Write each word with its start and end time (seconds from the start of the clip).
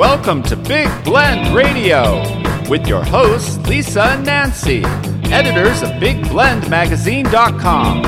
Welcome 0.00 0.42
to 0.44 0.56
Big 0.56 0.88
Blend 1.04 1.54
Radio 1.54 2.22
with 2.70 2.86
your 2.86 3.04
hosts, 3.04 3.58
Lisa 3.68 4.02
and 4.02 4.24
Nancy, 4.24 4.82
editors 5.30 5.82
of 5.82 5.90
BigBlendMagazine.com. 6.00 8.04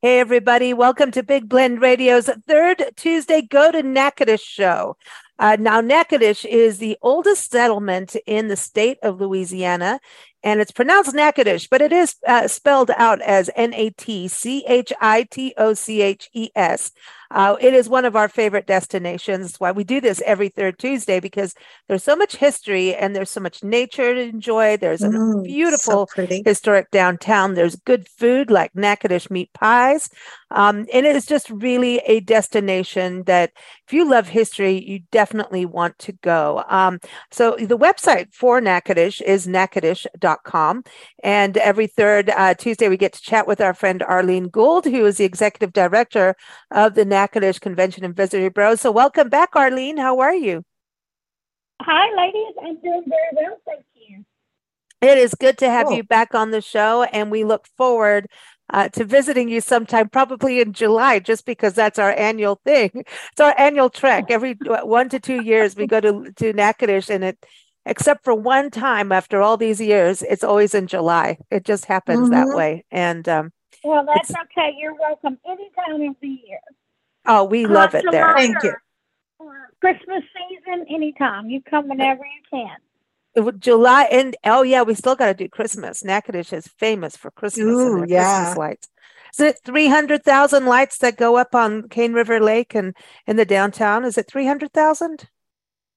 Hey, 0.00 0.20
everybody. 0.20 0.72
Welcome 0.72 1.10
to 1.10 1.24
Big 1.24 1.48
Blend 1.48 1.82
Radio's 1.82 2.30
third 2.46 2.92
Tuesday 2.94 3.42
Go 3.42 3.72
to 3.72 3.82
Natchitoches 3.82 4.40
show. 4.40 4.96
Uh, 5.40 5.56
now, 5.58 5.80
Natchitoches 5.80 6.44
is 6.44 6.78
the 6.78 6.96
oldest 7.02 7.50
settlement 7.50 8.14
in 8.24 8.46
the 8.46 8.54
state 8.54 8.98
of 9.02 9.20
Louisiana, 9.20 9.98
and 10.42 10.60
it's 10.60 10.72
pronounced 10.72 11.14
Natchitoches, 11.14 11.68
but 11.68 11.80
it 11.82 11.92
is 11.92 12.16
uh, 12.26 12.48
spelled 12.48 12.90
out 12.96 13.20
as 13.22 13.50
N 13.56 13.72
A 13.74 13.90
T 13.90 14.28
C 14.28 14.64
H 14.66 14.92
I 15.00 15.24
T 15.24 15.54
O 15.56 15.74
C 15.74 16.02
H 16.02 16.28
E 16.32 16.50
S. 16.54 16.90
Uh, 17.30 17.56
it 17.60 17.72
is 17.72 17.88
one 17.88 18.04
of 18.04 18.14
our 18.14 18.28
favorite 18.28 18.66
destinations. 18.66 19.46
That's 19.46 19.60
why 19.60 19.72
we 19.72 19.84
do 19.84 20.00
this 20.00 20.22
every 20.26 20.50
third 20.50 20.78
Tuesday 20.78 21.18
because 21.18 21.54
there's 21.88 22.04
so 22.04 22.14
much 22.14 22.36
history 22.36 22.94
and 22.94 23.16
there's 23.16 23.30
so 23.30 23.40
much 23.40 23.64
nature 23.64 24.14
to 24.14 24.20
enjoy. 24.20 24.76
There's 24.76 25.02
a 25.02 25.10
Mm, 25.10 25.42
beautiful 25.42 26.08
so 26.08 26.24
historic 26.44 26.90
downtown. 26.90 27.54
There's 27.54 27.76
good 27.76 28.06
food 28.08 28.50
like 28.50 28.74
Natchitoches 28.74 29.30
meat 29.30 29.50
pies. 29.54 30.08
Um, 30.50 30.86
and 30.92 31.06
it 31.06 31.16
is 31.16 31.24
just 31.26 31.48
really 31.50 31.98
a 32.06 32.20
destination 32.20 33.22
that 33.24 33.52
if 33.86 33.92
you 33.92 34.08
love 34.08 34.28
history, 34.28 34.82
you 34.84 35.00
definitely 35.10 35.64
want 35.64 35.98
to 36.00 36.12
go. 36.12 36.62
Um, 36.68 37.00
so 37.30 37.56
the 37.58 37.78
website 37.78 38.34
for 38.34 38.60
Natchitoches 38.60 39.22
is 39.22 39.46
natchitoches.com. 39.46 40.31
And 41.22 41.56
every 41.56 41.86
third 41.86 42.30
uh, 42.30 42.54
Tuesday, 42.54 42.88
we 42.88 42.96
get 42.96 43.12
to 43.14 43.22
chat 43.22 43.46
with 43.46 43.60
our 43.60 43.74
friend 43.74 44.02
Arlene 44.02 44.48
Gould, 44.48 44.84
who 44.84 45.04
is 45.06 45.16
the 45.16 45.24
executive 45.24 45.72
director 45.72 46.34
of 46.70 46.94
the 46.94 47.04
Natchitoches 47.04 47.58
Convention 47.58 48.04
and 48.04 48.16
Visitor 48.16 48.50
Bureau. 48.50 48.74
So 48.74 48.90
welcome 48.90 49.28
back, 49.28 49.56
Arlene. 49.56 49.96
How 49.96 50.20
are 50.20 50.34
you? 50.34 50.64
Hi, 51.80 52.14
ladies. 52.16 52.54
I'm 52.62 52.80
doing 52.80 53.04
very 53.08 53.46
well, 53.48 53.58
thank 53.66 53.84
you. 53.94 54.24
It 55.00 55.18
is 55.18 55.34
good 55.34 55.58
to 55.58 55.68
have 55.68 55.88
Cool. 55.88 55.96
you 55.96 56.04
back 56.04 56.34
on 56.34 56.52
the 56.52 56.60
show, 56.60 57.02
and 57.02 57.30
we 57.30 57.42
look 57.42 57.66
forward 57.76 58.28
uh, 58.72 58.88
to 58.90 59.04
visiting 59.04 59.48
you 59.48 59.60
sometime, 59.60 60.08
probably 60.08 60.60
in 60.60 60.72
July, 60.72 61.18
just 61.18 61.44
because 61.44 61.74
that's 61.74 61.98
our 61.98 62.12
annual 62.12 62.60
thing. 62.64 62.90
It's 62.94 63.40
our 63.40 63.54
annual 63.58 63.90
trek. 63.90 64.26
Every 64.30 64.56
uh, 64.70 64.86
one 64.86 65.08
to 65.08 65.18
two 65.18 65.42
years, 65.42 65.74
we 65.74 65.88
go 65.88 66.00
to 66.00 66.32
to 66.36 66.52
Natchitoches, 66.52 67.10
and 67.10 67.24
it, 67.24 67.46
except 67.84 68.24
for 68.24 68.34
one 68.34 68.70
time 68.70 69.12
after 69.12 69.40
all 69.40 69.56
these 69.56 69.80
years, 69.80 70.22
it's 70.22 70.44
always 70.44 70.74
in 70.74 70.86
July. 70.86 71.38
It 71.50 71.64
just 71.64 71.86
happens 71.86 72.30
that 72.30 72.48
Mhm. 72.48 72.56
way, 72.56 72.84
and 72.90 73.28
um, 73.28 73.52
Well, 73.84 74.04
that's 74.04 74.30
okay. 74.30 74.74
You're 74.78 74.94
welcome 74.94 75.38
any 75.46 75.70
time 75.70 76.02
of 76.02 76.16
the 76.20 76.28
year. 76.28 76.60
oh, 77.26 77.44
we 77.44 77.66
love 77.66 77.94
it 77.94 78.04
there. 78.10 78.34
Thank 78.34 78.62
you. 78.62 78.74
Christmas 79.80 80.22
season, 80.48 80.86
anytime. 80.88 81.50
You 81.50 81.60
come 81.62 81.88
whenever 81.88 82.24
you 82.24 82.42
can. 82.50 82.76
It 83.34 83.60
July 83.60 84.04
and 84.12 84.36
oh 84.44 84.62
yeah, 84.62 84.82
we 84.82 84.94
still 84.94 85.16
got 85.16 85.26
to 85.26 85.34
do 85.34 85.48
Christmas. 85.48 86.04
Natchitoches 86.04 86.66
is 86.66 86.72
famous 86.78 87.16
for 87.16 87.30
Christmas 87.30 87.84
and 87.84 87.94
Ooh, 87.94 87.98
their 87.98 88.06
yeah. 88.06 88.44
Christmas 88.44 88.56
lights. 88.58 88.88
Is 89.34 89.40
it 89.40 89.58
three 89.64 89.88
hundred 89.88 90.22
thousand 90.22 90.66
lights 90.66 90.98
that 90.98 91.16
go 91.16 91.36
up 91.36 91.54
on 91.54 91.88
Cane 91.88 92.12
River 92.12 92.38
Lake 92.40 92.74
and 92.74 92.94
in 93.26 93.36
the 93.36 93.46
downtown? 93.46 94.04
Is 94.04 94.18
it 94.18 94.28
three 94.28 94.46
hundred 94.46 94.72
thousand? 94.72 95.28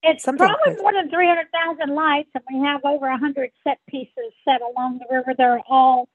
It's 0.07 0.23
Something 0.23 0.47
probably 0.47 0.75
crazy. 0.75 0.81
more 0.81 0.93
than 0.93 1.09
300,000 1.09 1.95
lights, 1.95 2.29
and 2.35 2.43
we 2.51 2.59
have 2.65 2.81
over 2.85 3.09
100 3.09 3.51
set 3.63 3.79
pieces 3.87 4.33
set 4.43 4.61
along 4.61 4.99
the 4.99 5.05
river. 5.15 5.33
They're 5.37 5.61
all 5.67 6.07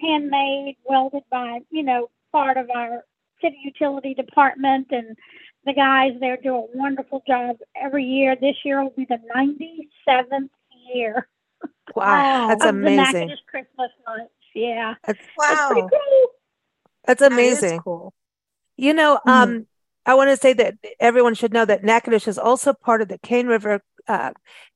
handmade, 0.00 0.76
welded 0.84 1.22
by, 1.30 1.60
you 1.70 1.82
know, 1.82 2.10
part 2.32 2.56
of 2.56 2.68
our 2.70 3.04
city 3.40 3.58
utility 3.64 4.14
department, 4.14 4.88
and 4.90 5.16
the 5.64 5.72
guys 5.74 6.12
there 6.20 6.36
do 6.36 6.54
a 6.56 6.66
wonderful 6.74 7.22
job 7.26 7.56
every 7.80 8.04
year. 8.04 8.36
This 8.36 8.56
year 8.64 8.82
will 8.82 8.90
be 8.90 9.04
the 9.04 9.18
97th 9.34 10.50
year 10.94 11.28
Wow, 11.94 12.48
that's 12.48 12.62
the 12.62 12.68
amazing. 12.68 12.96
Natchitoches 12.96 13.44
Christmas 13.50 13.90
lights. 14.06 14.30
Yeah. 14.54 14.94
That's, 15.06 15.18
Wow. 15.38 15.68
cool. 15.90 16.30
that's 17.04 17.20
That 17.20 17.32
is 17.32 17.32
amazing. 17.32 17.78
cool. 17.78 18.12
You 18.76 18.94
know, 18.94 19.18
Mhm. 19.26 19.30
um, 19.30 19.66
I 20.06 20.14
want 20.14 20.30
to 20.30 20.36
say 20.36 20.52
that 20.54 20.74
everyone 21.00 21.34
should 21.34 21.52
know 21.52 21.64
that 21.64 21.82
Natchitoches 21.82 22.28
is 22.28 22.38
also 22.38 22.72
part 22.72 23.02
of 23.02 23.08
the 23.08 23.18
Cane 23.18 23.48
River 23.48 23.82
uh, 24.06 24.30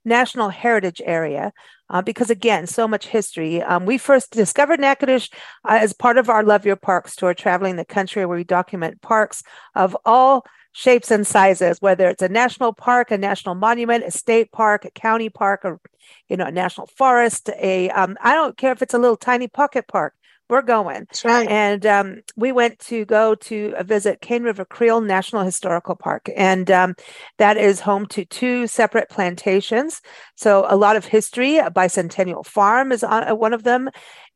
National 0.04 0.48
Heritage 0.48 1.00
Area 1.04 1.52
uh, 1.88 2.02
because, 2.02 2.30
again, 2.30 2.66
so 2.66 2.88
much 2.88 3.06
history. 3.06 3.62
Um, 3.62 3.86
we 3.86 3.96
first 3.96 4.32
discovered 4.32 4.80
Natchitoches 4.80 5.30
uh, 5.64 5.78
as 5.80 5.92
part 5.92 6.18
of 6.18 6.28
our 6.28 6.42
Love 6.42 6.66
Your 6.66 6.76
Parks 6.76 7.14
tour, 7.14 7.32
traveling 7.32 7.76
the 7.76 7.84
country 7.84 8.26
where 8.26 8.36
we 8.36 8.44
document 8.44 9.00
parks 9.02 9.44
of 9.76 9.96
all 10.04 10.44
shapes 10.72 11.10
and 11.12 11.26
sizes, 11.26 11.80
whether 11.80 12.08
it's 12.08 12.22
a 12.22 12.28
national 12.28 12.72
park, 12.72 13.10
a 13.10 13.18
national 13.18 13.54
monument, 13.54 14.04
a 14.04 14.10
state 14.10 14.50
park, 14.52 14.84
a 14.84 14.90
county 14.90 15.28
park, 15.28 15.60
or 15.64 15.80
you 16.28 16.36
know, 16.36 16.46
a 16.46 16.52
national 16.52 16.88
forest. 16.96 17.50
A 17.60 17.88
um, 17.90 18.16
I 18.20 18.34
don't 18.34 18.56
care 18.56 18.72
if 18.72 18.82
it's 18.82 18.94
a 18.94 18.98
little 18.98 19.16
tiny 19.16 19.46
pocket 19.48 19.86
park. 19.86 20.14
We're 20.50 20.62
going. 20.62 21.06
That's 21.08 21.24
right. 21.24 21.48
And 21.48 21.86
um, 21.86 22.20
we 22.36 22.50
went 22.50 22.78
to 22.80 23.04
go 23.04 23.36
to 23.36 23.74
uh, 23.78 23.84
visit 23.84 24.20
Cane 24.20 24.42
River 24.42 24.64
Creole 24.64 25.00
National 25.00 25.44
Historical 25.44 25.94
Park. 25.94 26.28
And 26.36 26.70
um, 26.70 26.96
that 27.38 27.56
is 27.56 27.80
home 27.80 28.06
to 28.06 28.24
two 28.24 28.66
separate 28.66 29.08
plantations. 29.08 30.02
So 30.34 30.66
a 30.68 30.76
lot 30.76 30.96
of 30.96 31.04
history. 31.04 31.58
A 31.58 31.70
bicentennial 31.70 32.44
farm 32.44 32.90
is 32.90 33.04
on 33.04 33.28
uh, 33.28 33.34
one 33.34 33.54
of 33.54 33.62
them. 33.62 33.90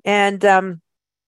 And 0.04 0.44
um, 0.44 0.80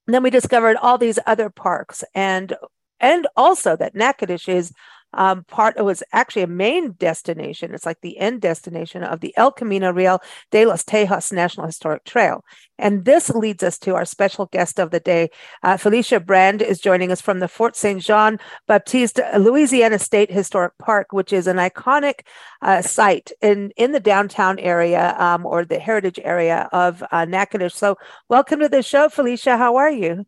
then 0.07 0.23
we 0.23 0.31
discovered 0.31 0.77
all 0.77 0.99
these 0.99 1.19
other 1.27 1.51
parks 1.51 2.05
and 2.15 2.55
and 2.99 3.27
also 3.37 3.77
that 3.77 3.95
Natchitoches 3.95 4.49
is 4.49 4.73
um, 5.17 5.45
part 5.45 5.77
it 5.77 5.85
was 5.85 6.03
actually 6.13 6.43
a 6.43 6.47
main 6.47 6.93
destination. 6.93 7.75
It's 7.75 7.87
like 7.87 8.01
the 8.01 8.19
end 8.19 8.41
destination 8.41 9.03
of 9.03 9.21
the 9.21 9.35
El 9.37 9.51
Camino 9.51 9.93
Real 9.93 10.21
de 10.51 10.65
los 10.65 10.85
Tejas 10.85 11.33
National 11.33 11.67
Historic 11.67 12.05
Trail. 12.05 12.45
And 12.79 13.05
this 13.05 13.31
leads 13.31 13.63
us 13.63 13.79
to 13.79 13.95
our 13.95 14.05
special 14.05 14.47
guest 14.47 14.79
of 14.79 14.91
the 14.91 15.01
day. 15.01 15.31
Uh, 15.63 15.77
Felicia 15.77 16.21
Brand 16.21 16.63
is 16.63 16.79
joining 16.79 17.11
us 17.11 17.21
from 17.21 17.41
the 17.41 17.49
Fort 17.49 17.75
St. 17.75 18.03
Jean 18.03 18.39
Baptiste 18.69 19.21
Louisiana 19.39 19.99
State 19.99 20.31
Historic 20.31 20.77
Park, 20.79 21.09
which 21.13 21.33
is 21.33 21.47
an 21.47 21.57
iconic 21.57 22.21
uh, 22.63 22.83
site 22.83 23.33
in, 23.41 23.71
in 23.77 23.93
the 23.93 24.01
downtown 24.01 24.59
area 24.59 25.17
um, 25.19 25.47
or 25.47 25.65
the 25.65 25.79
heritage 25.79 26.21
area 26.23 26.69
of 26.73 27.03
uh, 27.11 27.25
Natchitoches. 27.25 27.75
So, 27.75 27.97
welcome 28.29 28.61
to 28.61 28.69
the 28.69 28.83
show, 28.83 29.09
Felicia. 29.09 29.57
How 29.57 29.77
are 29.77 29.91
you? 29.91 30.27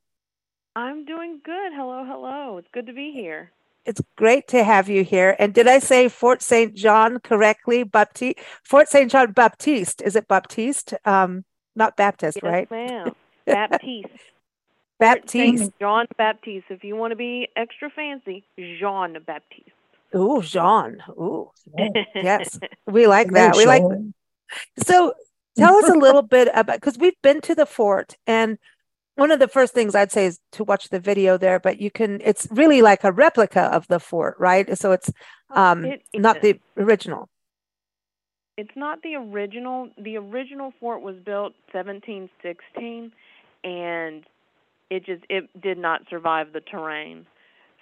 I'm 0.75 1.05
doing 1.05 1.41
good. 1.45 1.73
Hello, 1.75 2.05
hello. 2.07 2.59
It's 2.59 2.69
good 2.73 2.87
to 2.87 2.93
be 2.93 3.13
here. 3.13 3.53
It's 3.89 4.03
great 4.19 4.47
to 4.49 4.63
have 4.63 4.91
you 4.91 5.03
here. 5.03 5.35
And 5.39 5.55
did 5.55 5.67
I 5.67 5.79
say 5.79 6.11
Fort 6.11 6.43
St. 6.43 6.75
John 6.75 7.21
correctly? 7.21 7.85
Baptiste, 7.85 8.39
Fort 8.63 8.87
St. 8.87 9.11
John 9.11 9.33
Baptiste. 9.33 10.03
Is 10.03 10.15
it 10.15 10.29
Baptiste? 10.29 10.93
Um, 11.07 11.47
not 11.75 11.97
Baptist, 11.97 12.39
Yes, 12.43 12.51
right? 12.53 12.71
ma'am. 12.71 13.15
Baptiste. 13.47 14.09
Baptiste. 15.01 15.59
Saint 15.59 15.79
Jean 15.81 16.07
Baptiste. 16.19 16.67
If 16.69 16.85
you 16.85 16.97
want 16.97 17.13
to 17.13 17.17
be 17.17 17.49
extra 17.57 17.89
fancy, 17.89 18.45
Jean 18.59 19.17
Baptiste. 19.27 19.71
Ooh, 20.15 20.43
Jean. 20.43 21.03
Ooh, 21.11 21.51
yes. 22.15 22.59
We 22.87 23.07
like 23.17 23.31
that. 23.33 23.57
We 23.57 23.65
like 23.65 23.83
Rachel. 23.83 24.13
So 24.85 25.15
tell 25.57 25.77
us 25.77 25.89
a 25.89 25.95
little 25.95 26.23
bit 26.23 26.49
about 26.55 26.77
because 26.77 26.99
we've 26.99 27.21
been 27.23 27.41
to 27.43 27.55
the 27.55 27.67
fort 27.67 28.17
and 28.27 28.59
one 29.19 29.33
of 29.33 29.41
the 29.41 29.49
first 29.49 29.75
things 29.75 29.95
I'd 29.95 30.13
say 30.13 30.27
is 30.27 30.41
to 30.53 30.65
watch 30.65 30.91
the 30.91 31.01
video 31.01 31.39
there, 31.39 31.61
but 31.61 31.81
you 31.81 31.91
can 31.91 32.21
it's 32.25 32.49
really 32.53 32.83
like 32.83 33.05
a 33.05 33.13
replica 33.13 33.63
of 33.63 33.87
the 33.89 34.01
fort, 34.01 34.37
right? 34.39 34.77
So 34.79 34.93
it's 34.93 35.11
um 35.55 35.97
It 36.13 36.23
not 36.23 36.41
the 36.41 36.61
original. 36.79 37.29
It's 38.59 38.77
not 38.77 39.03
the 39.03 39.15
original. 39.17 39.89
The 39.99 40.17
original 40.19 40.73
fort 40.81 41.03
was 41.03 41.17
built 41.25 41.55
1716, 41.73 43.13
and 43.65 44.25
it 44.91 45.05
just 45.07 45.25
it 45.31 45.49
did 45.61 45.79
not 45.79 46.03
survive 46.11 46.53
the 46.53 46.61
terrain. 46.61 47.27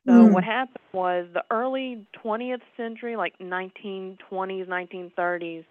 So 0.06 0.26
Mm. 0.26 0.26
what 0.26 0.44
happened 0.44 0.78
was 0.92 1.26
the 1.34 1.44
early 1.50 2.06
20th 2.22 2.62
century, 2.76 3.16
like 3.16 3.34
1920s, 3.40 4.68
1930s, 4.68 5.64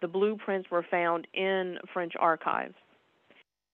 the 0.00 0.08
blueprints 0.08 0.70
were 0.70 0.84
found 0.90 1.26
in 1.34 1.78
French 1.92 2.14
archives. 2.18 2.74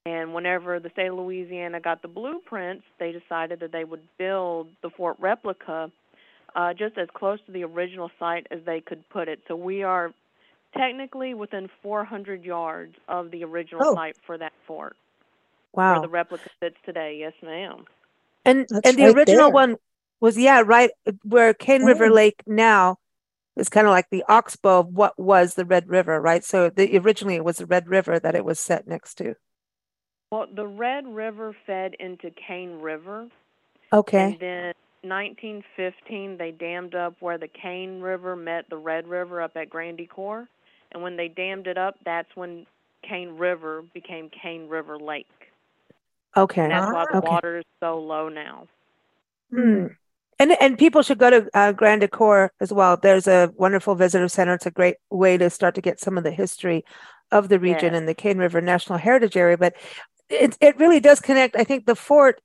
And 0.09 0.35
whenever 0.35 0.81
the 0.81 0.91
state 0.91 1.09
of 1.09 1.17
Louisiana 1.17 1.81
got 1.81 2.03
the 2.03 2.09
blueprints, 2.09 2.85
they 2.99 3.13
decided 3.13 3.61
that 3.61 3.73
they 3.73 3.85
would 3.85 4.03
build 4.19 4.69
the 4.83 4.91
fort 4.91 5.17
replica 5.21 5.91
uh, 6.57 6.75
just 6.75 6.99
as 6.99 7.09
close 7.15 7.39
to 7.47 7.53
the 7.53 7.65
original 7.65 8.11
site 8.19 8.47
as 8.51 8.61
they 8.65 8.81
could 8.81 9.09
put 9.11 9.29
it. 9.29 9.41
So 9.49 9.57
we 9.57 9.83
are 9.83 10.13
technically 10.77 11.35
within 11.35 11.69
400 11.83 12.45
yards 12.45 12.95
of 13.09 13.31
the 13.31 13.45
original 13.45 13.85
Oh. 13.85 13.95
site 13.95 14.17
for 14.27 14.39
that 14.39 14.53
fort, 14.67 14.97
Wow. 15.75 15.93
where 15.93 16.01
the 16.01 16.09
replica 16.09 16.51
sits 16.61 16.77
today. 16.87 17.19
Yes, 17.21 17.35
ma'am. 17.43 17.85
And 18.45 18.67
That's 18.71 18.89
and 18.89 18.99
the 18.99 19.07
right 19.07 19.17
original 19.17 19.51
there. 19.51 19.53
one 19.53 19.77
was 20.21 20.39
yeah, 20.39 20.63
right 20.67 20.91
where 21.25 21.55
Cane 21.55 21.85
River 21.85 22.09
Oh. 22.09 22.15
Lake 22.15 22.43
now 22.47 22.97
is 23.57 23.69
kind 23.69 23.87
of 23.87 23.93
like 23.93 24.07
the 24.11 24.25
oxbow 24.29 24.81
of 24.81 24.89
what 24.89 25.19
was 25.19 25.55
the 25.55 25.65
Red 25.67 25.89
River, 25.89 26.21
right? 26.21 26.45
So 26.45 26.71
the 26.71 26.97
originally 26.99 27.37
it 27.37 27.45
was 27.45 27.59
the 27.59 27.67
Red 27.67 27.89
River 27.89 28.19
that 28.21 28.35
it 28.37 28.45
was 28.45 28.61
set 28.61 28.87
next 28.89 29.17
to. 29.17 29.35
Well, 30.31 30.47
the 30.55 30.67
Red 30.67 31.07
River 31.07 31.57
fed 31.67 31.95
into 31.99 32.31
Cane 32.31 32.81
River. 32.81 33.29
Okay. 33.93 34.33
And 34.33 34.41
then 34.41 34.75
1915, 35.03 36.37
they 36.37 36.51
dammed 36.51 36.95
up 36.95 37.15
where 37.21 37.39
the 37.39 37.49
Cane 37.49 38.01
River 38.01 38.37
met 38.37 38.69
the 38.69 38.77
Red 38.77 39.07
River 39.07 39.41
up 39.41 39.57
at 39.57 39.71
Grand 39.71 39.99
Ecore. 39.99 40.47
And 40.93 41.03
when 41.03 41.17
they 41.17 41.29
dammed 41.29 41.67
it 41.67 41.79
up, 41.79 41.97
that's 42.05 42.29
when 42.35 42.67
Cane 43.03 43.37
River 43.37 43.83
became 43.95 44.31
Cane 44.31 44.69
River 44.69 44.99
Lake. 44.99 45.27
Okay. 46.37 46.63
And 46.63 46.73
that's 46.73 46.93
why 46.93 47.05
the 47.11 47.19
okay. 47.19 47.29
water 47.29 47.59
is 47.59 47.65
so 47.81 47.99
low 47.99 48.29
now. 48.29 48.67
Hmm. 49.51 49.87
And 50.41 50.53
and 50.61 50.79
people 50.79 51.03
should 51.03 51.19
go 51.19 51.31
to 51.31 51.49
uh, 51.55 51.73
Grand 51.73 52.03
Ecore 52.03 52.51
as 52.61 52.73
well. 52.73 52.97
There's 52.97 53.27
a 53.27 53.53
wonderful 53.57 53.95
visitor 53.97 54.29
center. 54.29 54.55
It's 54.55 54.67
a 54.67 54.71
great 54.71 54.97
way 55.11 55.37
to 55.37 55.51
start 55.51 55.75
to 55.75 55.81
get 55.81 55.99
some 55.99 56.17
of 56.17 56.23
the 56.23 56.31
history 56.31 56.85
of 57.33 57.49
the 57.49 57.59
region 57.59 57.93
Yes. 57.93 57.99
and 57.99 58.09
the 58.09 58.15
Cane 58.15 58.39
River 58.39 58.61
National 58.61 58.99
Heritage 58.99 59.37
Area. 59.37 59.57
But 59.59 59.75
it 60.29 60.57
it 60.61 60.79
really 60.79 61.01
does 61.01 61.21
connect. 61.21 61.57
I 61.57 61.65
think 61.65 61.87
the 61.87 61.97
fort 61.97 62.41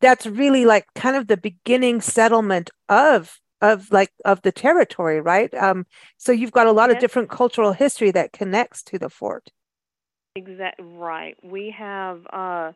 that's 0.00 0.26
really 0.26 0.64
like 0.64 0.86
kind 0.94 1.16
of 1.16 1.26
the 1.26 1.36
beginning 1.36 2.00
settlement 2.00 2.70
of 2.88 3.40
of 3.62 3.90
like 3.90 4.12
of 4.24 4.42
the 4.42 4.52
territory, 4.52 5.20
right? 5.20 5.52
Um, 5.54 5.86
so 6.18 6.32
you've 6.32 6.52
got 6.52 6.66
a 6.66 6.72
lot 6.72 6.90
of 6.90 6.98
different 6.98 7.30
cultural 7.30 7.72
history 7.72 8.10
that 8.10 8.32
connects 8.32 8.82
to 8.84 8.98
the 8.98 9.08
fort. 9.08 9.50
Exact 10.34 10.80
right. 10.82 11.36
We 11.42 11.74
have 11.76 12.26
uh 12.30 12.72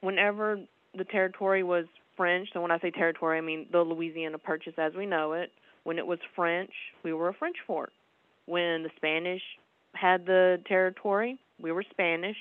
whenever 0.00 0.60
the 0.96 1.04
territory 1.04 1.62
was 1.62 1.86
French, 2.16 2.48
so 2.52 2.60
when 2.60 2.72
I 2.72 2.78
say 2.80 2.90
territory 2.90 3.38
I 3.38 3.40
mean 3.40 3.66
the 3.70 3.80
Louisiana 3.80 4.38
Purchase 4.38 4.74
as 4.78 4.94
we 4.94 5.06
know 5.06 5.32
it. 5.32 5.52
When 5.84 5.98
it 5.98 6.06
was 6.06 6.18
French, 6.34 6.72
we 7.02 7.12
were 7.12 7.28
a 7.28 7.34
French 7.34 7.56
fort. 7.66 7.92
When 8.46 8.82
the 8.82 8.90
Spanish 8.96 9.42
had 9.94 10.26
the 10.26 10.60
territory, 10.66 11.38
we 11.60 11.72
were 11.72 11.84
Spanish, 11.90 12.36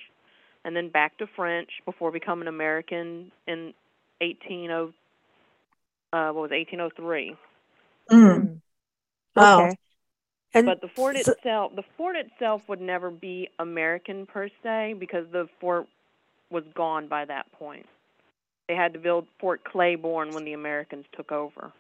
and 0.66 0.76
then 0.76 0.90
back 0.90 1.18
to 1.18 1.28
French 1.36 1.70
before 1.86 2.12
becoming 2.12 2.48
American 2.48 3.32
in 3.48 3.74
180 4.20 4.94
uh 6.14 6.32
what 6.32 6.44
was 6.44 6.52
it, 6.52 6.68
1803. 6.72 7.36
Mm. 8.12 8.60
Wow. 9.36 9.60
Okay. 9.66 9.76
And 10.54 10.66
But 10.66 10.82
the 10.82 10.88
fort 10.88 11.18
so- 11.18 11.32
itself, 11.34 11.76
the 11.76 11.84
fort 11.98 12.16
itself 12.16 12.62
would 12.68 12.82
never 12.82 13.12
be 13.12 13.50
American 13.60 14.26
per 14.26 14.50
se 14.64 14.96
because 15.00 15.26
the 15.32 15.48
fort 15.60 15.88
was 16.50 16.64
gone 16.74 17.08
by 17.08 17.26
that 17.26 17.52
point. 17.52 17.86
They 18.70 18.76
had 18.76 18.94
to 18.94 19.00
build 19.00 19.28
Fort 19.40 19.64
Claiborne 19.64 20.34
when 20.34 20.44
the 20.46 20.54
Americans 20.54 21.06
took 21.16 21.32
over. 21.32 21.72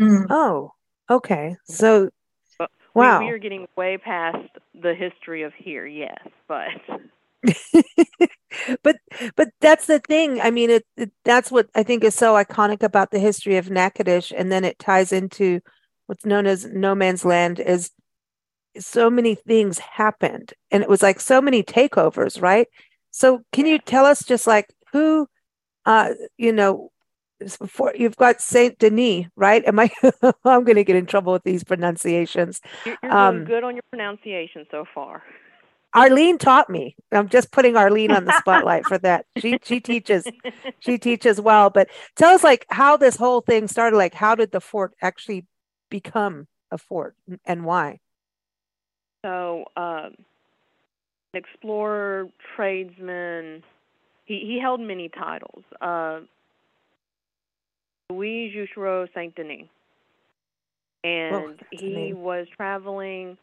Mm. 0.00 0.26
oh, 0.30 0.72
okay. 1.10 1.56
So 1.64 2.10
But 2.58 2.70
we- 2.94 3.00
Wow. 3.02 3.20
we, 3.20 3.28
are 3.28 3.38
getting 3.38 3.68
way 3.76 3.98
past 3.98 4.48
the 4.74 4.94
history 4.94 5.42
of 5.42 5.52
here, 5.54 5.86
yes, 5.86 6.18
but 6.48 6.68
but 8.82 8.96
but 9.36 9.48
that's 9.60 9.86
the 9.86 10.00
thing. 10.00 10.40
I 10.40 10.50
mean, 10.50 10.70
it, 10.70 10.86
it 10.96 11.10
that's 11.24 11.50
what 11.50 11.68
I 11.74 11.82
think 11.82 12.04
is 12.04 12.14
so 12.14 12.34
iconic 12.34 12.82
about 12.82 13.10
the 13.10 13.18
history 13.18 13.56
of 13.56 13.70
Natchitoches, 13.70 14.32
and 14.32 14.50
then 14.52 14.64
it 14.64 14.78
ties 14.78 15.12
into 15.12 15.60
what's 16.06 16.26
known 16.26 16.46
as 16.46 16.66
no 16.66 16.94
man's 16.94 17.24
land. 17.24 17.60
Is 17.60 17.90
so 18.78 19.10
many 19.10 19.34
things 19.34 19.78
happened, 19.78 20.52
and 20.70 20.82
it 20.82 20.88
was 20.88 21.02
like 21.02 21.20
so 21.20 21.40
many 21.40 21.62
takeovers, 21.62 22.40
right? 22.40 22.68
So, 23.10 23.42
can 23.52 23.66
you 23.66 23.78
tell 23.78 24.04
us 24.04 24.24
just 24.24 24.46
like 24.46 24.66
who, 24.92 25.26
uh, 25.86 26.10
you 26.36 26.52
know, 26.52 26.90
for 27.66 27.92
you've 27.96 28.16
got 28.16 28.40
Saint 28.40 28.78
Denis, 28.78 29.26
right? 29.34 29.64
Am 29.66 29.78
I? 29.78 29.90
I'm 30.44 30.64
going 30.64 30.76
to 30.76 30.84
get 30.84 30.96
in 30.96 31.06
trouble 31.06 31.32
with 31.32 31.44
these 31.44 31.64
pronunciations. 31.64 32.60
you're, 32.84 32.96
you're 33.02 33.12
Um, 33.12 33.34
doing 33.36 33.46
good 33.46 33.64
on 33.64 33.74
your 33.74 33.82
pronunciation 33.90 34.66
so 34.70 34.84
far. 34.94 35.22
Arlene 35.94 36.38
taught 36.38 36.70
me. 36.70 36.96
I'm 37.12 37.28
just 37.28 37.50
putting 37.50 37.76
Arlene 37.76 38.12
on 38.12 38.24
the 38.24 38.38
spotlight 38.38 38.86
for 38.86 38.98
that. 38.98 39.26
She 39.38 39.58
she 39.62 39.80
teaches 39.80 40.26
she 40.78 40.98
teaches 40.98 41.40
well. 41.40 41.70
But 41.70 41.88
tell 42.16 42.34
us 42.34 42.44
like 42.44 42.66
how 42.70 42.96
this 42.96 43.16
whole 43.16 43.40
thing 43.40 43.66
started. 43.68 43.96
Like 43.96 44.14
how 44.14 44.34
did 44.34 44.52
the 44.52 44.60
fort 44.60 44.94
actually 45.02 45.46
become 45.90 46.46
a 46.70 46.78
fort 46.78 47.16
and 47.44 47.64
why? 47.64 47.98
So, 49.24 49.64
um, 49.76 50.14
explorer, 51.34 52.28
tradesman, 52.56 53.62
he, 54.24 54.40
he 54.46 54.58
held 54.60 54.80
many 54.80 55.08
titles. 55.10 55.64
Uh, 55.80 56.20
Louis 58.10 58.52
Juchereau 58.54 59.08
Saint 59.14 59.34
Denis. 59.34 59.66
And 61.04 61.34
Oh, 61.34 61.54
he 61.70 62.12
was 62.12 62.46
traveling 62.56 63.36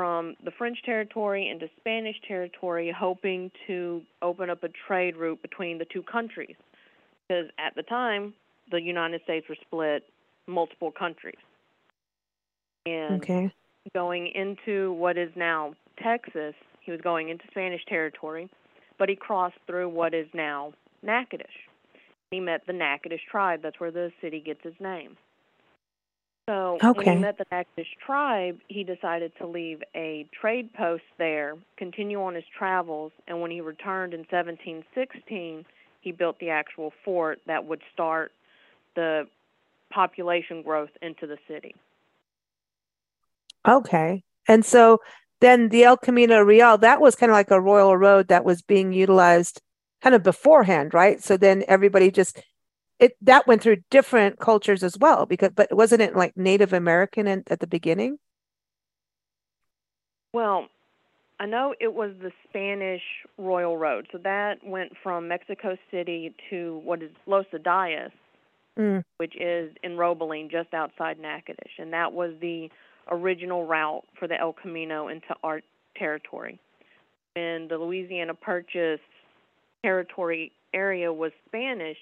from 0.00 0.34
the 0.46 0.50
French 0.50 0.78
territory 0.82 1.50
into 1.50 1.68
Spanish 1.78 2.16
territory, 2.26 2.90
hoping 2.90 3.50
to 3.66 4.00
open 4.22 4.48
up 4.48 4.64
a 4.64 4.70
trade 4.86 5.14
route 5.14 5.42
between 5.42 5.76
the 5.76 5.84
two 5.84 6.02
countries. 6.02 6.56
Because 7.28 7.50
at 7.58 7.74
the 7.76 7.82
time, 7.82 8.32
the 8.70 8.80
United 8.80 9.20
States 9.24 9.46
were 9.46 9.58
split 9.60 10.04
multiple 10.46 10.90
countries. 10.90 11.36
And 12.86 13.22
Okay. 13.22 13.52
going 13.94 14.28
into 14.28 14.94
what 14.94 15.18
is 15.18 15.30
now 15.36 15.74
Texas. 16.02 16.54
He 16.80 16.90
was 16.90 17.02
going 17.02 17.28
into 17.28 17.44
Spanish 17.50 17.84
territory, 17.84 18.48
but 18.98 19.10
he 19.10 19.16
crossed 19.16 19.58
through 19.66 19.90
what 19.90 20.14
is 20.14 20.28
now 20.32 20.72
Natchitoches. 21.02 21.50
He 22.30 22.40
met 22.40 22.62
the 22.66 22.72
Natchitoches 22.72 23.20
tribe. 23.30 23.60
That's 23.60 23.78
where 23.78 23.90
the 23.90 24.10
city 24.22 24.40
gets 24.40 24.64
its 24.64 24.80
name. 24.80 25.18
So 26.50 26.78
when 26.94 27.06
he 27.06 27.14
met 27.22 27.38
the 27.38 27.44
Natchitoches 27.52 27.86
tribe, 28.04 28.58
he 28.66 28.82
decided 28.82 29.30
to 29.38 29.46
leave 29.46 29.84
a 29.94 30.26
trade 30.40 30.74
post 30.74 31.04
there, 31.16 31.56
continue 31.76 32.20
on 32.20 32.34
his 32.34 32.44
travels, 32.58 33.12
and 33.28 33.40
when 33.40 33.52
he 33.52 33.60
returned 33.60 34.14
in 34.14 34.20
1716, 34.20 35.64
he 36.00 36.10
built 36.10 36.40
the 36.40 36.50
actual 36.50 36.92
fort 37.04 37.40
that 37.46 37.66
would 37.66 37.80
start 37.94 38.32
the 38.96 39.28
population 39.90 40.62
growth 40.62 40.90
into 41.00 41.28
the 41.28 41.38
city. 41.46 41.76
Okay. 43.68 44.24
And 44.48 44.64
so 44.64 44.98
then 45.40 45.68
the 45.68 45.84
El 45.84 45.98
Camino 45.98 46.40
Real, 46.40 46.78
that 46.78 47.00
was 47.00 47.14
kind 47.14 47.30
of 47.30 47.34
like 47.34 47.52
a 47.52 47.60
royal 47.60 47.96
road 47.96 48.26
that 48.26 48.44
was 48.44 48.60
being 48.60 48.92
utilized 48.92 49.60
kind 50.02 50.16
of 50.16 50.24
beforehand, 50.24 50.94
right? 50.94 51.22
So 51.22 51.36
then 51.36 51.62
everybody 51.68 52.10
just 52.10 52.42
it 53.00 53.16
that 53.22 53.46
went 53.46 53.62
through 53.62 53.78
different 53.90 54.38
cultures 54.38 54.82
as 54.84 54.96
well 54.98 55.26
because 55.26 55.50
but 55.54 55.74
wasn't 55.74 56.02
it 56.02 56.14
like 56.14 56.36
Native 56.36 56.72
American 56.72 57.26
in, 57.26 57.42
at 57.48 57.60
the 57.60 57.66
beginning? 57.66 58.18
Well, 60.32 60.68
I 61.40 61.46
know 61.46 61.74
it 61.80 61.92
was 61.92 62.12
the 62.22 62.30
Spanish 62.48 63.02
Royal 63.38 63.76
Road. 63.76 64.06
So 64.12 64.18
that 64.18 64.58
went 64.64 64.92
from 65.02 65.26
Mexico 65.26 65.76
City 65.90 66.34
to 66.50 66.80
what 66.84 67.02
is 67.02 67.10
Los 67.26 67.46
Adaes, 67.52 68.12
Mm. 68.78 69.02
which 69.16 69.34
is 69.36 69.74
in 69.82 69.96
Robeline, 69.96 70.48
just 70.48 70.72
outside 70.72 71.18
Natchitoches. 71.18 71.72
And 71.78 71.92
that 71.92 72.12
was 72.12 72.32
the 72.40 72.70
original 73.10 73.66
route 73.66 74.04
for 74.18 74.28
the 74.28 74.40
El 74.40 74.52
Camino 74.52 75.08
into 75.08 75.34
our 75.42 75.60
territory. 75.96 76.58
And 77.34 77.68
the 77.68 77.78
Louisiana 77.78 78.34
Purchase 78.34 79.00
territory 79.82 80.52
area 80.72 81.12
was 81.12 81.32
Spanish, 81.46 81.98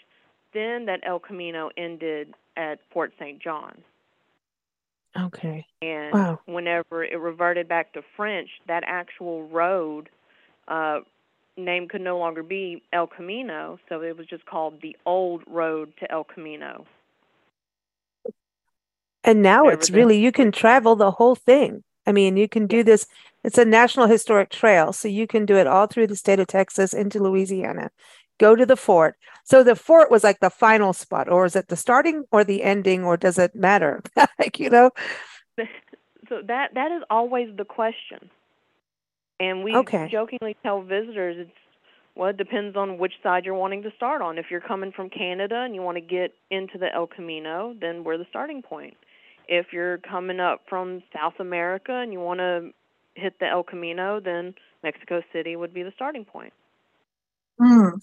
then 0.53 0.87
that 0.87 1.01
El 1.05 1.19
Camino 1.19 1.71
ended 1.77 2.35
at 2.57 2.79
Fort 2.93 3.13
St. 3.19 3.39
John. 3.41 3.77
Okay. 5.19 5.67
And 5.83 6.13
Wow. 6.15 6.41
whenever 6.47 7.05
it 7.05 7.19
reverted 7.19 7.69
back 7.69 7.93
to 7.95 8.03
French, 8.17 8.49
that 8.67 8.85
actual 8.87 9.47
road 9.49 10.09
uh, 10.69 11.01
name 11.57 11.89
could 11.89 12.01
no 12.03 12.19
longer 12.19 12.43
be 12.43 12.83
El 12.93 13.07
Camino, 13.07 13.79
so 13.89 14.03
it 14.03 14.17
was 14.17 14.27
just 14.27 14.45
called 14.47 14.81
the 14.83 14.97
Old 15.07 15.43
Road 15.47 15.93
to 16.01 16.11
El 16.13 16.25
Camino. 16.25 16.87
And 19.25 19.43
now 19.43 19.65
Whatever 19.65 19.79
it's 19.81 19.89
the- 19.89 19.97
really 19.97 20.19
you 20.19 20.33
can 20.33 20.53
travel 20.53 20.97
the 20.97 21.11
whole 21.13 21.35
thing. 21.35 21.83
I 22.07 22.13
mean, 22.13 22.37
you 22.37 22.49
can 22.49 22.67
do 22.67 22.83
this. 22.83 23.07
It's 23.45 23.59
a 23.59 23.65
National 23.65 24.07
Historic 24.07 24.51
Trail, 24.51 24.93
so 24.93 25.09
you 25.09 25.27
can 25.27 25.45
do 25.45 25.57
it 25.57 25.67
all 25.67 25.87
through 25.87 26.07
the 26.07 26.17
state 26.17 26.41
of 26.41 26.47
Texas 26.47 26.95
into 26.95 27.19
Louisiana. 27.23 27.91
Go 28.39 28.55
to 28.57 28.67
the 28.67 28.77
fort. 28.77 29.17
So 29.45 29.63
the 29.65 29.77
fort 29.77 30.11
was 30.11 30.25
like 30.25 30.41
the 30.41 30.51
final 30.51 30.93
spot, 30.93 31.29
or 31.29 31.47
is 31.47 31.57
it 31.57 31.69
the 31.69 31.77
starting 31.77 32.25
or 32.33 32.45
the 32.45 32.63
ending, 32.63 33.05
or 33.05 33.17
does 33.17 33.39
it 33.39 33.55
matter? 33.55 34.03
like, 34.39 34.59
you 34.61 34.71
know? 34.71 34.91
So 36.29 36.43
that 36.47 36.75
that 36.75 36.93
is 36.93 37.03
always 37.11 37.57
the 37.57 37.65
question. 37.65 38.31
And 39.41 39.65
we 39.65 39.89
Okay. 39.89 40.09
jokingly 40.11 40.57
tell 40.63 40.83
visitors 40.83 41.37
it's 41.39 41.51
well, 42.15 42.31
it 42.31 42.37
depends 42.37 42.77
on 42.77 42.99
which 42.99 43.13
side 43.23 43.45
you're 43.45 43.55
wanting 43.55 43.83
to 43.85 43.93
start 43.97 44.23
on. 44.23 44.39
If 44.39 44.47
you're 44.51 44.61
coming 44.61 44.91
from 44.91 45.09
Canada 45.09 45.55
and 45.65 45.75
you 45.75 45.83
want 45.83 45.97
to 45.97 46.01
get 46.01 46.33
into 46.51 46.77
the 46.77 46.93
El 46.93 47.07
Camino, 47.07 47.75
then 47.81 48.03
we're 48.03 48.19
the 48.19 48.27
starting 48.29 48.61
point. 48.61 48.97
If 49.49 49.67
you're 49.73 49.99
coming 49.99 50.41
up 50.41 50.63
from 50.69 51.03
South 51.15 51.35
America 51.39 51.93
and 51.93 52.13
you 52.13 52.19
want 52.21 52.41
to 52.41 52.71
hit 53.15 53.39
the 53.39 53.47
El 53.47 53.63
Camino, 53.63 54.19
then 54.21 54.55
Mexico 54.83 55.23
City 55.33 55.55
would 55.55 55.73
be 55.73 55.85
the 55.85 55.93
starting 55.95 56.25
point. 56.25 56.53
Mm. 57.61 57.99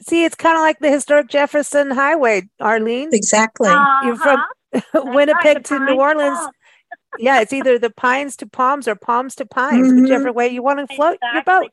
See, 0.00 0.24
it's 0.24 0.34
kind 0.36 0.56
of 0.56 0.62
like 0.62 0.78
the 0.78 0.90
historic 0.90 1.28
Jefferson 1.28 1.90
Highway, 1.90 2.48
Arlene. 2.60 3.10
Exactly. 3.12 3.68
You're 4.04 4.16
from 4.16 4.40
Uh-huh. 4.40 4.46
That's 4.72 4.86
right, 4.94 5.14
Winnipeg 5.14 5.56
the 5.64 5.78
to 5.78 5.84
New 5.86 6.00
Orleans. 6.00 6.38
Bluff. 6.38 6.54
Yeah, 7.18 7.40
it's 7.40 7.52
either 7.54 7.78
the 7.78 7.90
pines 7.90 8.36
to 8.36 8.46
palms 8.46 8.86
or 8.86 8.94
palms 8.94 9.34
to 9.36 9.46
pines, 9.46 9.90
Mhm. 9.90 10.02
whichever 10.02 10.30
way 10.32 10.48
you 10.48 10.62
want 10.62 10.78
to 10.86 10.94
float 10.94 11.18
your 11.32 11.40
Exactly. 11.40 11.68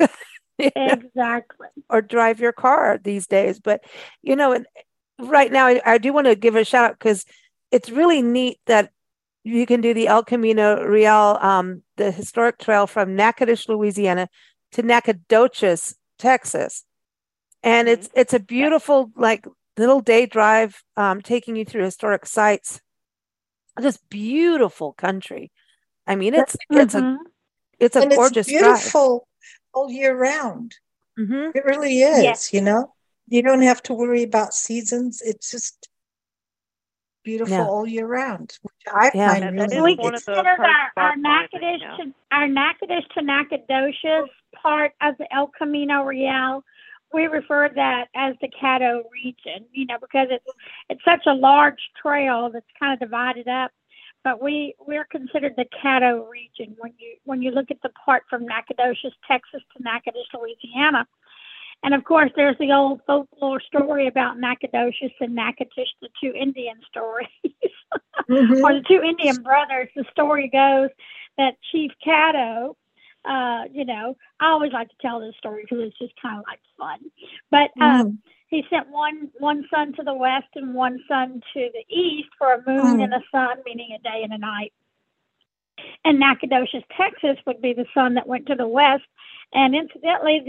boat. 0.00 0.08
exactly. 0.58 1.66
or 1.90 2.00
drive 2.02 2.40
your 2.40 2.52
car 2.52 2.98
these 3.02 3.26
days. 3.26 3.58
But 3.58 3.82
you 4.22 4.36
know, 4.36 4.52
and 4.52 4.66
right 5.18 5.50
now 5.50 5.66
I, 5.66 5.80
I 5.84 5.98
do 5.98 6.12
want 6.12 6.26
to 6.28 6.36
give 6.36 6.54
a 6.54 6.64
shout 6.64 6.90
out 6.90 6.98
because 6.98 7.24
it's 7.72 7.90
really 7.90 8.22
neat 8.22 8.58
that 8.66 8.90
you 9.44 9.66
can 9.66 9.80
do 9.80 9.92
the 9.92 10.06
El 10.06 10.22
Camino 10.22 10.84
Real, 10.84 11.38
um, 11.40 11.82
the 11.96 12.10
historic 12.12 12.58
trail 12.58 12.86
from 12.86 13.16
Natchitoches, 13.16 13.68
Louisiana 13.68 14.28
to 14.72 14.82
Nacogdoches, 14.82 15.96
Texas. 16.18 16.84
And 17.62 17.88
Mhm. 17.88 17.92
it's 17.92 18.10
it's 18.14 18.34
a 18.34 18.40
beautiful 18.40 19.10
like 19.16 19.46
little 19.76 20.00
day 20.00 20.26
drive 20.26 20.82
um, 20.96 21.20
taking 21.22 21.56
you 21.56 21.64
through 21.64 21.84
historic 21.84 22.26
sites. 22.26 22.80
Just 23.80 24.08
beautiful 24.10 24.92
country. 24.92 25.50
I 26.06 26.16
mean, 26.16 26.34
it's 26.34 26.56
it's 26.70 26.94
a 26.94 27.18
it's 27.78 27.96
a 27.96 28.00
and 28.02 28.12
gorgeous 28.12 28.48
it's 28.48 28.58
beautiful 28.60 29.28
all 29.72 29.90
year 29.90 30.16
round. 30.16 30.74
drive. 31.16 31.28
hmm 31.28 31.50
It 31.54 31.64
really 31.64 32.00
is, 32.02 32.22
Yes. 32.22 32.52
you 32.52 32.60
know. 32.60 32.94
You 33.28 33.42
don't 33.42 33.62
have 33.62 33.82
to 33.84 33.94
worry 33.94 34.22
about 34.24 34.54
seasons. 34.54 35.22
It's 35.22 35.50
just 35.50 35.88
beautiful 37.22 37.54
Yeah. 37.56 37.66
all 37.66 37.86
year 37.86 38.06
round, 38.06 38.58
which 38.62 38.74
I 38.92 39.10
Yeah. 39.14 39.30
find 39.30 39.42
That- 39.44 39.68
that 39.70 39.76
really 39.76 39.92
is 39.92 39.98
we 39.98 40.02
one 40.04 40.14
of 40.14 40.24
the 40.24 40.34
our, 40.36 40.90
our 40.96 41.16
Natchitoches 41.16 41.80
to 41.98 42.14
our 42.32 42.48
Natchitoches 42.48 43.08
to 43.14 43.22
Nacogdoches 43.22 44.30
part 44.54 44.92
of 45.00 45.16
the 45.18 45.32
El 45.32 45.48
Camino 45.48 46.02
Real. 46.04 46.64
We 47.12 47.26
refer 47.26 47.68
to 47.68 47.74
that 47.74 48.06
as 48.14 48.34
the 48.40 48.48
Caddo 48.48 49.02
region, 49.12 49.66
you 49.72 49.86
know, 49.86 49.96
because 50.00 50.28
it's 50.30 50.46
it's 50.88 51.04
such 51.04 51.26
a 51.26 51.32
large 51.34 51.80
trail 52.00 52.50
that's 52.52 52.66
kind 52.78 52.92
of 52.92 53.00
divided 53.00 53.48
up. 53.48 53.72
But 54.22 54.42
we 54.42 54.74
we're 54.78 55.06
considered 55.06 55.54
the 55.56 55.64
Caddo 55.82 56.28
region 56.30 56.76
when 56.78 56.92
you 56.98 57.16
when 57.24 57.42
you 57.42 57.50
look 57.50 57.70
at 57.70 57.82
the 57.82 57.90
part 58.04 58.22
from 58.30 58.44
Nacogdoches, 58.46 59.12
Texas 59.26 59.62
to 59.76 59.82
Natchitoches, 59.82 60.26
Louisiana. 60.34 61.06
And 61.82 61.94
of 61.94 62.04
course, 62.04 62.30
there's 62.36 62.58
the 62.58 62.72
old 62.72 63.00
folklore 63.06 63.60
story 63.60 64.06
about 64.06 64.38
Nacogdoches 64.38 65.12
and 65.20 65.34
Natchitoches, 65.34 65.94
the 66.02 66.08
two 66.22 66.32
Indian 66.34 66.78
stories 66.88 67.28
Mhm. 68.28 68.62
or 68.62 68.74
the 68.74 68.84
two 68.86 69.02
Indian 69.02 69.42
brothers, 69.42 69.88
the 69.96 70.04
story 70.12 70.48
goes 70.48 70.90
that 71.38 71.54
Chief 71.72 71.90
Caddo, 72.06 72.74
uh, 73.24 73.64
you 73.72 73.84
know, 73.84 74.16
I 74.40 74.46
always 74.50 74.72
like 74.72 74.88
to 74.90 74.96
tell 75.00 75.20
this 75.20 75.34
story 75.38 75.62
because 75.62 75.80
it's 75.88 75.98
just 75.98 76.14
kind 76.20 76.38
of 76.38 76.44
like 76.46 76.60
fun. 76.78 77.10
But 77.50 77.70
uh, 77.80 78.04
Mm. 78.04 78.18
he 78.48 78.64
sent 78.70 78.88
one 78.90 79.30
one 79.38 79.66
son 79.72 79.92
to 79.94 80.02
the 80.02 80.14
west 80.14 80.48
and 80.56 80.74
one 80.74 81.00
son 81.08 81.42
to 81.54 81.70
the 81.72 81.94
east 81.94 82.28
for 82.38 82.54
a 82.54 82.62
moon 82.66 83.00
Mm. 83.00 83.04
and 83.04 83.14
a 83.14 83.22
sun, 83.30 83.58
meaning 83.64 83.92
a 83.92 83.98
day 84.02 84.22
and 84.24 84.32
a 84.32 84.38
night. 84.38 84.72
And 86.04 86.18
Nacogdoches, 86.18 86.82
Texas, 86.96 87.36
would 87.46 87.60
be 87.60 87.72
the 87.72 87.86
son 87.94 88.14
that 88.14 88.26
went 88.26 88.46
to 88.46 88.54
the 88.54 88.68
west. 88.68 89.04
And 89.52 89.74
incidentally, 89.74 90.40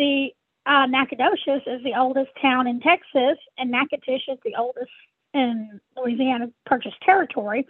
the 0.66 0.72
uh, 0.72 0.86
Nacogdoches 0.86 1.63
is 1.68 1.84
the 1.84 1.96
oldest 1.98 2.32
town 2.42 2.68
in 2.68 2.80
Texas, 2.80 3.38
and 3.58 3.72
Natchitoches 3.72 4.24
is 4.30 4.40
the 4.46 4.56
oldest 4.56 4.92
in 5.34 5.80
Louisiana 5.96 6.52
Purchase 6.66 6.94
territory. 7.04 7.68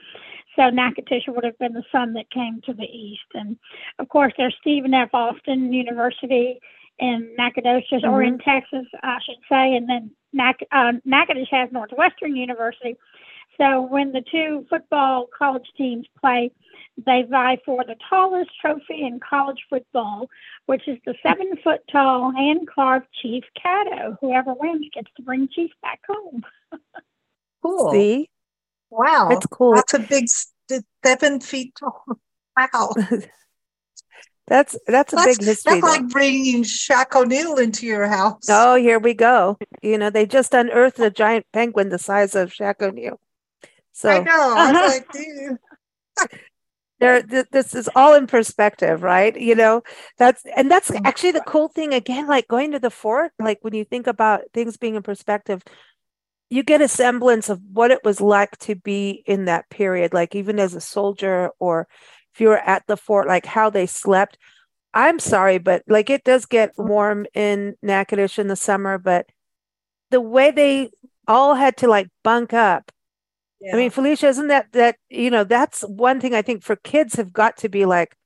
So 0.56 0.70
Natchitoches 0.70 1.25
would 1.27 1.44
have 1.44 1.58
been 1.60 1.74
the 1.74 1.84
son 1.91 2.13
that 2.13 2.30
came 2.30 2.62
to 2.65 2.74
the 2.74 2.86
east. 2.86 3.22
And 3.34 3.58
of 4.00 4.10
course, 4.10 4.34
there's 4.38 4.56
Stephen 4.60 4.94
F. 4.94 5.10
Austin 5.13 5.72
University 5.72 6.60
in 7.00 7.34
Nacogdoches, 7.38 8.03
or 8.03 8.22
in 8.22 8.38
Texas, 8.38 8.86
I 9.01 9.18
should 9.25 9.39
say. 9.50 9.75
And 9.75 9.89
then 9.89 10.12
Nac- 10.34 10.68
uh, 10.72 10.94
Natchitoches 11.03 11.48
has 11.51 11.70
Northwestern 11.72 12.36
University. 12.36 12.96
So 13.58 13.82
when 13.82 14.12
the 14.12 14.22
two 14.22 14.65
football 14.70 15.27
college 15.38 15.68
teams 15.77 16.08
play, 16.20 16.51
they 17.06 17.24
vie 17.30 17.58
for 17.65 17.84
the 17.84 17.96
tallest 18.10 18.51
trophy 18.60 19.03
in 19.03 19.20
college 19.20 19.60
football, 19.70 20.27
which 20.65 20.88
is 20.88 20.98
the 21.06 21.15
seven 21.24 21.56
foot 21.63 21.82
tall 21.91 22.32
hand 22.32 22.68
carved 22.74 23.08
Chief 23.22 23.44
Caddo. 23.63 24.18
Whoever 24.22 24.53
wins 24.53 24.88
gets 24.94 25.12
to 25.18 25.24
bring 25.24 25.48
Chief 25.48 25.72
back 25.82 26.01
home. 26.08 26.44
Cool. 27.63 27.91
See, 27.91 28.30
Wow. 28.89 29.30
it's 29.32 29.46
cool. 29.48 29.75
That's 29.75 29.94
a 29.94 30.00
big 30.00 30.25
seven 31.03 31.39
feet 31.39 31.74
tall. 31.80 32.03
Wow. 32.58 32.94
That's 34.48 34.75
that's 34.86 35.13
a 35.13 35.15
That's, 35.15 35.38
big 35.38 35.46
history. 35.48 35.80
that's 35.80 35.82
though. 35.82 35.88
like 35.88 36.10
bringing 36.10 36.63
Shaq 36.63 37.15
O'Neal 37.15 37.56
into 37.56 37.86
your 37.86 38.08
house. 38.08 38.44
Oh, 38.50 38.75
here 38.75 39.00
we 39.00 39.13
go. 39.13 39.58
You 39.82 39.98
know, 39.98 40.10
they 40.10 40.25
just 40.25 40.53
unearthed 40.53 41.00
a 41.00 41.10
giant 41.10 41.46
penguin 41.53 41.88
the 41.88 41.98
size 41.98 42.36
of 42.36 42.51
Shaq 42.51 42.82
O'Neal. 42.82 43.22
I 43.63 43.68
So 43.94 44.24
know. 44.24 44.56
I 44.58 44.72
was 44.74 44.91
like, 44.98 45.12
dude. 45.13 45.58
there, 47.00 47.22
th- 47.24 47.46
this 47.51 47.74
is 47.74 47.89
all 47.96 48.13
in 48.15 48.27
perspective, 48.27 49.03
right? 49.03 49.39
You 49.39 49.56
know, 49.56 49.84
that's 50.18 50.44
and 50.58 50.70
that's 50.70 50.91
actually 51.06 51.32
the 51.32 51.44
cool 51.48 51.70
thing. 51.70 51.94
Again, 51.94 52.27
like 52.27 52.50
going 52.50 52.72
to 52.74 52.80
the 52.80 52.89
fort, 52.91 53.32
like 53.39 53.60
when 53.62 53.74
you 53.74 53.86
think 53.86 54.06
about 54.08 54.41
things 54.53 54.75
being 54.75 54.96
in 54.96 55.03
perspective, 55.03 55.63
you 56.51 56.63
get 56.63 56.81
a 56.81 56.88
semblance 56.89 57.50
of 57.50 57.62
what 57.72 57.91
it 57.91 58.01
was 58.03 58.20
like 58.22 58.58
to 58.60 58.75
be 58.75 59.24
in 59.25 59.46
that 59.46 59.70
period, 59.70 60.13
like 60.13 60.36
even 60.36 60.60
as 60.60 60.75
a 60.75 60.81
soldier 60.81 61.50
or 61.60 61.88
if 62.36 62.41
you 62.41 62.50
were 62.50 62.60
at 62.60 62.86
the 62.88 62.98
fort, 62.98 63.27
like 63.27 63.46
how 63.46 63.70
they 63.70 63.88
slept. 63.88 64.38
I'm 64.93 65.20
sorry, 65.20 65.60
but 65.60 65.84
like 65.88 66.10
it 66.10 66.25
does 66.25 66.46
get 66.46 66.74
warm 66.77 67.25
in 67.34 67.75
Natchitoches 67.81 68.38
in 68.39 68.48
the 68.50 68.58
summer, 68.58 68.98
but 68.98 69.27
the 70.10 70.20
way 70.20 70.51
they 70.51 70.89
all 71.27 71.55
had 71.55 71.77
to 71.77 71.88
like 71.88 72.10
bunk 72.24 72.53
up. 72.53 72.91
I 73.74 73.77
mean, 73.77 73.89
Felicia, 73.89 74.27
isn't 74.27 74.48
that 74.48 74.74
that 74.74 74.98
you 75.10 75.31
know 75.31 75.46
that's 75.46 75.84
one 75.84 76.20
thing 76.20 76.34
I 76.36 76.41
think 76.41 76.63
for 76.63 76.75
kids 76.75 77.15
have 77.15 77.31
got 77.31 77.55
to 77.58 77.70
be 77.70 77.86
like, 77.86 78.17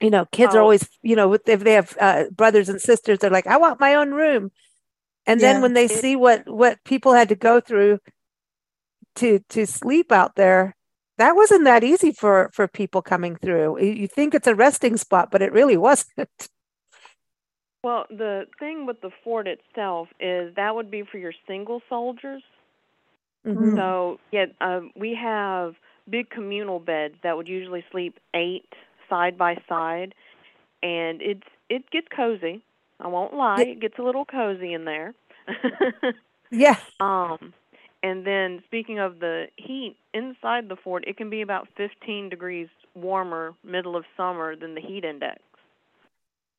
you 0.00 0.10
know, 0.10 0.26
kids 0.32 0.54
are 0.56 0.58
Oh. 0.58 0.62
always 0.62 0.88
you 1.02 1.14
know 1.14 1.32
if 1.34 1.44
they 1.44 1.74
have 1.74 1.96
uh, 2.00 2.24
brothers 2.32 2.68
and 2.68 2.80
sisters, 2.80 3.18
they're 3.20 3.30
like, 3.30 3.46
I 3.46 3.58
want 3.58 3.78
my 3.78 3.94
own 3.94 4.10
room, 4.12 4.50
and 5.26 5.40
then 5.42 5.56
Yeah. 5.56 5.62
when 5.62 5.74
they 5.74 5.88
see 5.88 6.16
what 6.16 6.48
what 6.48 6.82
people 6.84 7.12
had 7.14 7.28
to 7.30 7.36
go 7.36 7.60
through 7.60 7.98
to 9.16 9.40
to 9.50 9.66
sleep 9.66 10.12
out 10.12 10.34
there, 10.36 10.74
that 11.18 11.36
wasn't 11.36 11.64
that 11.64 11.84
easy 11.84 12.12
for 12.12 12.50
for 12.54 12.66
people 12.68 13.02
coming 13.02 13.36
through. 13.36 13.80
You 13.82 14.08
think 14.08 14.34
it's 14.34 14.46
a 14.46 14.54
resting 14.54 14.96
spot, 14.96 15.30
but 15.30 15.42
it 15.42 15.52
really 15.52 15.76
wasn't. 15.76 16.28
Well, 17.84 18.06
the 18.10 18.46
thing 18.58 18.86
with 18.86 19.00
the 19.00 19.10
fort 19.24 19.46
itself 19.48 20.08
is 20.20 20.54
that 20.56 20.74
would 20.74 20.90
be 20.90 21.02
for 21.02 21.18
your 21.18 21.32
single 21.46 21.82
soldiers. 21.88 22.42
Mhm. 23.44 23.74
So 23.76 24.18
yeah, 24.30 24.46
um, 24.60 24.92
we 24.96 25.14
have 25.14 25.74
big 26.08 26.30
communal 26.30 26.78
beds 26.80 27.14
that 27.22 27.36
would 27.36 27.48
usually 27.48 27.84
sleep 27.90 28.18
eight 28.34 28.68
side 29.08 29.36
by 29.36 29.56
side, 29.68 30.14
and 30.82 31.20
it's 31.22 31.46
it 31.68 31.90
gets 31.90 32.08
cozy. 32.14 32.62
I 33.02 33.08
won't 33.08 33.34
lie, 33.34 33.62
it 33.64 33.80
gets 33.80 33.98
a 33.98 34.02
little 34.02 34.24
cozy 34.26 34.72
in 34.74 34.84
there. 34.86 35.14
yes. 36.50 36.80
um, 37.00 37.52
and 38.02 38.26
then 38.26 38.62
speaking 38.66 38.98
of 39.00 39.20
the 39.20 39.46
heat 39.56 39.96
inside 40.14 40.68
the 40.68 40.76
fort, 40.76 41.04
it 41.06 41.16
can 41.18 41.30
be 41.30 41.42
about 41.42 41.68
15 41.76 42.30
degrees 42.30 42.68
warmer 42.94 43.54
middle 43.64 43.96
of 43.96 44.04
summer 44.16 44.56
than 44.56 44.74
the 44.74 44.80
heat 44.80 45.04
index. 45.04 45.40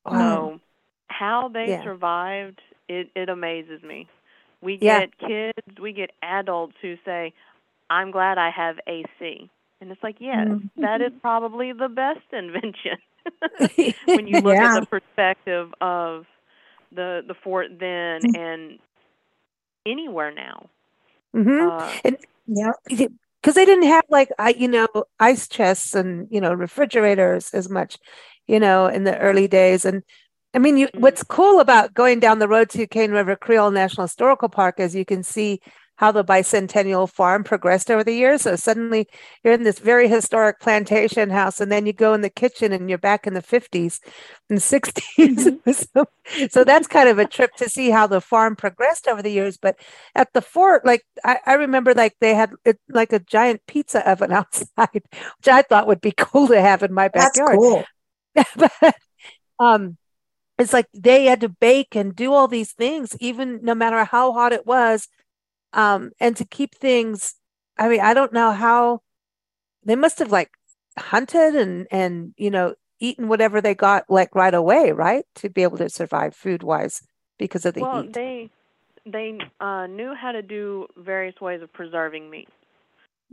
Wow. 0.04 0.52
So 0.52 0.60
how 1.08 1.48
they 1.52 1.70
Yeah. 1.70 1.84
survived, 1.84 2.60
it 2.88 3.10
it 3.14 3.28
amazes 3.28 3.82
me. 3.82 4.08
We 4.62 4.76
Yeah. 4.80 5.02
get 5.02 5.16
kids, 5.18 5.80
we 5.80 5.92
get 5.92 6.10
adults 6.22 6.74
who 6.82 6.96
say, 7.04 7.32
"I'm 7.90 8.10
glad 8.10 8.38
I 8.38 8.50
have 8.50 8.78
AC." 8.86 9.50
And 9.80 9.90
it's 9.92 10.02
like, 10.02 10.16
yes, 10.20 10.48
Mm. 10.48 10.70
that 10.80 11.00
is 11.02 11.12
probably 11.20 11.72
the 11.72 11.88
best 11.88 12.20
invention. 12.32 12.98
when 14.12 14.26
you 14.26 14.40
look 14.40 14.60
Yeah. 14.60 14.62
at 14.62 14.72
the 14.74 14.82
perspective 14.82 15.72
of 15.80 16.26
the 16.94 17.22
the 17.26 17.34
fort 17.34 17.68
then 17.78 18.22
Mm. 18.24 18.34
and 18.34 18.78
anywhere 19.86 20.30
now. 20.32 20.68
hmm 21.32 21.68
Uh, 21.68 21.94
Yeah. 22.46 22.72
because 22.86 23.54
they 23.54 23.64
didn't 23.64 23.84
have 23.88 24.04
like 24.08 24.30
I, 24.38 24.50
you 24.50 24.68
know, 24.68 24.88
ice 25.20 25.48
chests 25.48 25.94
and 25.94 26.26
you 26.30 26.40
know 26.40 26.52
refrigerators 26.54 27.50
as 27.52 27.68
much, 27.68 27.98
you 28.46 28.58
know, 28.60 28.86
in 28.86 29.04
the 29.04 29.16
early 29.18 29.48
days. 29.48 29.84
And 29.84 30.02
I 30.54 30.58
mean, 30.58 30.76
you, 30.76 30.88
Mhm. 30.94 31.00
what's 31.00 31.22
cool 31.22 31.60
about 31.60 31.94
going 31.94 32.20
down 32.20 32.38
the 32.38 32.48
road 32.48 32.70
to 32.70 32.86
Cane 32.86 33.10
River 33.12 33.36
Creole 33.36 33.70
National 33.70 34.04
Historical 34.04 34.48
Park 34.48 34.78
is 34.80 34.94
you 34.94 35.04
can 35.04 35.22
see 35.22 35.60
how 35.96 36.10
the 36.10 36.24
bicentennial 36.24 37.08
farm 37.08 37.44
progressed 37.44 37.90
over 37.90 38.02
the 38.02 38.14
years. 38.14 38.42
So 38.42 38.56
suddenly 38.56 39.08
you're 39.42 39.54
in 39.54 39.62
this 39.62 39.78
very 39.78 40.08
historic 40.08 40.60
plantation 40.60 41.30
house, 41.30 41.60
and 41.60 41.70
then 41.70 41.86
you 41.86 41.92
go 41.92 42.14
in 42.14 42.20
the 42.20 42.30
kitchen 42.30 42.72
and 42.72 42.88
you're 42.88 42.98
back 42.98 43.26
in 43.26 43.34
the 43.34 43.42
50s 43.42 44.00
and 44.50 44.58
60s. 44.58 45.86
so, 45.94 46.06
so 46.50 46.64
that's 46.64 46.88
kind 46.88 47.08
of 47.08 47.18
a 47.18 47.26
trip 47.26 47.54
to 47.56 47.68
see 47.68 47.90
how 47.90 48.06
the 48.06 48.20
farm 48.20 48.56
progressed 48.56 49.06
over 49.06 49.22
the 49.22 49.30
years. 49.30 49.56
But 49.56 49.76
at 50.14 50.32
the 50.32 50.42
fort, 50.42 50.84
like 50.84 51.02
I, 51.24 51.38
I 51.46 51.54
remember, 51.54 51.94
like 51.94 52.16
they 52.20 52.34
had 52.34 52.50
it, 52.64 52.78
like 52.88 53.12
a 53.12 53.20
giant 53.20 53.62
pizza 53.66 54.08
oven 54.08 54.32
outside, 54.32 54.68
which 54.92 55.48
I 55.48 55.62
thought 55.62 55.86
would 55.86 56.00
be 56.00 56.12
cool 56.16 56.48
to 56.48 56.60
have 56.60 56.82
in 56.82 56.92
my 56.92 57.08
backyard. 57.08 57.58
That's 57.58 57.58
cool. 57.58 57.84
but 58.80 58.96
um, 59.60 59.96
it's 60.58 60.72
like 60.72 60.86
they 60.92 61.26
had 61.26 61.40
to 61.40 61.48
bake 61.48 61.94
and 61.94 62.14
do 62.14 62.32
all 62.32 62.48
these 62.48 62.72
things, 62.72 63.16
even 63.20 63.60
no 63.62 63.74
matter 63.74 64.04
how 64.04 64.32
hot 64.32 64.52
it 64.52 64.66
was, 64.66 65.08
um, 65.74 66.12
and 66.20 66.36
to 66.36 66.44
keep 66.44 66.74
things. 66.74 67.34
I 67.76 67.88
mean, 67.88 68.00
I 68.00 68.14
don't 68.14 68.32
know 68.32 68.52
how 68.52 69.00
they 69.84 69.96
must 69.96 70.18
have 70.20 70.32
like 70.32 70.50
hunted 70.98 71.56
and 71.56 71.86
and 71.90 72.32
you 72.36 72.50
know 72.50 72.74
eaten 73.00 73.28
whatever 73.28 73.60
they 73.60 73.74
got 73.74 74.04
like 74.08 74.34
right 74.34 74.54
away, 74.54 74.92
right? 74.92 75.24
To 75.36 75.50
be 75.50 75.62
able 75.62 75.78
to 75.78 75.90
survive 75.90 76.34
food 76.34 76.62
wise 76.62 77.02
because 77.38 77.66
of 77.66 77.74
the 77.74 77.80
well, 77.80 78.02
heat. 78.02 78.12
they 78.12 78.50
they 79.04 79.38
uh, 79.60 79.86
knew 79.86 80.14
how 80.14 80.32
to 80.32 80.42
do 80.42 80.86
various 80.96 81.38
ways 81.40 81.60
of 81.62 81.72
preserving 81.72 82.30
meat. 82.30 82.48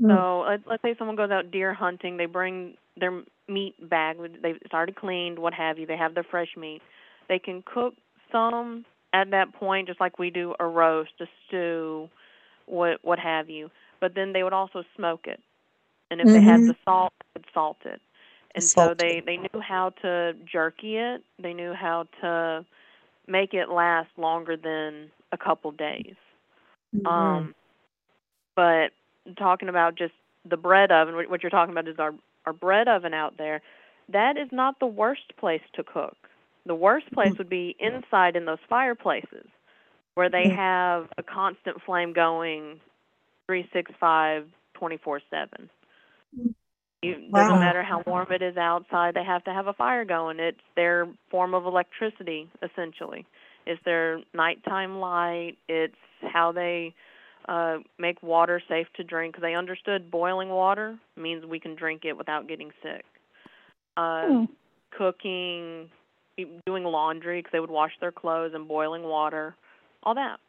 Mm. 0.02 0.10
So 0.10 0.50
let, 0.50 0.60
let's 0.68 0.82
say 0.82 0.96
someone 0.98 1.16
goes 1.16 1.32
out 1.32 1.52
deer 1.52 1.74
hunting, 1.74 2.18
they 2.18 2.26
bring 2.26 2.76
their 2.98 3.24
meat 3.48 3.76
bag, 3.90 4.18
they've 4.42 4.58
it's 4.62 4.74
already 4.74 4.94
cleaned, 4.94 5.40
what 5.40 5.54
have 5.54 5.78
you. 5.78 5.86
They 5.86 5.98
have 5.98 6.14
their 6.14 6.26
fresh 6.30 6.50
meat. 6.58 6.82
They 7.30 7.40
can 7.40 7.64
cook 7.66 7.94
some 8.32 8.86
at 9.14 9.32
that 9.32 9.54
point, 9.54 9.88
just 9.88 10.00
like 10.00 10.20
we 10.20 10.30
do 10.30 10.56
a 10.60 10.66
roast, 10.66 11.12
a 11.20 11.26
stew, 11.48 12.10
what 12.72 13.00
what 13.04 13.20
have 13.20 13.50
you. 13.50 13.72
But 14.02 14.16
then 14.16 14.34
they 14.34 14.44
would 14.44 14.54
also 14.54 14.84
smoke 14.96 15.28
it, 15.28 15.42
and 16.12 16.22
if 16.22 16.32
they 16.32 16.42
had 16.42 16.62
Mhm. 16.62 16.68
the 16.68 16.76
salt, 16.86 17.14
they 17.20 17.40
would 17.42 17.48
salt 17.54 17.80
it. 17.86 18.02
And 18.56 18.72
so 18.76 18.96
they 18.96 19.22
they 19.26 19.38
knew 19.38 19.62
how 19.62 19.92
to 20.02 20.34
jerky 20.52 20.98
it. 20.98 21.24
They 21.40 21.54
knew 21.54 21.74
how 21.74 22.08
to 22.22 22.66
make 23.28 23.54
it 23.54 23.70
last 23.70 24.10
longer 24.18 24.58
than 24.58 25.12
a 25.32 25.38
couple 25.38 25.72
days. 25.72 26.16
Mm-hmm. 26.96 27.08
Um, 27.12 27.56
but 28.56 28.92
talking 29.38 29.70
about 29.70 29.96
just 29.96 30.14
the 30.50 30.58
bread 30.58 30.92
oven, 30.92 31.16
what 31.16 31.30
what 31.30 31.44
you're 31.44 31.50
talking 31.52 31.74
about 31.74 31.88
is 31.88 32.00
our 32.00 32.14
our 32.46 32.54
bread 32.54 32.88
oven 32.88 33.14
out 33.14 33.38
there. 33.38 33.62
That 34.10 34.38
is 34.38 34.50
not 34.52 34.80
the 34.80 34.88
worst 34.88 35.36
place 35.38 35.62
to 35.76 35.84
cook. 35.84 36.18
The 36.66 36.76
worst 36.76 37.12
place 37.14 37.34
would 37.38 37.50
be 37.50 37.76
inside 37.80 38.36
in 38.36 38.46
those 38.46 38.60
fireplaces, 38.70 39.48
where 40.16 40.30
they 40.30 40.48
Mm. 40.48 40.56
have 40.56 41.08
a 41.18 41.24
constant 41.24 41.82
flame 41.86 42.14
going, 42.14 42.80
three 43.48 43.68
six 43.74 43.92
five, 44.00 44.48
twenty 44.74 44.98
four 44.98 45.22
seven. 45.30 45.70
You 47.02 47.16
Wow. 47.32 47.34
doesn't 47.34 47.60
matter 47.60 47.84
how 47.84 48.04
warm 48.06 48.28
it 48.32 48.42
is 48.42 48.58
outside, 48.58 49.16
they 49.16 49.24
have 49.24 49.44
to 49.46 49.54
have 49.54 49.68
a 49.68 49.74
fire 49.74 50.06
going. 50.06 50.40
It's 50.40 50.60
their 50.76 51.08
form 51.30 51.54
of 51.54 51.66
electricity, 51.66 52.50
essentially. 52.62 53.26
It's 53.66 53.82
their 53.86 54.20
nighttime 54.34 55.00
light. 55.00 55.58
It's 55.68 55.96
how 56.22 56.52
they 56.52 56.94
uh, 57.48 57.78
make 57.98 58.22
water 58.22 58.62
safe 58.70 58.88
to 58.98 59.04
drink. 59.04 59.36
they 59.42 59.56
understood 59.56 60.12
boiling 60.12 60.50
water 60.50 60.98
means 61.18 61.46
we 61.46 61.60
can 61.60 61.76
drink 61.76 62.06
it 62.06 62.16
without 62.16 62.48
getting 62.48 62.72
sick. 62.84 63.04
Uh, 63.98 64.28
Hmm. 64.28 64.46
Cooking, 64.98 65.90
doing 66.66 66.84
laundry 66.84 67.40
because 67.40 67.52
they 67.52 67.60
would 67.60 67.72
wash 67.72 67.92
their 68.00 68.12
clothes 68.12 68.54
in 68.56 68.68
boiling 68.68 69.04
water, 69.04 69.56
all 70.04 70.16
that. 70.16 70.40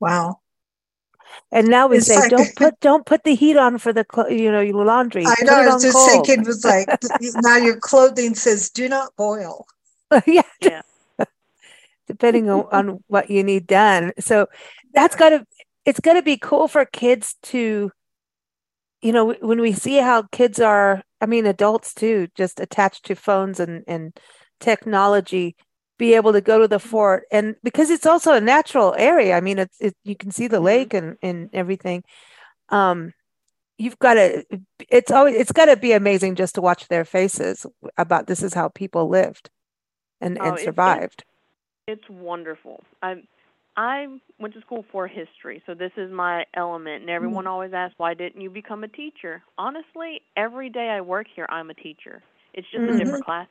Wow. 0.00 0.40
And 1.50 1.68
now 1.68 1.86
we 1.86 1.98
It's 1.98 2.06
say, 2.06 2.16
like- 2.16 2.30
don't 2.30 2.54
put 2.56 2.80
don't 2.80 3.06
put 3.06 3.24
the 3.24 3.34
heat 3.34 3.56
on 3.56 3.78
for 3.78 3.92
the 3.92 4.04
clo- 4.04 4.28
you 4.28 4.50
know 4.52 4.60
your 4.60 4.84
laundry. 4.84 5.24
I 5.26 5.34
know. 5.44 5.54
I 5.54 5.66
was 5.74 5.82
just 5.82 5.94
cold. 5.96 6.10
thinking, 6.26 6.44
was 6.44 6.64
like 6.64 6.88
now 7.36 7.56
your 7.56 7.76
clothing 7.78 8.34
says 8.34 8.70
"do 8.70 8.88
not 8.88 9.14
boil." 9.16 9.66
yeah, 10.26 10.42
Yeah. 10.60 10.82
depending 12.06 12.50
on, 12.50 12.66
on 12.72 13.04
what 13.06 13.30
you 13.30 13.42
need 13.42 13.66
done. 13.66 14.12
So 14.18 14.48
that's 14.92 15.16
gotta 15.16 15.46
it's 15.86 16.00
gotta 16.00 16.22
be 16.22 16.36
cool 16.36 16.68
for 16.68 16.84
kids 16.84 17.36
to, 17.44 17.90
you 19.00 19.12
know, 19.12 19.32
when 19.40 19.60
we 19.60 19.72
see 19.72 19.96
how 19.96 20.22
kids 20.32 20.60
are, 20.60 21.02
I 21.20 21.26
mean 21.26 21.46
adults 21.46 21.94
too, 21.94 22.28
just 22.34 22.60
attached 22.60 23.06
to 23.06 23.14
phones 23.14 23.58
and 23.58 23.84
and 23.86 24.12
technology, 24.60 25.56
be 26.06 26.14
able 26.20 26.32
to 26.34 26.40
go 26.50 26.56
to 26.62 26.68
the 26.74 26.78
fort 26.90 27.20
and 27.36 27.46
because 27.68 27.88
it's 27.94 28.06
also 28.12 28.30
a 28.34 28.40
natural 28.54 28.90
area. 28.98 29.32
I 29.38 29.40
mean, 29.46 29.58
it's 29.64 29.78
it, 29.86 29.94
you 30.10 30.16
can 30.22 30.30
see 30.38 30.48
the 30.48 30.60
Mhm. 30.60 30.68
lake 30.70 30.92
and 30.98 31.08
and 31.28 31.38
everything. 31.62 32.00
Um, 32.80 32.98
you've 33.82 33.98
got 34.06 34.14
to. 34.20 34.44
It's 34.98 35.12
always 35.16 35.34
it's 35.42 35.52
got 35.60 35.66
to 35.72 35.76
be 35.76 35.92
amazing 36.02 36.32
just 36.42 36.54
to 36.56 36.62
watch 36.68 36.82
their 36.88 37.04
faces 37.16 37.66
about 38.04 38.26
this 38.26 38.42
is 38.46 38.54
how 38.54 38.68
people 38.82 39.04
lived 39.20 39.44
and 40.20 40.32
Oh, 40.38 40.44
and 40.46 40.54
it's- 40.54 40.62
it's- 40.62 40.68
survived. 40.70 41.20
It's 41.92 42.08
wonderful. 42.30 42.76
I 43.08 43.10
I 43.76 43.96
went 44.38 44.52
to 44.54 44.60
school 44.66 44.84
for 44.92 45.04
history, 45.22 45.58
so 45.66 45.70
this 45.74 45.92
is 45.96 46.08
my 46.26 46.36
element. 46.62 46.98
And 47.02 47.10
everyone 47.18 47.46
always 47.52 47.72
asks, 47.82 47.98
"Why 48.02 48.12
didn't 48.22 48.40
you 48.44 48.50
become 48.50 48.84
a 48.84 48.88
teacher?" 49.02 49.34
Honestly, 49.66 50.12
every 50.46 50.68
day 50.78 50.88
I 50.98 51.00
work 51.14 51.26
here, 51.36 51.46
I'm 51.56 51.70
a 51.70 51.78
teacher. 51.86 52.16
It's 52.56 52.68
just 52.74 52.84
a 52.84 52.98
different 52.98 53.24
class. 53.30 53.48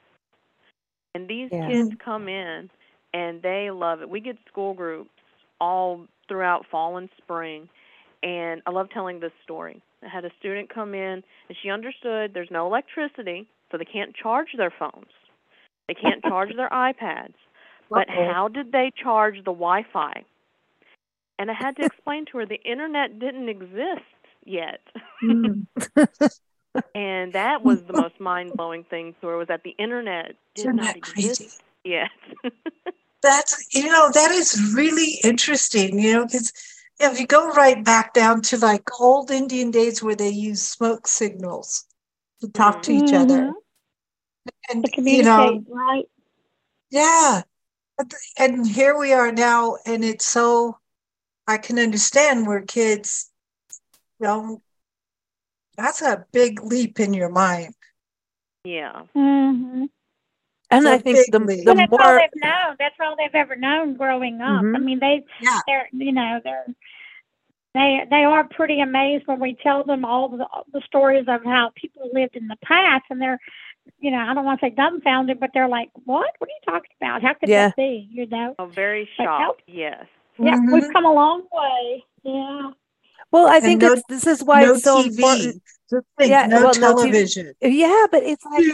And 1.14 1.28
these 1.28 1.50
Yeah. 1.52 1.68
kids 1.68 1.92
come 2.04 2.28
in 2.28 2.70
and 3.14 3.42
they 3.42 3.70
love 3.72 4.02
it. 4.02 4.10
We 4.10 4.20
get 4.22 4.38
school 4.48 4.74
groups 4.74 5.10
all 5.60 6.08
throughout 6.28 6.66
fall 6.72 6.98
and 6.98 7.10
spring, 7.18 7.68
and 8.24 8.62
I 8.66 8.72
love 8.72 8.90
telling 8.90 9.20
this 9.20 9.34
story. 9.44 9.82
I 10.04 10.08
had 10.08 10.26
a 10.26 10.32
student 10.40 10.70
come 10.70 10.94
in 10.96 11.24
and 11.50 11.58
she 11.62 11.70
understood 11.70 12.34
there's 12.34 12.50
no 12.52 12.66
electricity, 12.66 13.48
so 13.72 13.78
they 13.78 13.86
can't 13.86 14.16
charge 14.16 14.48
their 14.58 14.72
phones. 14.72 15.12
They 15.88 15.94
can't 15.94 16.24
charge 16.32 16.56
their 16.56 16.70
iPads. 16.70 17.34
But 17.90 18.10
Uh-oh. 18.10 18.32
how 18.34 18.48
did 18.48 18.72
they 18.72 18.92
charge 19.04 19.38
the 19.40 19.52
Wi 19.52 19.84
Fi? 19.92 20.24
And 21.38 21.52
I 21.52 21.54
had 21.54 21.76
to 21.76 21.86
explain 21.86 22.26
to 22.32 22.38
her 22.38 22.46
the 22.46 22.62
internet 22.64 23.20
didn't 23.20 23.50
exist 23.50 24.06
yet. 24.46 24.80
Mm. 25.22 25.68
and 26.96 27.34
that 27.34 27.64
was 27.64 27.80
the 27.88 27.94
most 27.94 28.20
mind 28.20 28.56
blowing 28.56 28.84
thing 28.90 29.16
her 29.22 29.38
was 29.38 29.48
that 29.48 29.64
the 29.64 29.76
internet 29.80 30.34
did 30.56 30.70
Isn't 30.70 30.76
not 30.76 30.96
that 30.96 30.96
exist 30.96 31.42
crazy? 31.42 31.50
yet. 31.84 32.10
That's 33.24 33.66
you 33.74 33.86
know 33.86 34.10
that 34.14 34.32
is 34.32 34.74
really 34.76 35.20
interesting. 35.24 36.00
You 36.00 36.14
know 36.14 36.26
because 36.26 36.52
if 37.00 37.20
you 37.20 37.28
go 37.28 37.50
right 37.52 37.84
back 37.84 38.14
down 38.14 38.42
to 38.44 38.58
like 38.58 38.88
old 39.00 39.32
Indian 39.32 39.72
days 39.72 40.04
where 40.04 40.16
they 40.16 40.30
used 40.30 40.64
smoke 40.64 41.08
signals 41.08 41.86
to 42.42 42.50
talk 42.50 42.82
to 42.84 42.92
each 42.94 43.14
other, 43.14 43.54
Mhm. 43.54 43.56
and 44.70 44.86
you 45.06 45.24
know 45.24 45.64
right? 45.70 46.10
Yeah. 46.90 47.44
And 48.38 48.68
here 48.68 48.98
we 48.98 49.14
are 49.14 49.32
now, 49.32 49.78
and 49.86 50.04
it's 50.04 50.26
so, 50.26 50.80
I 51.48 51.58
can 51.58 51.80
understand 51.80 52.48
where 52.48 52.62
kids 52.62 53.32
don't, 54.22 54.62
that's 55.82 56.02
a 56.02 56.26
big 56.32 56.64
leap 56.64 57.00
in 57.00 57.14
your 57.14 57.30
mind. 57.30 57.74
yeah. 58.64 59.04
Mm-hmm. 59.16 59.86
And 60.70 60.88
I 60.88 61.00
think 61.00 61.18
the 61.32 61.40
the 61.40 61.72
and 61.72 61.80
that's 61.80 61.92
all 61.92 61.98
more 62.00 62.18
they've 62.18 62.42
known. 62.42 62.76
That's 62.80 62.96
all 63.02 63.16
they've 63.18 63.36
ever 63.36 63.56
known 63.58 63.96
growing 63.98 64.40
up. 64.42 64.62
I 64.62 64.64
Mhm. 64.64 64.84
mean, 64.84 65.00
they, 65.00 65.26
Yeah. 65.42 65.60
they're, 65.68 65.90
you 65.92 66.14
know, 66.14 66.40
they're, 66.44 66.66
they, 67.74 68.06
they 68.10 68.24
are 68.24 68.46
pretty 68.46 68.80
amazed 68.80 69.28
when 69.28 69.40
we 69.42 69.56
tell 69.56 69.84
them 69.84 70.06
all 70.06 70.30
the, 70.30 70.48
the 70.72 70.82
stories 70.86 71.26
of 71.28 71.44
how 71.44 71.72
people 71.76 72.10
lived 72.14 72.36
in 72.38 72.48
the 72.48 72.56
past, 72.64 73.04
and 73.10 73.22
they're, 73.22 73.40
you 74.00 74.12
know, 74.12 74.20
I 74.20 74.34
don't 74.34 74.46
want 74.46 74.60
to 74.62 74.68
say 74.68 74.70
dumbfounded, 74.70 75.40
but 75.42 75.50
they're 75.54 75.68
like, 75.68 75.90
"What? 76.06 76.32
What 76.38 76.50
are 76.50 76.54
you 76.54 76.72
talking 76.74 76.92
about? 77.02 77.22
How 77.22 77.34
could 77.34 77.50
Yeah. 77.50 77.68
that 77.70 77.76
be?" 77.76 78.08
You 78.12 78.28
know? 78.28 78.56
Oh, 78.60 78.66
very 78.68 79.10
But 79.18 79.24
shocked. 79.26 79.64
Yes. 79.68 80.06
Yeah, 80.38 80.56
Mhm. 80.56 80.72
we've 80.74 80.94
come 80.94 81.06
a 81.06 81.12
long 81.14 81.44
way. 81.52 82.06
Yeah. 82.24 82.72
Well, 83.32 83.48
I 83.48 83.60
think 83.60 83.82
no- 83.82 83.94
it's 83.94 84.04
this 84.10 84.28
is 84.28 84.44
why 84.44 84.64
no 84.64 84.74
it's 84.74 84.84
so 84.84 85.04
TV. 85.04 85.08
important. 85.10 85.64
Think, 86.18 86.30
Yeah, 86.30 86.46
no 86.48 86.64
well, 86.64 86.74
no 86.76 86.96
television. 86.96 87.54
Yeah, 87.62 88.06
but 88.12 88.24
it's 88.24 88.46
like. 88.46 88.66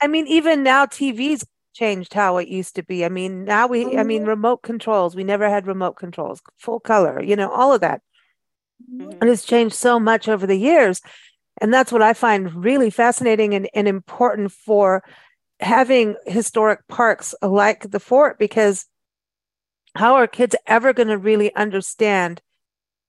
I 0.00 0.06
mean, 0.08 0.26
even 0.26 0.62
now 0.62 0.86
TV's 0.86 1.44
changed 1.74 2.12
how 2.12 2.36
it 2.36 2.48
used 2.48 2.74
to 2.76 2.82
be. 2.82 3.04
I 3.04 3.08
mean, 3.08 3.44
now 3.44 3.66
we 3.66 3.96
I 3.96 4.02
mean 4.04 4.22
Mhm. 4.24 4.28
remote 4.28 4.62
controls. 4.62 5.16
We 5.16 5.24
never 5.24 5.48
had 5.48 5.66
remote 5.66 5.94
controls, 5.96 6.40
full 6.58 6.80
color, 6.80 7.22
you 7.22 7.34
know, 7.36 7.50
all 7.50 7.72
of 7.72 7.80
that. 7.80 8.00
Mhm. 8.92 9.18
And 9.20 9.30
it's 9.30 9.44
changed 9.44 9.74
so 9.74 9.98
much 9.98 10.28
over 10.28 10.46
the 10.46 10.56
years. 10.58 11.00
And 11.60 11.72
that's 11.72 11.92
what 11.92 12.02
I 12.02 12.14
find 12.14 12.64
really 12.64 12.90
fascinating 12.90 13.54
and, 13.54 13.68
and 13.74 13.86
important 13.88 14.52
for 14.52 15.02
having 15.60 16.16
historic 16.26 16.86
parks 16.88 17.34
like 17.42 17.90
the 17.90 18.00
fort 18.00 18.38
because 18.38 18.86
how 19.94 20.14
are 20.16 20.26
kids 20.26 20.56
ever 20.66 20.92
going 20.92 21.08
to 21.08 21.18
really 21.18 21.54
understand 21.54 22.40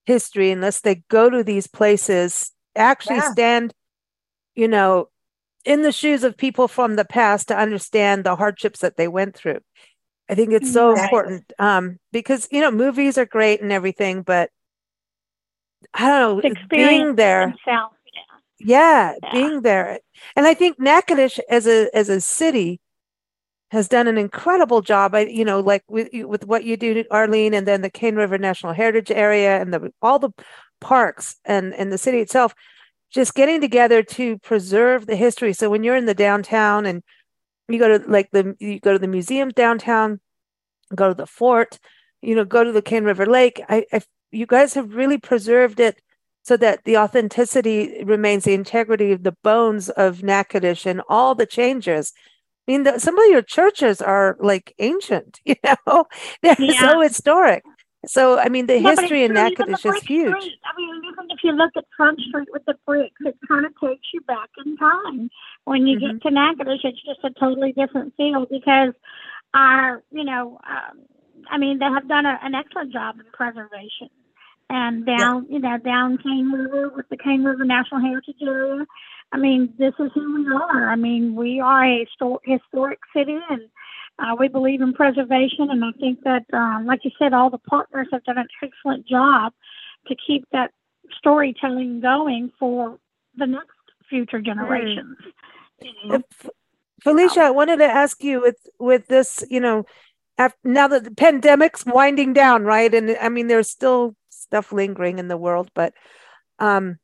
history 0.06 0.52
unless 0.52 0.82
they 0.82 1.04
go 1.10 1.30
to 1.30 1.44
these 1.44 1.68
places, 1.68 2.52
actually 2.76 3.18
Yeah. 3.18 3.32
stand, 3.32 3.74
you 4.56 4.68
know, 4.68 5.10
in 5.66 5.82
the 5.82 5.92
shoes 5.92 6.24
of 6.24 6.38
people 6.38 6.68
from 6.68 6.96
the 6.96 7.06
past 7.06 7.48
to 7.48 7.58
understand 7.58 8.24
the 8.24 8.36
hardships 8.36 8.80
that 8.80 8.98
they 8.98 9.08
went 9.08 9.36
through. 9.36 9.60
I 10.30 10.36
think 10.36 10.52
it's 10.54 10.72
so 10.72 10.92
Exactly. 10.92 11.20
important 11.20 11.54
um, 11.60 12.00
because, 12.12 12.48
you 12.52 12.62
know, 12.62 12.72
movies 12.72 13.18
are 13.18 13.26
great 13.26 13.62
and 13.62 13.72
everything, 13.72 14.24
but 14.24 14.50
I 15.94 16.08
don't 16.08 16.44
know, 16.44 16.50
Experience 16.50 16.70
being 16.70 17.16
there. 17.16 17.56
Yeah. 17.68 17.88
yeah, 18.60 19.14
Yeah. 19.22 19.32
being 19.32 19.62
there. 19.62 20.00
And 20.36 20.46
I 20.46 20.54
think 20.54 20.80
Natchitoches 20.80 21.40
as 21.50 21.68
a 21.68 21.90
as 21.96 22.10
a 22.10 22.22
city 22.22 22.80
has 23.74 23.88
done 23.88 24.08
an 24.08 24.20
incredible 24.20 24.82
job. 24.84 25.16
I, 25.16 25.22
you 25.22 25.44
know, 25.44 25.60
like 25.60 25.84
with 25.88 26.10
with 26.14 26.46
what 26.46 26.64
you 26.64 26.78
do, 26.78 27.04
Arlene, 27.10 27.56
and 27.56 27.68
then 27.68 27.82
the 27.82 27.90
Cane 27.90 28.16
River 28.16 28.38
National 28.38 28.72
Heritage 28.72 29.10
Area 29.10 29.60
and 29.60 29.74
the 29.74 29.92
all 30.00 30.20
the 30.20 30.30
parks 30.80 31.38
and 31.44 31.74
and 31.74 31.92
the 31.92 31.98
city 31.98 32.20
itself, 32.20 32.54
just 33.12 33.34
getting 33.34 33.60
together 33.62 34.04
to 34.04 34.38
preserve 34.40 35.08
the 35.08 35.16
history. 35.16 35.54
So 35.54 35.72
when 35.72 35.84
you're 35.84 35.96
in 35.96 36.06
the 36.06 36.14
downtown 36.14 36.86
and 36.86 37.02
you 37.68 37.80
go 37.80 37.98
to 37.98 38.08
like 38.08 38.30
the 38.32 38.56
you 38.60 38.80
go 38.80 38.94
to 38.94 39.00
the 39.00 39.08
museum 39.08 39.50
downtown, 39.50 40.20
go 40.94 41.08
to 41.08 41.16
the 41.16 41.26
fort, 41.26 41.80
you 42.22 42.36
know, 42.36 42.46
go 42.46 42.64
to 42.64 42.72
the 42.72 42.84
Cane 42.84 43.06
River 43.06 43.26
Lake. 43.26 43.60
I, 43.68 43.86
I 43.92 44.02
you 44.32 44.46
guys 44.46 44.76
have 44.76 44.94
really 44.94 45.18
preserved 45.18 45.80
it 45.80 46.00
so 46.44 46.58
that 46.58 46.84
the 46.84 46.98
authenticity 46.98 48.04
remains 48.04 48.44
the 48.44 48.54
integrity 48.54 49.14
of 49.14 49.24
the 49.24 49.36
bones 49.44 49.90
of 49.90 50.22
Natchitoches 50.22 50.86
and 50.86 51.02
all 51.10 51.34
the 51.34 51.48
changes. 51.48 52.14
I 52.68 52.72
mean, 52.72 52.84
the, 52.84 53.00
some 53.00 53.18
of 53.20 53.26
your 53.30 53.42
churches 53.42 54.02
are 54.02 54.38
like 54.40 54.74
ancient, 54.80 55.40
you 55.46 55.56
know, 55.88 56.06
they're 56.42 56.58
Yeah. 56.58 56.74
so 56.74 57.02
historic. 57.02 57.66
So, 58.06 58.38
I 58.40 58.50
mean, 58.50 58.68
the 58.68 58.80
Yeah, 58.80 58.92
history 58.92 59.24
in 59.24 59.34
Natchitoches 59.34 59.86
is 59.86 60.02
huge. 60.02 60.52
Street. 60.52 60.60
I 60.66 60.76
mean, 60.78 61.02
even 61.12 61.28
if 61.32 61.40
you 61.44 61.52
look 61.52 61.72
at 61.78 61.86
Front 61.96 62.20
Street 62.22 62.50
with 62.52 62.66
the 62.66 62.76
bricks, 62.86 63.16
it 63.22 63.38
kind 63.48 63.66
of 63.66 63.74
takes 63.80 64.08
you 64.14 64.22
back 64.22 64.50
in 64.66 64.78
time. 64.78 65.30
When 65.66 65.86
you 65.88 65.96
Mm-hmm. 65.96 66.00
get 66.00 66.22
to 66.24 66.32
Natchitoches, 66.32 66.82
it's 66.84 67.04
just 67.06 67.24
a 67.24 67.40
totally 67.40 67.74
different 67.74 68.14
feel 68.18 68.46
because 68.50 68.94
our, 69.54 70.04
you 70.12 70.24
know, 70.24 70.60
um, 70.68 71.00
I 71.50 71.58
mean, 71.58 71.80
they 71.80 71.86
have 71.86 72.08
done 72.08 72.26
a, 72.26 72.40
an 72.44 72.56
excellent 72.56 72.94
job 72.94 73.16
in 73.20 73.26
preservation. 73.34 74.10
And 74.70 75.06
down, 75.06 75.48
you 75.50 75.60
know, 75.60 75.78
down 75.78 76.18
Cane 76.18 76.52
River 76.52 76.90
with 76.96 77.08
the 77.10 77.18
Cane 77.18 77.44
River 77.44 77.66
National 77.66 78.02
Heritage 78.02 78.38
Area. 78.42 78.86
I 79.34 79.38
mean, 79.38 79.74
this 79.80 79.94
is 80.00 80.12
who 80.14 80.36
we 80.36 80.48
are. 80.56 80.90
I 80.90 80.96
mean, 80.96 81.36
we 81.36 81.60
are 81.60 81.84
a 81.84 82.08
historic 82.44 83.00
city, 83.16 83.38
and 83.50 83.62
uh, 84.20 84.36
we 84.40 84.48
believe 84.48 84.82
in 84.82 84.94
preservation. 84.94 85.72
And 85.72 85.84
I 85.84 85.92
think 86.00 86.20
that, 86.24 86.46
um, 86.54 86.86
like 86.86 87.04
you 87.04 87.10
said, 87.18 87.34
all 87.34 87.50
the 87.50 87.58
partners 87.58 88.08
have 88.12 88.24
done 88.26 88.38
an 88.38 88.48
excellent 88.62 89.08
job 89.08 89.52
to 90.08 90.16
keep 90.16 90.46
that 90.52 90.72
storytelling 91.18 92.00
going 92.00 92.52
for 92.60 93.00
the 93.36 93.48
next 93.48 93.72
future 94.08 94.40
generations. 94.40 95.18
Know? 95.82 96.16
Uh, 96.16 96.20
F- 96.44 96.50
Felicia, 97.02 97.42
I 97.42 97.50
wanted 97.50 97.78
to 97.78 97.86
ask 97.86 98.24
you 98.24 98.40
with 98.40 98.58
with 98.80 99.08
this, 99.08 99.44
you 99.50 99.60
know, 99.60 99.86
af 100.38 100.54
now 100.64 100.88
that 100.88 101.06
the 101.06 101.12
pandemic's 101.12 101.86
winding 101.88 102.34
down, 102.34 102.66
right? 102.66 102.94
And 102.94 103.18
I 103.20 103.30
mean, 103.30 103.48
there's 103.48 103.70
still 103.70 104.16
stuff 104.30 104.72
lingering 104.72 105.18
in 105.18 105.28
the 105.28 105.38
world, 105.38 105.72
but 105.74 105.94
um, 106.60 107.00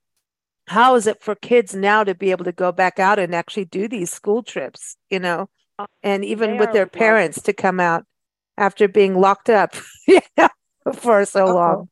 how 0.69 0.95
is 0.95 1.07
it 1.07 1.23
for 1.23 1.35
kids 1.35 1.75
now 1.75 2.03
to 2.03 2.15
be 2.15 2.31
able 2.31 2.45
to 2.45 2.53
go 2.53 2.71
back 2.71 2.99
out 2.99 3.19
and 3.19 3.35
actually 3.35 3.65
do 3.65 3.87
these 3.87 4.11
school 4.11 4.43
trips, 4.43 4.97
you 5.09 5.19
know, 5.19 5.49
and 6.03 6.25
even 6.25 6.51
They 6.51 6.57
with 6.57 6.71
their 6.71 6.87
parents 6.87 7.41
to 7.43 7.53
come 7.53 7.79
out 7.79 8.05
after 8.57 8.87
being 8.87 9.15
locked 9.19 9.49
up, 9.49 9.75
you 10.07 10.21
know, 10.37 10.49
for 10.93 11.25
so 11.25 11.49
Uh-oh. 11.49 11.53
long? 11.53 11.89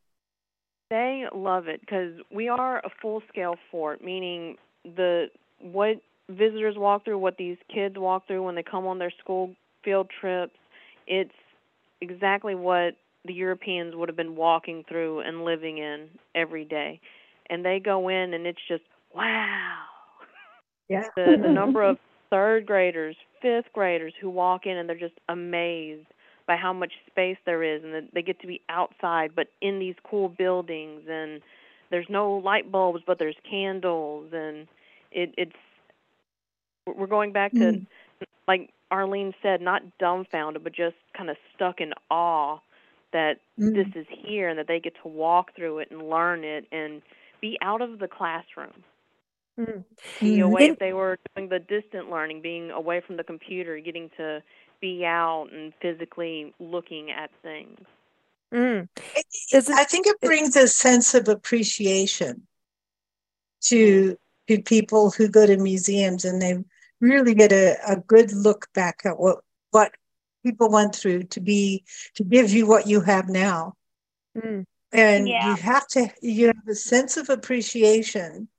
They 0.89 1.25
love 1.33 1.67
it 1.67 1.81
because 1.81 2.13
we 2.31 2.47
are 2.49 2.79
a 2.79 2.89
full 3.01 3.21
scale 3.29 3.55
fort, 3.71 4.03
meaning 4.03 4.57
the 4.83 5.27
what 5.59 5.97
visitors 6.29 6.75
walk 6.77 7.05
through, 7.05 7.19
what 7.19 7.37
these 7.37 7.57
kids 7.73 7.97
walk 7.97 8.27
through 8.27 8.43
when 8.43 8.55
they 8.55 8.63
come 8.63 8.87
on 8.87 8.99
their 8.99 9.11
school 9.19 9.55
field 9.83 10.09
trips, 10.21 10.53
it's 11.07 11.33
exactly 12.01 12.55
what 12.55 12.95
the 13.25 13.33
Europeans 13.33 13.95
would 13.95 14.09
have 14.09 14.15
been 14.17 14.35
walking 14.35 14.83
through 14.87 15.21
and 15.21 15.43
living 15.43 15.77
in 15.77 16.09
every 16.35 16.65
day. 16.65 16.99
And 17.49 17.63
they 17.63 17.79
go 17.79 18.09
in 18.09 18.33
and 18.33 18.45
it's 18.45 18.59
just 18.67 18.83
wow. 19.15 19.83
Yeah. 20.89 21.03
The 21.15 21.37
the 21.41 21.51
number 21.51 21.81
of 21.83 21.97
third 22.29 22.65
graders, 22.65 23.15
fifth 23.41 23.71
graders 23.73 24.13
who 24.19 24.29
walk 24.29 24.65
in 24.65 24.77
and 24.77 24.87
they're 24.89 24.97
just 24.99 25.19
amazed 25.29 26.07
by 26.47 26.55
how 26.55 26.73
much 26.73 26.93
space 27.07 27.37
there 27.45 27.61
is 27.63 27.83
and 27.83 27.93
that 27.93 28.03
they 28.13 28.21
get 28.21 28.39
to 28.39 28.47
be 28.47 28.61
outside 28.69 29.31
but 29.35 29.47
in 29.61 29.79
these 29.79 29.95
cool 30.09 30.29
buildings 30.29 31.01
and 31.09 31.41
there's 31.91 32.05
no 32.09 32.33
light 32.33 32.71
bulbs 32.71 33.01
but 33.05 33.19
there's 33.19 33.35
candles 33.49 34.29
and 34.33 34.67
it 35.11 35.33
it's 35.37 35.51
we're 36.85 37.07
going 37.07 37.31
back 37.33 37.51
to 37.51 37.59
Mm. 37.59 37.85
like 38.47 38.69
Arlene 38.91 39.33
said 39.41 39.61
not 39.61 39.81
dumbfounded 39.99 40.63
but 40.63 40.73
just 40.73 40.95
kind 41.17 41.29
of 41.29 41.37
stuck 41.53 41.81
in 41.81 41.93
awe 42.09 42.59
that 43.11 43.39
Mm. 43.59 43.73
this 43.75 43.87
is 43.95 44.07
here 44.09 44.47
and 44.49 44.57
that 44.57 44.67
they 44.67 44.79
get 44.79 44.93
to 45.01 45.07
walk 45.09 45.53
through 45.55 45.79
it 45.79 45.91
and 45.91 46.09
learn 46.09 46.43
it 46.45 46.65
and 46.71 47.01
be 47.41 47.57
out 47.61 47.81
of 47.81 47.99
the 47.99 48.07
classroom 48.07 48.83
Mm. 49.59 49.83
be 50.19 50.37
Mm. 50.37 50.45
away 50.45 50.65
In- 50.65 50.71
if 50.73 50.79
they 50.79 50.93
were 50.93 51.17
doing 51.35 51.49
the 51.49 51.59
distant 51.59 52.11
learning, 52.11 52.41
being 52.41 52.69
away 52.69 53.01
from 53.01 53.17
the 53.17 53.23
computer, 53.23 53.79
getting 53.79 54.09
to 54.17 54.43
be 54.79 55.03
out 55.03 55.47
and 55.51 55.73
physically 55.81 56.53
looking 56.59 57.09
at 57.09 57.31
things. 57.41 57.79
Mm. 58.53 58.87
It- 59.15 59.25
Is 59.51 59.67
it- 59.69 59.75
I 59.75 59.83
think 59.83 60.05
it 60.05 60.19
brings 60.21 60.55
a 60.55 60.67
sense 60.67 61.13
of 61.15 61.27
appreciation 61.27 62.47
to 63.61 64.17
to 64.47 64.61
people 64.61 65.09
who 65.11 65.27
go 65.27 65.45
to 65.45 65.57
museums 65.57 66.23
and 66.23 66.41
they 66.41 66.63
really 67.01 67.33
get 67.33 67.51
a, 67.51 67.75
a 67.85 67.97
good 67.97 68.31
look 68.31 68.71
back 68.73 69.01
at 69.05 69.19
what 69.19 69.39
what 69.71 69.91
people 70.45 70.69
went 70.69 70.95
through 70.95 71.23
to 71.23 71.41
be 71.41 71.83
to 72.13 72.23
give 72.23 72.51
you 72.51 72.65
what 72.67 72.87
you 72.87 73.01
have 73.01 73.27
now. 73.27 73.73
Mm. 74.37 74.65
And 74.97 75.27
Yeah. 75.27 75.49
you 75.49 75.61
have 75.61 75.87
to 75.89 76.09
you 76.21 76.47
have 76.47 76.67
a 76.67 76.75
sense 76.75 77.17
of 77.17 77.29
appreciation. 77.29 78.49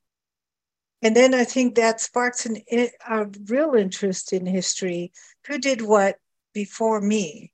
And 1.03 1.15
then 1.15 1.35
I 1.35 1.45
think 1.45 1.75
that 1.75 2.01
sparks 2.01 2.47
an, 2.47 2.59
i- 2.73 2.91
a 3.09 3.27
real 3.47 3.75
interest 3.75 4.33
in 4.33 4.47
history. 4.47 5.13
Who 5.47 5.59
did 5.59 5.83
what 5.83 6.17
before 6.55 7.01
me? 7.01 7.53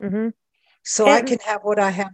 hmm 0.00 0.28
So 0.82 1.06
I 1.06 1.22
can 1.22 1.38
have 1.40 1.60
what 1.62 1.78
I 1.78 1.90
have. 1.90 2.12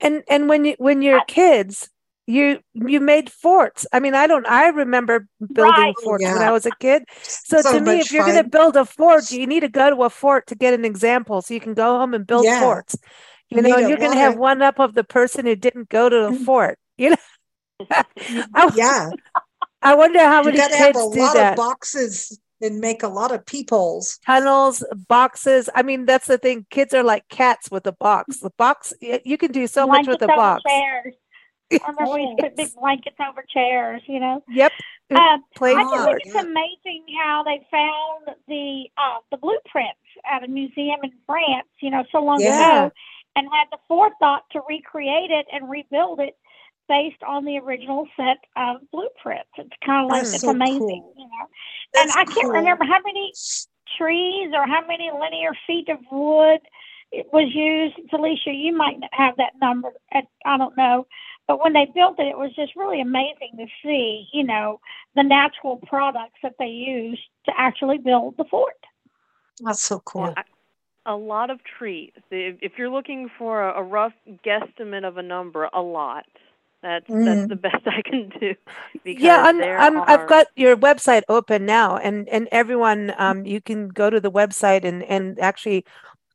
And 0.00 0.22
and 0.28 0.48
when 0.48 0.64
you 0.64 0.74
when 0.78 1.02
you're 1.02 1.20
kids, 1.20 1.90
you 2.26 2.60
you 2.74 3.00
made 3.00 3.30
forts. 3.30 3.86
I 3.92 4.00
mean, 4.00 4.14
I 4.14 4.26
don't. 4.26 4.46
I 4.46 4.68
remember 4.68 5.26
building 5.52 5.74
Right. 5.74 5.98
forts 6.04 6.24
when 6.32 6.42
I 6.42 6.50
was 6.52 6.64
a 6.66 6.72
kid. 6.72 7.04
So, 7.44 7.60
to 7.62 7.80
me, 7.80 8.00
if 8.00 8.10
you're 8.12 8.24
going 8.24 8.42
to 8.42 8.48
build 8.48 8.76
a 8.76 8.84
fort, 8.84 9.30
you 9.30 9.46
need 9.46 9.60
to 9.60 9.68
go 9.68 9.90
to 9.90 10.02
a 10.04 10.10
fort 10.10 10.46
to 10.46 10.54
get 10.54 10.74
an 10.74 10.84
example, 10.84 11.42
so 11.42 11.52
you 11.54 11.60
can 11.60 11.74
go 11.74 11.98
home 11.98 12.14
and 12.14 12.26
build 12.26 12.46
Yeah. 12.46 12.58
forts. 12.60 12.96
You 13.50 13.56
You 13.56 13.62
know, 13.62 13.68
need 13.68 13.76
and 13.76 13.86
a 13.86 13.88
you're 13.88 13.98
going 13.98 14.12
to 14.12 14.18
have 14.18 14.36
one 14.36 14.62
up 14.62 14.78
of 14.78 14.94
the 14.94 15.04
person 15.04 15.46
who 15.46 15.56
didn't 15.56 15.88
go 15.88 16.08
to 16.08 16.26
a 16.28 16.30
Mm. 16.32 16.44
fort. 16.44 16.78
You 16.96 17.10
know, 17.10 17.16
I, 18.54 18.72
Yeah. 18.76 19.10
I 19.82 19.94
wonder 19.94 20.18
how 20.20 20.40
you 20.40 20.46
many 20.46 20.58
got 20.58 20.68
to 20.70 20.76
have 20.76 20.94
kids 20.94 21.06
a 21.06 21.10
do 21.10 21.18
lot 21.20 21.34
that. 21.34 21.52
of 21.52 21.56
boxes 21.56 22.38
and 22.60 22.80
make 22.80 23.02
a 23.02 23.08
lot 23.08 23.32
of 23.32 23.46
peepholes. 23.46 24.18
Tunnels, 24.26 24.84
boxes. 25.08 25.70
I 25.74 25.82
mean, 25.82 26.04
that's 26.04 26.26
the 26.26 26.36
thing. 26.36 26.66
Kids 26.68 26.92
are 26.92 27.02
like 27.02 27.26
cats 27.30 27.70
with 27.70 27.86
a 27.86 27.92
box. 27.92 28.40
The 28.40 28.50
box, 28.58 28.92
you 29.00 29.38
can 29.38 29.52
do 29.52 29.66
so 29.66 29.86
much 29.86 30.06
with 30.06 30.20
a 30.20 30.26
box. 30.26 30.62
chairs. 30.68 31.14
I 31.72 31.78
remember 31.88 32.14
we 32.14 32.22
used 32.24 32.38
put 32.38 32.56
big 32.56 32.74
blankets 32.78 33.16
over 33.26 33.42
chairs, 33.48 34.02
you 34.06 34.20
know. 34.20 34.42
Yep. 34.50 34.72
Um, 35.12 35.42
Play 35.56 35.74
I 35.74 35.82
hard, 35.82 36.08
think 36.08 36.26
it's 36.26 36.34
yeah. 36.34 36.42
amazing 36.42 37.04
how 37.18 37.42
they 37.44 37.66
found 37.70 38.36
the 38.48 38.84
uh, 38.98 39.18
the 39.30 39.38
blueprints 39.38 39.98
at 40.30 40.44
a 40.44 40.48
museum 40.48 41.00
in 41.02 41.12
France, 41.26 41.68
you 41.80 41.90
know, 41.90 42.04
so 42.12 42.22
long 42.22 42.40
Yeah. 42.40 42.86
ago, 42.86 42.92
and 43.36 43.46
had 43.52 43.66
the 43.70 43.78
forethought 43.88 44.44
to 44.52 44.60
recreate 44.68 45.30
it 45.30 45.46
and 45.52 45.70
rebuild 45.70 46.20
it 46.20 46.36
based 46.88 47.22
on 47.26 47.44
the 47.44 47.58
original 47.58 48.06
set 48.16 48.38
of 48.56 48.78
blueprints. 48.90 49.50
It's 49.56 49.70
kind 49.84 50.04
of 50.04 50.10
like 50.10 50.22
That's 50.22 50.34
it's 50.34 50.44
so 50.44 50.50
amazing, 50.50 50.78
cool. 50.78 51.14
you 51.16 51.24
know. 51.24 51.46
That's 51.94 52.16
and 52.16 52.20
I 52.20 52.24
can't 52.24 52.46
cool. 52.46 52.52
remember 52.52 52.84
how 52.84 53.00
many 53.04 53.32
trees 53.96 54.50
or 54.54 54.66
how 54.66 54.84
many 54.86 55.10
linear 55.10 55.52
feet 55.66 55.88
of 55.88 55.98
wood 56.10 56.60
it 57.12 57.26
was 57.32 57.48
used. 57.54 58.10
Felicia, 58.10 58.52
you 58.52 58.76
might 58.76 58.98
have 59.12 59.36
that 59.36 59.52
number. 59.60 59.92
At, 60.12 60.24
I 60.44 60.56
don't 60.56 60.76
know. 60.76 61.06
But 61.46 61.62
when 61.62 61.72
they 61.72 61.86
built 61.94 62.20
it, 62.20 62.26
it 62.28 62.38
was 62.38 62.54
just 62.54 62.76
really 62.76 63.00
amazing 63.00 63.56
to 63.56 63.66
see, 63.82 64.28
you 64.32 64.44
know, 64.44 64.80
the 65.16 65.22
natural 65.22 65.78
products 65.86 66.38
that 66.42 66.54
they 66.58 66.68
used 66.68 67.22
to 67.46 67.52
actually 67.56 67.98
build 67.98 68.36
the 68.36 68.44
fort. 68.44 68.76
That's 69.60 69.82
so 69.82 70.00
cool. 70.00 70.32
I- 70.36 70.44
a 71.06 71.16
lot 71.16 71.50
of 71.50 71.60
trees. 71.64 72.12
If, 72.30 72.56
if 72.60 72.72
you're 72.78 72.90
looking 72.90 73.30
for 73.38 73.62
a, 73.62 73.80
a 73.80 73.82
rough 73.82 74.12
guesstimate 74.44 75.06
of 75.06 75.16
a 75.16 75.22
number, 75.22 75.68
a 75.72 75.80
lot. 75.80 76.26
That's 76.82 77.06
Mm. 77.08 77.24
that's 77.26 77.48
the 77.48 77.56
best 77.68 77.86
I 77.86 78.00
can 78.02 78.30
do. 78.40 78.54
Because 79.04 79.22
yeah, 79.22 79.42
I'm, 79.42 79.62
I'm 79.62 79.96
are... 79.98 80.08
I've 80.10 80.28
got 80.28 80.46
your 80.56 80.76
website 80.76 81.22
open 81.28 81.66
now, 81.66 81.96
and 81.98 82.28
and 82.28 82.48
everyone, 82.52 83.12
um, 83.18 83.44
you 83.44 83.60
can 83.60 83.88
go 83.88 84.08
to 84.08 84.18
the 84.20 84.30
website 84.30 84.84
and 84.84 85.02
and 85.02 85.38
actually 85.40 85.84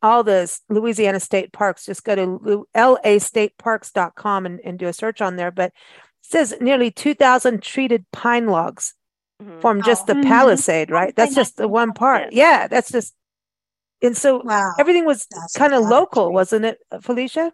all 0.02 0.22
the 0.22 0.52
Louisiana 0.68 1.18
state 1.18 1.52
parks. 1.52 1.86
Just 1.86 2.04
go 2.04 2.14
to 2.14 2.38
lu- 2.42 2.66
lastateparks.com 2.76 4.46
and 4.46 4.60
and 4.64 4.78
do 4.78 4.86
a 4.86 4.92
search 4.92 5.20
on 5.20 5.36
there. 5.36 5.50
But 5.50 5.66
it 5.66 6.30
says 6.30 6.54
nearly 6.60 6.90
2,000 6.90 7.62
treated 7.62 8.04
pine 8.12 8.46
logs 8.46 8.94
Mhm. 9.42 9.60
form 9.60 9.82
just 9.82 10.06
the 10.06 10.14
Mhm. 10.14 10.22
palisade, 10.24 10.90
right? 10.90 11.14
That's 11.14 11.34
just 11.34 11.56
the 11.56 11.68
one 11.68 11.90
19%. 11.90 11.94
part. 11.96 12.32
Yeah, 12.32 12.68
that's 12.68 12.90
just. 12.90 13.14
And 14.02 14.16
so 14.16 14.42
Wow. 14.44 14.72
everything 14.78 15.04
was 15.04 15.26
kind 15.56 15.74
of 15.74 15.84
local, 15.84 16.26
trees. 16.26 16.34
wasn't 16.34 16.64
it, 16.66 16.78
Felicia? 17.02 17.52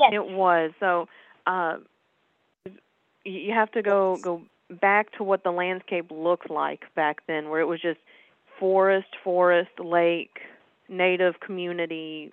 Yes. 0.00 0.10
It 0.14 0.26
was 0.26 0.72
so. 0.80 1.08
Uh, 1.46 1.78
you 3.24 3.52
have 3.52 3.70
to 3.72 3.82
go 3.82 4.16
go 4.22 4.42
back 4.80 5.12
to 5.18 5.24
what 5.24 5.42
the 5.44 5.50
landscape 5.50 6.10
looked 6.10 6.50
like 6.50 6.82
back 6.94 7.26
then, 7.26 7.48
where 7.50 7.60
it 7.60 7.66
was 7.66 7.80
just 7.80 7.98
forest, 8.58 9.08
forest, 9.22 9.70
lake, 9.78 10.40
native 10.88 11.40
community, 11.40 12.32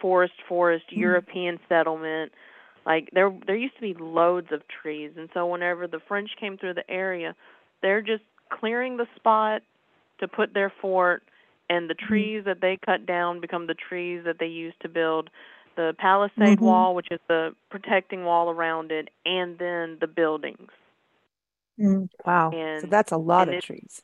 forest, 0.00 0.34
forest, 0.48 0.86
Mm. 0.92 0.98
European 0.98 1.58
settlement. 1.68 2.32
Like 2.86 3.10
there, 3.12 3.30
there 3.46 3.56
used 3.56 3.74
to 3.76 3.80
be 3.82 3.94
loads 3.94 4.48
of 4.50 4.62
trees, 4.68 5.12
and 5.16 5.28
so 5.34 5.46
whenever 5.46 5.86
the 5.86 6.00
French 6.08 6.30
came 6.40 6.56
through 6.56 6.74
the 6.74 6.88
area, 6.90 7.34
they're 7.82 8.00
just 8.02 8.22
clearing 8.50 8.96
the 8.96 9.06
spot 9.16 9.62
to 10.20 10.28
put 10.28 10.54
their 10.54 10.72
fort, 10.80 11.22
and 11.70 11.88
the 11.90 11.94
trees 11.94 12.44
that 12.44 12.60
they 12.60 12.76
cut 12.84 13.06
down 13.06 13.40
become 13.40 13.66
the 13.66 13.74
trees 13.74 14.24
that 14.24 14.38
they 14.38 14.46
use 14.46 14.74
to 14.80 14.88
build 14.88 15.30
the 15.76 15.94
palisade 15.98 16.58
Mhm. 16.58 16.60
wall, 16.60 16.94
which 16.94 17.08
is 17.10 17.20
the 17.28 17.54
protecting 17.70 18.24
wall 18.24 18.50
around 18.50 18.90
it, 18.90 19.08
and 19.24 19.58
then 19.58 19.98
the 20.00 20.06
buildings. 20.06 20.70
Mm, 21.78 22.08
Wow. 22.24 22.50
So 22.80 22.86
that's 22.86 23.12
a 23.12 23.16
lot 23.16 23.48
of 23.48 23.54
it- 23.54 23.64
trees. 23.64 24.02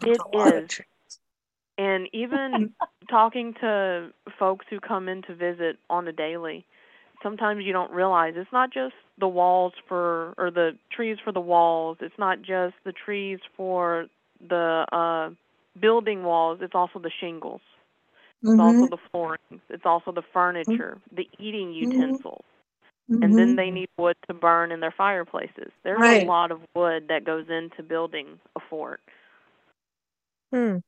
that's 0.00 0.18
It 0.18 0.22
a 0.32 0.36
lot 0.36 0.56
of 0.56 0.64
is. 0.64 0.68
trees. 0.68 0.86
And 1.78 2.08
even 2.12 2.70
talking 3.10 3.54
to 3.54 4.12
folks 4.38 4.66
who 4.68 4.80
come 4.80 5.08
in 5.08 5.22
to 5.22 5.34
visit 5.34 5.78
on 5.88 6.08
a 6.08 6.12
daily, 6.12 6.64
sometimes 7.22 7.64
you 7.64 7.72
don't 7.72 7.92
realize 7.92 8.34
it's 8.36 8.52
not 8.52 8.70
just 8.72 8.94
the 9.18 9.28
walls 9.28 9.72
for 9.88 10.34
or 10.38 10.50
the 10.50 10.76
trees 10.90 11.18
for 11.24 11.32
the 11.32 11.40
walls. 11.40 11.98
It's 12.00 12.18
not 12.18 12.42
just 12.42 12.74
the 12.84 12.92
trees 12.92 13.38
for 13.56 14.06
the 14.46 14.86
uh 14.92 15.30
building 15.80 16.22
walls. 16.24 16.60
It's 16.62 16.74
also 16.74 16.98
the 16.98 17.10
shingles. 17.20 17.60
It's 18.46 18.58
Mhm, 18.58 18.82
also 18.82 18.88
the 18.88 18.98
flooring. 19.10 19.60
It's 19.68 19.86
also 19.86 20.12
the 20.12 20.22
furniture, 20.32 20.98
the 21.14 21.28
eating 21.38 21.72
utensils. 21.72 22.44
And 23.22 23.38
then 23.38 23.54
mhm. 23.54 23.56
they 23.56 23.70
need 23.70 23.88
wood 23.98 24.16
to 24.28 24.34
burn 24.34 24.72
in 24.72 24.80
their 24.80 24.94
fireplaces. 24.96 25.72
There's 25.84 26.04
Right. 26.04 26.10
a 26.10 26.16
lot 26.16 26.50
of 26.52 26.60
wood 26.74 27.08
that 27.08 27.24
goes 27.24 27.46
into 27.50 27.82
building 27.82 28.40
a 28.56 28.60
fort. 28.70 29.00
Hmm. 30.52 30.78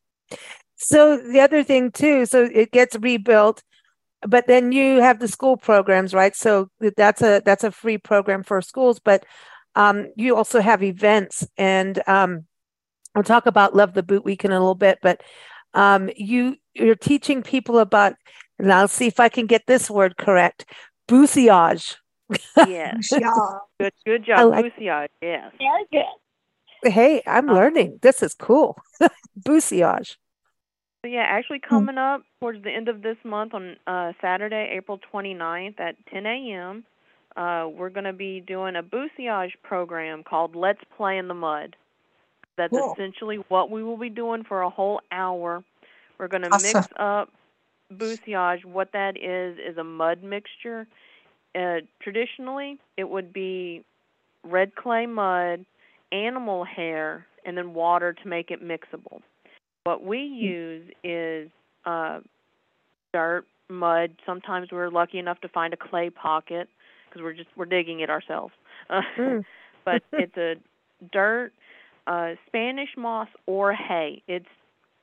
So 0.76 1.16
the 1.18 1.40
other 1.40 1.62
thing 1.62 1.90
too, 1.90 2.26
so 2.26 2.44
it 2.52 2.72
gets 2.72 2.96
rebuilt, 2.96 3.62
but 4.22 4.46
then 4.46 4.72
you 4.72 5.00
have 5.00 5.18
the 5.20 5.28
school 5.28 5.56
programs, 5.56 6.14
right? 6.14 6.34
So 6.34 6.70
that's 6.96 7.22
a 7.22 7.42
that's 7.44 7.64
a 7.64 7.70
free 7.72 7.98
program 7.98 8.42
for 8.42 8.60
schools, 8.62 9.00
but 9.00 9.24
um, 9.76 10.08
you 10.16 10.36
also 10.36 10.60
have 10.60 10.82
events, 10.82 11.46
and 11.56 12.02
um, 12.08 12.46
I'll 13.14 13.22
talk 13.22 13.46
about 13.46 13.74
Love 13.74 13.94
the 13.94 14.02
Boot 14.02 14.24
Week 14.24 14.44
in 14.44 14.52
a 14.52 14.58
little 14.58 14.74
bit, 14.74 14.98
but 15.02 15.20
um, 15.74 16.10
you 16.16 16.56
you're 16.74 16.94
teaching 16.94 17.42
people 17.42 17.78
about, 17.78 18.14
and 18.58 18.72
I'll 18.72 18.88
see 18.88 19.06
if 19.06 19.18
I 19.20 19.28
can 19.28 19.46
get 19.46 19.66
this 19.66 19.90
word 19.90 20.16
correct, 20.16 20.64
bousillage. 21.08 21.96
Yes. 22.56 23.10
Yeah. 23.10 23.32
Good 23.80 23.92
good 24.06 24.22
I 24.22 24.24
job, 24.42 24.50
like- 24.52 24.64
Lucia. 24.64 25.08
Yes. 25.20 25.52
Very 25.58 25.84
good. 25.92 26.92
Hey, 26.92 27.22
I'm 27.26 27.50
Uh, 27.50 27.54
learning. 27.54 27.98
This 28.02 28.22
is 28.22 28.34
cool. 28.34 28.76
bousillage. 29.40 30.16
So 31.02 31.08
yeah, 31.08 31.24
actually 31.26 31.58
coming 31.60 31.98
up 31.98 32.22
towards 32.40 32.62
the 32.62 32.70
end 32.70 32.88
of 32.88 33.02
this 33.02 33.16
month 33.24 33.54
on 33.54 33.76
uh, 33.86 34.12
Saturday, 34.20 34.74
April 34.76 35.00
29th 35.12 35.80
at 35.80 35.96
10 36.12 36.26
a.m., 36.26 36.84
uh, 37.36 37.66
we're 37.68 37.90
going 37.90 38.04
to 38.04 38.12
be 38.12 38.40
doing 38.40 38.76
a 38.76 38.82
bousillage 38.82 39.52
program 39.62 40.22
called 40.22 40.54
Let's 40.54 40.80
Play 40.96 41.16
in 41.18 41.26
the 41.28 41.34
Mud. 41.34 41.74
That's 42.60 42.76
Cool. 42.76 42.92
essentially 42.94 43.38
what 43.48 43.70
we 43.70 43.82
will 43.82 43.96
be 43.96 44.10
doing 44.10 44.44
for 44.44 44.62
a 44.62 44.70
whole 44.70 45.00
hour. 45.10 45.64
We're 46.18 46.28
going 46.28 46.42
to 46.42 46.50
Awesome. 46.50 46.82
mix 46.82 46.92
up 46.98 47.30
bousillage. 47.92 48.64
What 48.64 48.92
that 48.92 49.16
is 49.16 49.58
is 49.58 49.78
a 49.78 49.84
mud 49.84 50.22
mixture. 50.22 50.86
Uh, 51.54 51.80
traditionally, 52.02 52.78
it 52.96 53.08
would 53.08 53.32
be 53.32 53.84
red 54.44 54.74
clay 54.76 55.06
mud, 55.06 55.64
animal 56.12 56.64
hair, 56.64 57.26
and 57.44 57.56
then 57.56 57.74
water 57.74 58.12
to 58.12 58.28
make 58.28 58.50
it 58.50 58.62
mixable. 58.62 59.20
What 59.84 60.04
we 60.04 60.18
use 60.18 60.90
is 61.02 61.50
uh, 61.86 62.20
dirt, 63.12 63.44
mud. 63.68 64.12
Sometimes 64.26 64.68
we're 64.70 64.90
lucky 64.90 65.18
enough 65.18 65.40
to 65.40 65.48
find 65.48 65.72
a 65.72 65.76
clay 65.76 66.10
pocket 66.10 66.68
because 67.08 67.22
we're 67.22 67.32
just 67.32 67.48
we're 67.56 67.64
digging 67.66 68.00
it 68.00 68.10
ourselves. 68.10 68.52
Uh, 68.90 69.00
Mm. 69.18 69.44
but 69.84 70.02
it's 70.12 70.36
a 70.36 70.54
dirt, 71.12 71.52
uh, 72.06 72.30
Spanish 72.46 72.90
moss, 72.96 73.28
or 73.46 73.72
hay. 73.72 74.22
It's 74.28 74.46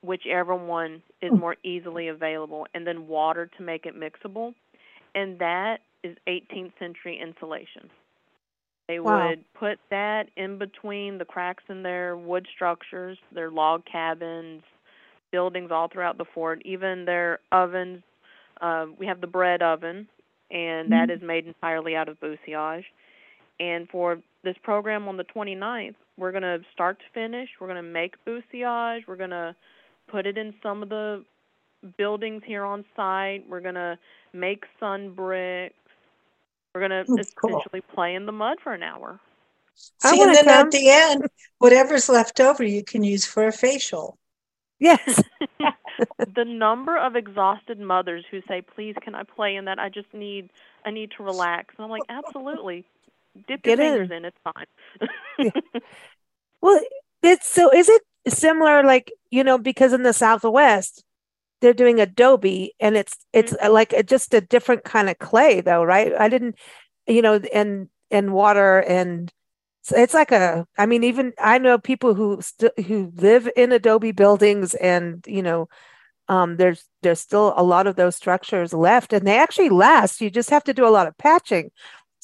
whichever 0.03 0.55
one 0.55 1.01
is 1.21 1.31
more 1.35 1.55
easily 1.63 2.07
available, 2.07 2.67
and 2.73 2.85
then 2.85 3.07
water 3.07 3.49
to 3.57 3.63
make 3.63 3.85
it 3.85 3.95
mixable. 3.95 4.53
And 5.15 5.39
that 5.39 5.79
is 6.03 6.15
18th 6.27 6.73
century 6.79 7.19
insulation. 7.21 7.89
They 8.87 8.99
Wow. 8.99 9.29
would 9.29 9.43
put 9.53 9.79
that 9.89 10.29
in 10.37 10.57
between 10.57 11.17
the 11.17 11.25
cracks 11.25 11.63
in 11.69 11.83
their 11.83 12.15
wood 12.15 12.47
structures, 12.55 13.17
their 13.33 13.51
log 13.51 13.83
cabins, 13.85 14.63
buildings 15.31 15.71
all 15.71 15.89
throughout 15.89 16.17
the 16.17 16.25
fort, 16.33 16.61
even 16.63 17.03
their 17.05 17.39
ovens. 17.51 18.01
Uh, 18.61 18.85
we 18.97 19.05
have 19.05 19.19
the 19.19 19.27
bread 19.27 19.61
oven, 19.61 20.07
and 20.51 20.91
that 20.91 21.09
is 21.09 21.21
made 21.21 21.45
entirely 21.47 21.95
out 21.95 22.07
of 22.07 22.19
bousillage. 22.19 22.85
And 23.59 23.89
for 23.89 24.19
this 24.43 24.55
program 24.63 25.07
on 25.07 25.17
the 25.17 25.25
29th, 25.25 25.95
we're 26.17 26.31
going 26.31 26.43
to 26.43 26.59
start 26.73 26.99
to 26.99 27.05
finish. 27.13 27.49
We're 27.59 27.67
going 27.67 27.83
to 27.83 27.89
make 27.89 28.15
bousillage. 28.25 29.07
We're 29.07 29.15
going 29.15 29.29
to 29.29 29.55
put 30.07 30.25
it 30.25 30.37
in 30.37 30.53
some 30.63 30.83
of 30.83 30.89
the 30.89 31.23
buildings 31.97 32.41
here 32.45 32.63
on 32.63 32.83
site. 32.95 33.47
We're 33.47 33.61
going 33.61 33.75
to 33.75 33.97
make 34.33 34.65
sun 34.79 35.13
bricks. 35.13 35.75
We're 36.73 36.87
going 36.87 37.05
to 37.05 37.11
oh, 37.11 37.15
That's 37.15 37.33
cool. 37.33 37.59
essentially 37.59 37.81
play 37.81 38.15
in 38.15 38.25
the 38.25 38.31
mud 38.31 38.57
for 38.63 38.73
an 38.73 38.83
hour. 38.83 39.19
See, 39.75 40.21
and 40.21 40.33
then 40.33 40.45
come. 40.45 40.65
at 40.65 40.71
the 40.71 40.89
end, 40.89 41.27
whatever's 41.59 42.09
left 42.09 42.39
over, 42.39 42.63
you 42.63 42.83
can 42.83 43.03
use 43.03 43.25
for 43.25 43.45
a 43.45 43.51
facial. 43.51 44.17
Yes. 44.79 45.21
the 46.35 46.45
number 46.45 46.97
of 46.97 47.15
exhausted 47.15 47.79
mothers 47.79 48.23
who 48.29 48.41
say, 48.47 48.61
"Please, 48.61 48.95
can 49.01 49.15
I 49.15 49.23
play 49.23 49.55
in 49.55 49.65
that? 49.65 49.79
I 49.79 49.89
just 49.89 50.13
need, 50.13 50.49
I 50.85 50.91
need 50.91 51.11
to 51.17 51.23
relax." 51.23 51.75
And 51.77 51.85
I'm 51.85 51.91
like, 51.91 52.03
"Absolutely, 52.09 52.85
dip 53.47 53.65
your 53.65 53.75
Get 53.75 53.79
in. 53.79 54.09
fingers 54.09 54.11
in. 54.11 54.25
It's 54.25 54.37
fine." 54.43 54.65
Well, 56.61 56.79
it's 57.23 57.47
so 57.51 57.71
is 57.73 57.89
it 57.89 58.01
similar 58.27 58.83
like, 58.83 59.11
you 59.29 59.43
know, 59.43 59.57
because 59.57 59.93
in 59.93 60.03
the 60.03 60.13
Southwest 60.13 61.03
they're 61.61 61.73
doing 61.73 61.99
adobe 62.01 62.73
and 62.79 62.97
it's 62.97 63.17
it's 63.33 63.55
uh, 63.63 63.71
like 63.71 63.93
a, 63.93 64.03
just 64.03 64.33
a 64.33 64.41
different 64.41 64.83
kind 64.83 65.09
of 65.09 65.19
clay 65.19 65.61
though, 65.61 65.83
right? 65.83 66.13
I 66.19 66.29
didn't, 66.29 66.57
you 67.07 67.21
know, 67.21 67.41
and 67.53 67.89
and 68.11 68.33
water 68.33 68.79
and 68.81 69.31
so 69.83 69.97
it's 69.97 70.13
like 70.15 70.31
a 70.31 70.67
I 70.77 70.85
mean 70.87 71.03
even 71.05 71.33
I 71.39 71.59
know 71.59 71.77
people 71.79 72.15
who 72.15 72.41
still 72.41 72.71
who 72.87 73.11
live 73.15 73.49
in 73.57 73.71
adobe 73.73 74.11
buildings 74.13 74.75
and, 74.75 75.25
you 75.27 75.43
know, 75.43 75.69
um 76.29 76.57
there's 76.57 76.85
there's 77.03 77.19
still 77.21 77.53
a 77.57 77.63
lot 77.63 77.87
of 77.87 77.95
those 77.97 78.15
structures 78.15 78.73
left 78.73 79.13
and 79.13 79.27
they 79.27 79.37
actually 79.39 79.69
last. 79.69 80.21
You 80.21 80.29
just 80.31 80.49
have 80.51 80.63
to 80.65 80.73
do 80.73 80.87
a 80.87 80.89
lot 80.91 81.07
of 81.07 81.17
patching. 81.17 81.71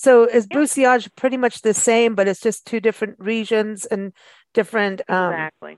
So 0.03 0.25
is 0.25 0.47
Yeah. 0.51 0.97
pretty 1.15 1.37
much 1.37 1.61
the 1.61 1.73
same, 1.73 2.13
but 2.13 2.27
it's 2.27 2.41
just 2.41 2.67
two 2.67 2.81
different 2.81 3.15
regions 3.19 3.85
and 3.85 4.11
different 4.53 5.01
um, 5.09 5.31
exactly. 5.31 5.77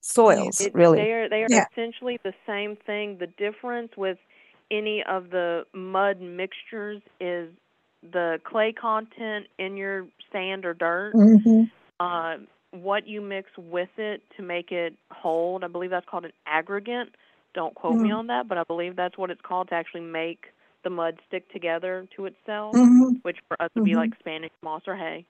soils, 0.00 0.60
It, 0.60 0.74
really? 0.74 0.96
They 0.96 1.12
are 1.12 1.28
they 1.28 1.44
are 1.44 1.48
Yeah. 1.48 1.66
essentially 1.72 2.18
the 2.24 2.34
same 2.44 2.74
thing. 2.74 3.18
The 3.18 3.28
difference 3.28 3.92
with 3.96 4.18
any 4.72 5.04
of 5.04 5.30
the 5.30 5.64
mud 5.72 6.20
mixtures 6.20 7.02
is 7.20 7.50
the 8.12 8.40
clay 8.42 8.72
content 8.72 9.46
in 9.60 9.76
your 9.76 10.08
sand 10.32 10.64
or 10.64 10.74
dirt. 10.74 11.12
Mm-hmm. 11.14 11.62
Uh, 12.00 12.38
what 12.72 13.06
you 13.06 13.20
mix 13.20 13.48
with 13.56 13.90
it 13.96 14.22
to 14.36 14.42
make 14.42 14.72
it 14.72 14.94
hold. 15.12 15.62
I 15.62 15.68
believe 15.68 15.90
that's 15.90 16.06
called 16.08 16.24
an 16.24 16.32
aggregate. 16.46 17.14
Don't 17.54 17.76
quote 17.76 18.00
me 18.00 18.08
Mm. 18.08 18.18
on 18.18 18.26
that, 18.26 18.48
but 18.48 18.58
I 18.58 18.64
believe 18.64 18.96
that's 18.96 19.16
what 19.16 19.30
it's 19.30 19.40
called 19.42 19.68
to 19.68 19.74
actually 19.74 20.00
make 20.00 20.46
the 20.84 20.90
mud 20.90 21.18
stick 21.26 21.50
together 21.52 22.06
to 22.16 22.26
itself, 22.26 22.78
Mm-hmm. 22.78 23.16
which 23.22 23.38
for 23.48 23.60
us 23.62 23.70
would 23.74 23.84
be 23.84 23.94
Mhm. 23.94 23.96
like 23.96 24.12
Spanish 24.20 24.50
moss 24.62 24.82
or 24.86 24.96
hay, 24.96 25.24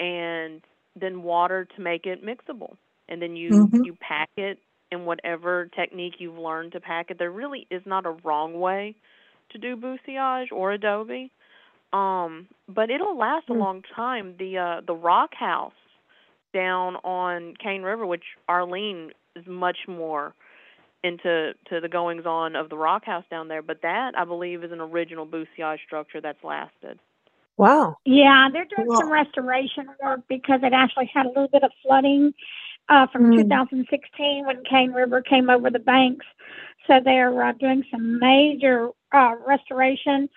and 0.00 0.60
then 1.00 1.22
water 1.22 1.66
to 1.76 1.82
make 1.82 2.06
it 2.06 2.24
mixable. 2.24 2.76
And 3.08 3.20
then 3.20 3.36
you 3.36 3.70
Mhm. 3.72 3.82
you 3.82 3.94
pack 4.00 4.30
it 4.36 4.58
in 4.92 5.04
whatever 5.04 5.66
technique 5.76 6.14
you've 6.18 6.38
learned 6.38 6.72
to 6.72 6.80
pack 6.80 7.10
it. 7.10 7.18
There 7.18 7.30
really 7.30 7.66
is 7.70 7.82
not 7.86 8.06
a 8.06 8.16
wrong 8.24 8.58
way 8.60 8.94
to 9.50 9.58
do 9.58 9.76
bousillage 9.76 10.52
or 10.52 10.72
adobe. 10.72 11.30
Um, 11.92 12.48
but 12.68 12.90
it'll 12.90 13.16
last 13.16 13.48
a 13.50 13.52
Mm. 13.52 13.64
long 13.64 13.82
time. 13.94 14.34
The 14.38 14.58
uh 14.58 14.80
the 14.86 14.94
rock 14.94 15.34
house 15.34 15.72
down 16.52 16.96
on 16.96 17.54
Cane 17.62 17.82
River, 17.82 18.06
which 18.06 18.24
Arlene 18.48 19.12
is 19.36 19.46
much 19.46 19.78
more 19.88 20.34
into 21.02 21.54
to 21.68 21.80
the 21.80 21.88
goings 21.88 22.26
on 22.26 22.56
of 22.56 22.68
the 22.68 22.76
rock 22.76 23.04
house 23.04 23.24
down 23.30 23.48
there, 23.48 23.62
but 23.62 23.82
that 23.82 24.12
I 24.16 24.24
believe 24.24 24.64
is 24.64 24.72
an 24.72 24.80
original 24.80 25.26
bousillage 25.26 25.80
structure 25.86 26.20
that's 26.20 26.42
lasted. 26.44 26.98
Wow. 27.56 27.96
Yeah, 28.04 28.48
they're 28.52 28.64
doing 28.64 28.88
Cool. 28.88 28.96
some 28.96 29.12
restoration 29.12 29.88
work 30.02 30.20
because 30.28 30.60
it 30.62 30.72
actually 30.72 31.10
had 31.12 31.26
a 31.26 31.28
little 31.28 31.48
bit 31.48 31.62
of 31.62 31.70
flooding 31.82 32.32
uh, 32.88 33.06
from 33.08 33.24
Mm. 33.24 33.36
2016 33.36 34.46
when 34.46 34.62
Cane 34.64 34.92
River 34.92 35.22
came 35.22 35.50
over 35.50 35.70
the 35.70 35.78
banks. 35.78 36.26
So 36.86 37.00
they're 37.04 37.42
uh, 37.44 37.52
doing 37.52 37.84
some 37.90 38.18
major 38.18 38.90
uh, 39.12 39.34
restoration. 39.46 40.28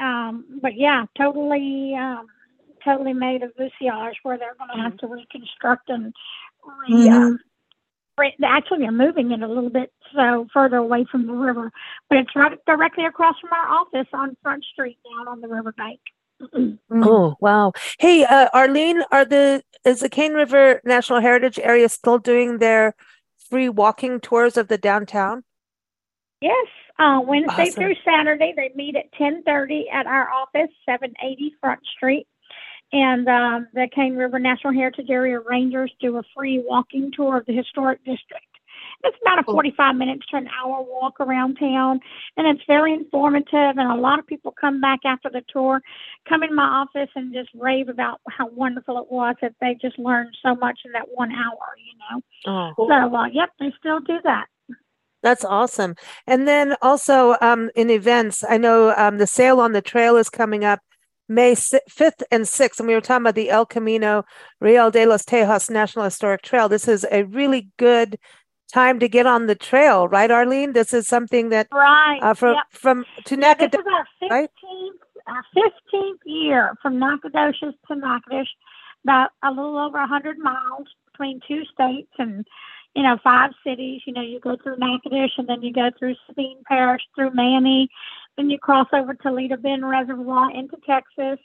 Um, 0.00 0.58
but 0.60 0.76
yeah, 0.76 1.06
totally, 1.16 1.94
um, 1.94 2.26
totally 2.84 3.14
made 3.14 3.42
of 3.42 3.52
bousillage 3.56 4.16
where 4.24 4.36
they're 4.38 4.56
going 4.56 4.70
to 4.76 4.82
have 4.82 4.96
to 4.98 5.06
reconstruct 5.06 5.90
and 5.90 6.12
re, 6.88 7.08
Mhm. 7.08 7.08
um, 7.08 7.32
re- 7.32 7.38
actually 8.44 8.78
they're 8.80 8.92
moving 8.92 9.32
it 9.32 9.42
a 9.42 9.48
little 9.48 9.70
bit 9.70 9.92
so 10.14 10.46
further 10.52 10.76
away 10.76 11.06
from 11.10 11.26
the 11.26 11.32
river, 11.32 11.70
but 12.08 12.18
it's 12.18 12.34
right 12.36 12.58
directly 12.66 13.04
across 13.04 13.38
from 13.40 13.50
our 13.52 13.68
office 13.68 14.08
on 14.12 14.36
Front 14.42 14.64
Street 14.72 14.98
down 15.04 15.28
on 15.28 15.40
the 15.40 15.48
riverbank. 15.48 16.00
Mm-hmm. 16.42 17.02
Oh, 17.04 17.36
wow. 17.40 17.72
Hey, 17.98 18.24
uh, 18.24 18.48
Arlene, 18.52 19.02
are 19.10 19.24
the 19.24 19.62
is 19.84 20.00
the 20.00 20.08
Cane 20.08 20.34
River 20.34 20.80
National 20.84 21.20
Heritage 21.20 21.58
Area 21.58 21.88
still 21.88 22.18
doing 22.18 22.58
their 22.58 22.94
free 23.48 23.68
walking 23.68 24.20
tours 24.20 24.56
of 24.56 24.68
the 24.68 24.78
downtown? 24.78 25.44
Yes, 26.40 26.66
Uh, 26.98 27.20
Wednesday 27.24 27.68
Awesome. 27.70 27.82
through 27.84 27.94
Saturday, 28.04 28.52
they 28.56 28.70
meet 28.74 28.96
at 28.96 29.10
10:30 29.12 29.88
at 29.90 30.06
our 30.06 30.28
office, 30.30 30.70
780 30.84 31.54
Front 31.60 31.80
Street. 31.96 32.26
And 32.92 33.26
um, 33.28 33.68
the 33.72 33.88
Cane 33.94 34.16
River 34.16 34.38
National 34.38 34.72
Heritage 34.74 35.08
Area 35.08 35.40
Rangers 35.40 35.90
do 36.00 36.18
a 36.18 36.22
free 36.36 36.62
walking 36.66 37.10
tour 37.14 37.38
of 37.38 37.46
the 37.46 37.54
historic 37.56 37.98
district. 38.04 38.44
It's 39.04 39.16
about 39.22 39.40
a 39.40 39.44
45 39.44 39.96
minutes 39.96 40.26
to 40.30 40.36
an 40.36 40.48
hour 40.48 40.82
walk 40.82 41.18
around 41.18 41.56
town, 41.56 41.98
and 42.36 42.46
it's 42.46 42.62
very 42.68 42.92
informative. 42.92 43.76
And 43.76 43.80
a 43.80 43.96
lot 43.96 44.18
of 44.20 44.26
people 44.26 44.52
come 44.60 44.80
back 44.80 45.00
after 45.04 45.28
the 45.28 45.42
tour, 45.48 45.80
come 46.28 46.42
in 46.44 46.54
my 46.54 46.62
office, 46.64 47.08
and 47.16 47.32
just 47.32 47.48
rave 47.54 47.88
about 47.88 48.20
how 48.28 48.48
wonderful 48.48 48.98
it 48.98 49.10
was 49.10 49.34
that 49.42 49.54
they 49.60 49.76
just 49.80 49.98
learned 49.98 50.36
so 50.42 50.54
much 50.54 50.80
in 50.84 50.92
that 50.92 51.06
one 51.14 51.32
hour. 51.32 51.76
You 51.78 51.98
know, 51.98 52.74
Oh, 52.76 52.86
so 52.88 53.16
uh, 53.16 53.26
yep, 53.26 53.50
they 53.58 53.72
still 53.78 54.00
do 54.00 54.18
that. 54.22 54.46
that's 55.22 55.44
awesome. 55.44 55.96
And 56.26 56.46
then 56.46 56.76
also 56.80 57.36
um, 57.40 57.70
in 57.74 57.90
events, 57.90 58.44
I 58.48 58.56
know 58.58 58.94
um, 58.96 59.18
the 59.18 59.26
Sail 59.26 59.60
on 59.60 59.72
the 59.72 59.82
Trail 59.82 60.16
is 60.16 60.30
coming 60.30 60.64
up 60.64 60.80
May 61.34 61.54
5th 61.54 62.22
and 62.30 62.44
6th. 62.44 62.78
And 62.78 62.88
we 62.88 62.94
were 62.94 63.00
talking 63.00 63.22
about 63.22 63.34
the 63.34 63.50
El 63.50 63.66
Camino 63.66 64.24
Real 64.60 64.90
de 64.90 65.06
los 65.06 65.24
Tejas 65.24 65.70
National 65.70 66.04
Historic 66.04 66.42
Trail. 66.42 66.68
This 66.68 66.88
is 66.88 67.06
a 67.10 67.24
really 67.24 67.70
good 67.78 68.18
time 68.72 68.98
to 68.98 69.08
get 69.08 69.26
on 69.26 69.46
the 69.46 69.54
trail, 69.54 70.08
right, 70.08 70.30
Arlene? 70.30 70.72
This 70.72 70.92
is 70.94 71.06
something 71.06 71.50
that 71.50 71.68
Right. 71.72 72.18
uh, 72.22 72.34
from 72.34 72.54
yep. 72.54 72.64
from 72.70 73.04
to 73.26 73.36
Yeah, 73.38 73.54
this 73.54 73.68
is 73.74 73.86
our 73.86 74.06
right? 74.30 74.50
fifteenth, 74.50 75.00
our 75.26 75.44
fifteenth 75.54 76.20
year 76.24 76.74
from 76.80 76.98
Nacogdoches 76.98 77.74
to 77.88 77.94
Natchitoches, 77.94 78.48
about 79.04 79.30
a 79.42 79.50
little 79.50 79.78
over 79.78 79.98
a 79.98 80.06
hundred 80.06 80.38
miles 80.38 80.88
between 81.10 81.40
two 81.46 81.64
states 81.66 82.10
and 82.18 82.46
you 82.94 83.02
know 83.02 83.18
five 83.22 83.50
cities. 83.64 84.02
You 84.06 84.14
know, 84.14 84.22
you 84.22 84.40
go 84.40 84.56
through 84.62 84.78
Nacogdoches 84.78 85.34
and 85.38 85.48
then 85.48 85.62
you 85.62 85.72
go 85.72 85.90
through 85.98 86.14
Sabine 86.26 86.62
Parish, 86.66 87.02
through 87.14 87.32
Many, 87.34 87.90
then 88.36 88.50
you 88.50 88.58
cross 88.58 88.88
over 88.92 89.14
to 89.14 89.22
Toledo 89.22 89.56
Bend 89.56 89.88
Reservoir 89.88 90.50
into 90.54 90.76
Texas, 90.86 91.38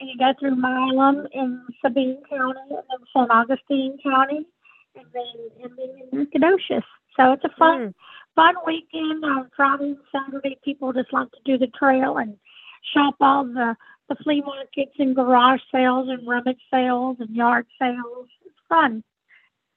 and 0.00 0.10
you 0.10 0.18
go 0.18 0.32
through 0.38 0.56
Milam 0.56 1.26
in 1.32 1.64
Sabine 1.80 2.20
County, 2.28 2.60
and 2.70 2.78
then 2.88 3.06
San 3.12 3.30
Augustine 3.30 3.98
County, 4.02 4.46
and 4.96 5.06
then 5.12 5.62
and 5.62 5.72
then 5.78 5.90
in 6.12 6.18
Nacogdoches. 6.18 6.84
So 7.16 7.32
it's 7.32 7.44
a 7.44 7.50
fun 7.58 7.78
Mm, 7.78 7.94
fun 8.34 8.54
weekend 8.66 9.24
on 9.24 9.50
Friday 9.56 9.90
and 9.90 9.98
Saturday. 10.12 10.58
People 10.64 10.92
just 10.92 11.12
like 11.12 11.30
to 11.30 11.38
do 11.44 11.58
the 11.58 11.68
trail 11.68 12.18
and 12.18 12.36
shop 12.92 13.14
all 13.20 13.44
the 13.44 13.76
the 14.08 14.16
flea 14.16 14.42
markets 14.42 14.94
and 14.98 15.16
garage 15.16 15.60
sales 15.72 16.08
and 16.08 16.26
rummage 16.28 16.60
sales 16.70 17.16
and 17.20 17.34
yard 17.34 17.66
sales. 17.78 18.28
It's 18.44 18.54
fun. 18.68 19.02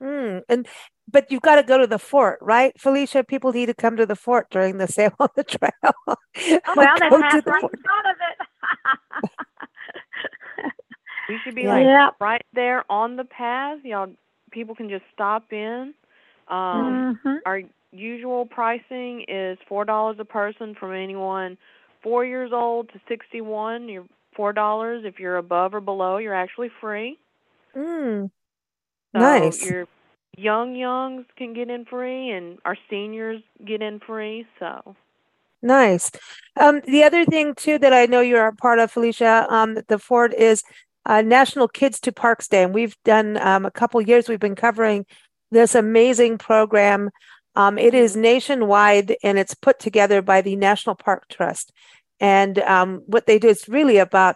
Mm. 0.01 0.41
And 0.49 0.67
but 1.11 1.31
you've 1.31 1.41
got 1.41 1.55
to 1.55 1.63
go 1.63 1.77
to 1.77 1.87
the 1.87 1.99
fort, 1.99 2.39
right, 2.41 2.73
Felicia? 2.79 3.23
People 3.23 3.51
need 3.53 3.67
to 3.67 3.73
come 3.73 3.97
to 3.97 4.05
the 4.05 4.15
fort 4.15 4.47
during 4.51 4.77
the 4.77 4.87
Sail 4.91 5.13
on 5.19 5.29
the 5.35 5.43
Trail. 5.43 5.71
Well, 6.75 6.97
they 6.99 7.09
Go 7.09 7.21
to 7.21 7.41
the 7.41 7.51
right 7.51 7.61
fort. 7.61 7.73
in 7.73 7.81
front 7.83 8.07
of 8.07 8.15
it. 8.31 8.47
We 11.27 11.39
should 11.43 11.55
be 11.55 11.63
Yeah. 11.63 11.73
like 11.73 11.85
yep. 11.85 12.15
right 12.19 12.45
there 12.53 12.83
on 12.89 13.15
the 13.17 13.25
path. 13.25 13.79
Y'all, 13.83 14.11
people 14.51 14.75
can 14.75 14.89
just 14.89 15.03
stop 15.13 15.51
in. 15.51 15.93
Um, 16.47 17.05
hmm 17.23 17.37
Our 17.45 17.61
usual 17.91 18.45
pricing 18.45 19.25
is 19.27 19.57
four 19.67 19.85
dollars 19.85 20.17
a 20.19 20.25
person 20.25 20.75
from 20.79 20.93
anyone 20.93 21.57
four 22.03 22.23
years 22.25 22.51
old 22.53 22.89
to 22.93 22.99
sixty-one. 23.07 23.89
You're 23.89 24.05
four 24.35 24.53
dollars. 24.53 25.03
If 25.05 25.19
you're 25.19 25.37
above 25.37 25.73
or 25.73 25.81
below, 25.81 26.17
you're 26.17 26.33
actually 26.33 26.69
free. 26.81 27.17
Mm, 27.75 28.29
So 29.15 29.19
Nice. 29.21 29.65
your 29.65 29.87
young 30.37 30.75
youngs 30.75 31.25
can 31.35 31.53
get 31.53 31.69
in 31.69 31.85
free, 31.85 32.29
and 32.31 32.59
our 32.65 32.77
seniors 32.89 33.41
get 33.65 33.81
in 33.81 33.99
free. 33.99 34.45
So 34.59 34.95
nice. 35.61 36.11
Um, 36.59 36.81
the 36.85 37.03
other 37.03 37.25
thing 37.25 37.55
too 37.55 37.79
that 37.79 37.93
I 37.93 38.05
know 38.05 38.21
you're 38.21 38.47
a 38.47 38.55
part 38.55 38.79
of, 38.79 38.91
Felicia, 38.91 39.47
um, 39.49 39.79
the 39.87 39.99
Ford 39.99 40.33
is 40.33 40.63
uh, 41.05 41.21
National 41.21 41.67
Kids 41.67 41.99
to 42.01 42.11
Parks 42.11 42.47
Day, 42.47 42.63
and 42.63 42.73
we've 42.73 42.95
done 43.03 43.37
um, 43.37 43.65
a 43.65 43.71
couple 43.71 44.01
years. 44.01 44.27
We've 44.27 44.39
been 44.39 44.55
covering 44.55 45.05
this 45.51 45.73
amazing 45.75 46.37
program. 46.37 47.09
Um, 47.55 47.77
it 47.79 47.93
is 47.93 48.15
nationwide, 48.15 49.15
and 49.23 49.39
it's 49.39 49.55
put 49.55 49.79
together 49.79 50.21
by 50.21 50.41
the 50.41 50.55
National 50.55 50.95
Park 50.95 51.27
Trust. 51.29 51.71
And 52.19 52.59
um, 52.59 53.03
what 53.05 53.25
they 53.25 53.39
do 53.39 53.47
is 53.47 53.67
really 53.67 53.97
about 53.97 54.35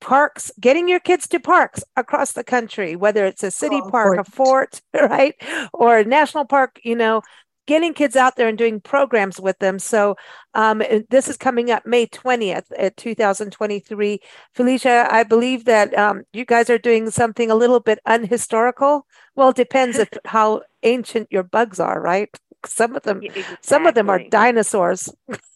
parks, 0.00 0.50
getting 0.60 0.88
your 0.88 1.00
kids 1.00 1.28
to 1.28 1.40
parks 1.40 1.84
across 1.96 2.32
the 2.32 2.44
country, 2.44 2.96
whether 2.96 3.24
it's 3.26 3.42
a 3.42 3.50
city 3.50 3.82
Oh, 3.82 3.90
park, 3.90 4.18
a 4.18 4.24
fort, 4.24 4.80
right, 4.94 5.34
or 5.72 5.98
a 5.98 6.04
national 6.04 6.44
park, 6.46 6.80
you 6.84 6.96
know, 6.96 7.22
getting 7.66 7.94
kids 7.94 8.16
out 8.16 8.36
there 8.36 8.48
and 8.48 8.58
doing 8.58 8.80
programs 8.80 9.40
with 9.40 9.58
them. 9.60 9.78
So 9.78 10.16
um, 10.54 10.82
this 11.10 11.28
is 11.28 11.36
coming 11.36 11.70
up 11.70 11.86
May 11.86 12.06
20th 12.06 12.66
at 12.76 12.96
2023. 12.96 14.20
Felicia, 14.54 15.06
I 15.10 15.22
believe 15.22 15.66
that 15.66 15.96
um, 15.96 16.22
you 16.32 16.44
guys 16.44 16.68
are 16.70 16.78
doing 16.78 17.10
something 17.10 17.50
a 17.50 17.54
little 17.54 17.80
bit 17.80 18.00
unhistorical. 18.08 19.02
Well, 19.36 19.50
it 19.50 19.56
depends 19.56 19.98
if 19.98 20.08
how 20.24 20.62
ancient 20.82 21.28
your 21.30 21.44
bugs 21.44 21.78
are, 21.78 22.00
right? 22.00 22.28
Some 22.66 22.96
of 22.96 23.02
them, 23.04 23.22
Yeah, 23.22 23.56
some 23.60 23.86
of 23.86 23.94
them 23.94 24.10
are 24.10 24.18
dinosaurs. 24.30 25.08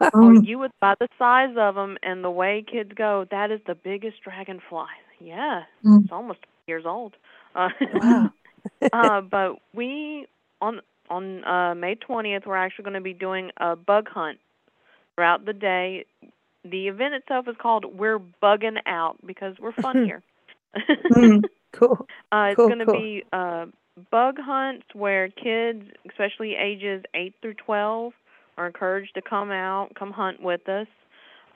Oh, 0.00 0.10
Mm. 0.14 0.46
you 0.46 0.58
would 0.58 0.72
by 0.80 0.94
the 1.00 1.08
size 1.18 1.54
of 1.56 1.74
them 1.76 1.96
and 2.02 2.22
the 2.24 2.30
way 2.30 2.64
kids 2.70 2.92
go, 2.94 3.26
that 3.30 3.50
is 3.50 3.60
the 3.66 3.74
biggest 3.74 4.22
dragonfly. 4.22 4.86
Yeah, 5.20 5.62
Mm. 5.84 6.02
it's 6.04 6.12
almost 6.12 6.40
years 6.66 6.84
old. 6.86 7.14
Uh, 7.54 7.68
Wow. 7.94 8.30
uh, 8.92 9.20
but 9.22 9.56
we 9.74 10.26
on 10.60 10.80
on 11.10 11.44
uh, 11.44 11.74
May 11.74 11.94
twentieth, 11.96 12.44
we're 12.46 12.56
actually 12.56 12.84
going 12.84 12.94
to 12.94 13.00
be 13.00 13.12
doing 13.14 13.50
a 13.58 13.76
bug 13.76 14.08
hunt 14.08 14.38
throughout 15.14 15.44
the 15.44 15.52
day. 15.52 16.06
The 16.64 16.88
event 16.88 17.14
itself 17.14 17.46
is 17.48 17.56
called 17.60 17.84
"We're 17.96 18.18
Bugging 18.42 18.78
Out" 18.86 19.16
because 19.24 19.54
we're 19.60 19.72
fun 19.72 20.04
here. 20.06 20.22
Mm. 21.12 21.44
Cool. 21.72 22.06
Uh, 22.32 22.48
it's 22.50 22.56
Cool, 22.56 22.68
going 22.68 22.78
to 22.80 22.86
cool. 22.86 22.94
be 23.00 23.24
uh, 23.32 23.66
bug 24.10 24.36
hunts 24.38 24.86
where 24.94 25.28
kids, 25.28 25.82
especially 26.08 26.54
ages 26.56 27.04
8 27.14 27.34
through 27.42 27.54
12, 27.54 28.12
are 28.56 28.66
encouraged 28.66 29.14
to 29.14 29.22
come 29.22 29.50
out, 29.50 29.90
come 29.98 30.10
hunt 30.10 30.40
with 30.42 30.68
us. 30.68 30.86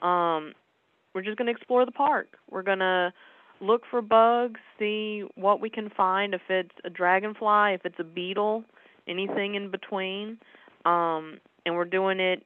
Um, 0.01 0.53
we're 1.13 1.23
just 1.23 1.37
going 1.37 1.47
to 1.47 1.51
explore 1.51 1.85
the 1.85 1.91
park. 1.91 2.37
We're 2.49 2.63
going 2.63 2.79
to 2.79 3.11
look 3.61 3.83
for 3.89 4.01
bugs, 4.01 4.59
see 4.77 5.23
what 5.35 5.59
we 5.59 5.69
can 5.69 5.89
find, 5.89 6.33
if 6.33 6.41
it's 6.49 6.75
a 6.85 6.89
dragonfly, 6.89 7.73
if 7.73 7.85
it's 7.85 7.99
a 7.99 8.03
beetle, 8.03 8.63
anything 9.07 9.55
in 9.55 9.71
between. 9.71 10.37
Um, 10.85 11.39
and 11.65 11.75
we're 11.75 11.85
doing 11.85 12.19
it 12.19 12.45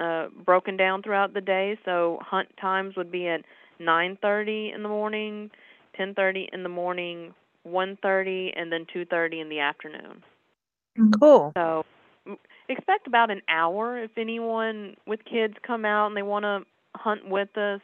uh, 0.00 0.28
broken 0.44 0.76
down 0.76 1.02
throughout 1.02 1.34
the 1.34 1.40
day. 1.40 1.78
So 1.84 2.18
hunt 2.22 2.48
times 2.60 2.96
would 2.96 3.12
be 3.12 3.28
at 3.28 3.42
9:30 3.80 4.74
in 4.74 4.82
the 4.82 4.88
morning, 4.88 5.50
10:30 5.98 6.48
in 6.52 6.62
the 6.62 6.68
morning, 6.68 7.34
1:30, 7.66 8.52
and 8.56 8.72
then 8.72 8.86
2:30 8.86 9.40
in 9.40 9.48
the 9.48 9.60
afternoon. 9.60 10.24
Cool. 11.20 11.52
So 11.56 11.84
expect 12.68 13.06
about 13.06 13.30
an 13.30 13.42
hour 13.48 14.02
if 14.02 14.10
anyone 14.16 14.96
with 15.06 15.20
kids 15.24 15.54
come 15.66 15.84
out 15.84 16.08
and 16.08 16.16
they 16.16 16.22
want 16.22 16.44
to 16.44 16.62
hunt 16.94 17.28
with 17.28 17.56
us. 17.56 17.80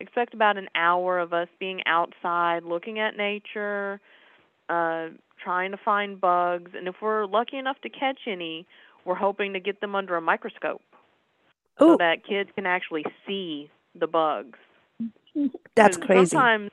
Expect 0.00 0.32
about 0.32 0.56
an 0.56 0.68
hour 0.76 1.18
of 1.18 1.32
us 1.32 1.48
being 1.58 1.80
outside, 1.86 2.62
looking 2.62 3.00
at 3.00 3.16
nature, 3.16 4.00
uh, 4.68 5.08
trying 5.42 5.72
to 5.72 5.76
find 5.76 6.20
bugs, 6.20 6.72
and 6.76 6.86
if 6.86 6.96
we're 7.02 7.26
lucky 7.26 7.56
enough 7.56 7.80
to 7.82 7.88
catch 7.88 8.20
any, 8.26 8.66
we're 9.04 9.14
hoping 9.14 9.52
to 9.54 9.60
get 9.60 9.80
them 9.80 9.94
under 9.94 10.16
a 10.16 10.20
microscope 10.20 10.82
so 11.78 11.96
that 11.98 12.24
kids 12.26 12.50
can 12.54 12.66
actually 12.66 13.04
see 13.26 13.70
the 13.98 14.06
bugs. 14.06 14.58
That's 15.74 15.96
crazy. 15.96 16.26
Sometimes 16.30 16.70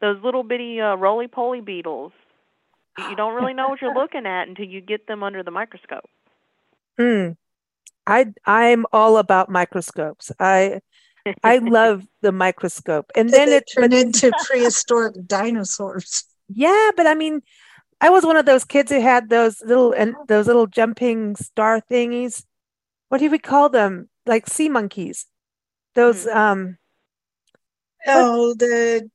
those 0.00 0.22
little 0.22 0.42
bitty 0.42 0.80
uh, 0.80 0.96
roly 0.96 1.28
poly 1.28 1.60
beetles, 1.60 2.12
you 2.98 3.16
don't 3.16 3.34
really 3.34 3.54
know 3.54 3.68
what 3.68 3.80
you're 3.80 3.94
looking 3.94 4.26
at 4.26 4.48
until 4.48 4.66
you 4.66 4.80
get 4.80 5.06
them 5.06 5.22
under 5.22 5.42
the 5.42 5.50
microscope. 5.50 6.08
Mm. 6.98 7.36
I 8.06 8.26
I'm 8.44 8.86
all 8.92 9.18
about 9.18 9.50
microscopes. 9.50 10.32
I 10.38 10.80
I 11.42 11.58
love 11.58 12.04
the 12.22 12.32
microscope. 12.32 13.10
And 13.16 13.30
then 13.30 13.48
it 13.48 13.64
turned 13.74 13.94
into 13.94 14.30
prehistoric 14.46 15.26
dinosaurs. 15.26 16.24
yeah, 16.48 16.90
but 16.96 17.06
I 17.06 17.14
mean 17.14 17.42
I 18.00 18.10
was 18.10 18.24
one 18.24 18.36
of 18.36 18.46
those 18.46 18.64
kids 18.64 18.92
who 18.92 19.00
had 19.00 19.28
those 19.30 19.60
little 19.62 19.92
and 19.92 20.14
those 20.28 20.46
little 20.46 20.66
jumping 20.66 21.36
star 21.36 21.80
thingies. 21.90 22.44
What 23.08 23.18
do 23.18 23.30
we 23.30 23.38
call 23.38 23.68
them? 23.68 24.08
Like 24.26 24.46
sea 24.48 24.68
monkeys. 24.68 25.26
Those 25.94 26.26
um 26.26 26.78
Oh, 28.06 28.54
the 28.54 29.10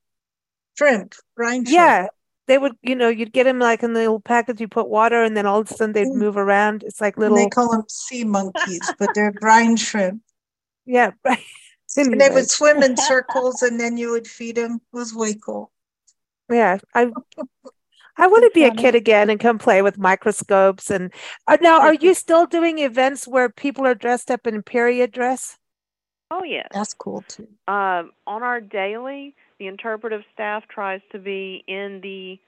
shrimp, 0.77 1.15
brine 1.37 1.63
shrimp. 1.63 1.73
yeah, 1.73 2.07
they 2.51 2.57
would, 2.57 2.75
you 2.81 2.95
know, 2.95 3.07
you'd 3.07 3.31
get 3.31 3.45
them 3.45 3.59
like 3.59 3.81
in 3.81 3.93
the 3.93 4.01
little 4.01 4.19
package, 4.19 4.59
you 4.59 4.67
put 4.67 4.89
water 4.89 5.23
and 5.23 5.37
then 5.37 5.45
all 5.45 5.61
of 5.61 5.71
a 5.71 5.73
sudden 5.73 5.93
they'd 5.93 6.07
Mm. 6.07 6.15
move 6.15 6.35
around. 6.35 6.83
It's 6.83 6.99
like 6.99 7.15
And 7.15 7.37
they 7.37 7.47
call 7.47 7.71
them 7.71 7.85
sea 7.87 8.25
monkeys, 8.25 8.93
but 8.99 9.13
they're 9.15 9.31
brine 9.31 9.77
shrimp. 9.77 10.21
yeah, 10.85 11.11
right. 11.23 11.39
And 11.95 12.19
they 12.19 12.29
would 12.29 12.51
swim 12.51 12.83
in 12.83 12.97
circles 13.11 13.61
and 13.61 13.79
then 13.79 13.95
you 13.95 14.11
would 14.11 14.27
feed 14.27 14.57
them. 14.57 14.81
It 14.93 14.97
was 14.97 15.15
way 15.15 15.33
cool. 15.35 15.71
yeah, 16.49 16.79
I 16.93 17.13
I 18.17 18.27
want 18.27 18.43
to 18.43 18.51
be 18.53 18.65
a 18.65 18.75
kid 18.75 18.95
again 18.95 19.29
and 19.29 19.39
come 19.39 19.57
play 19.57 19.81
with 19.81 19.97
microscopes. 19.97 20.91
And 20.91 21.13
uh, 21.47 21.57
now, 21.61 21.79
are 21.79 21.93
you 21.93 22.13
still 22.13 22.45
doing 22.45 22.79
events 22.79 23.29
where 23.29 23.47
people 23.47 23.87
are 23.87 23.95
dressed 23.95 24.29
up 24.29 24.45
in 24.45 24.61
period 24.61 25.13
dress? 25.13 25.57
Oh 26.29 26.43
yes. 26.43 26.67
That's 26.73 26.93
cool 26.93 27.23
too. 27.29 27.47
Um, 27.69 28.11
on 28.27 28.43
our 28.43 28.59
daily, 28.59 29.35
the 29.61 29.67
interpretive 29.67 30.21
staff 30.33 30.63
tries 30.73 31.01
to 31.11 31.19
be 31.19 31.63
in 31.67 31.99
the 32.01 32.39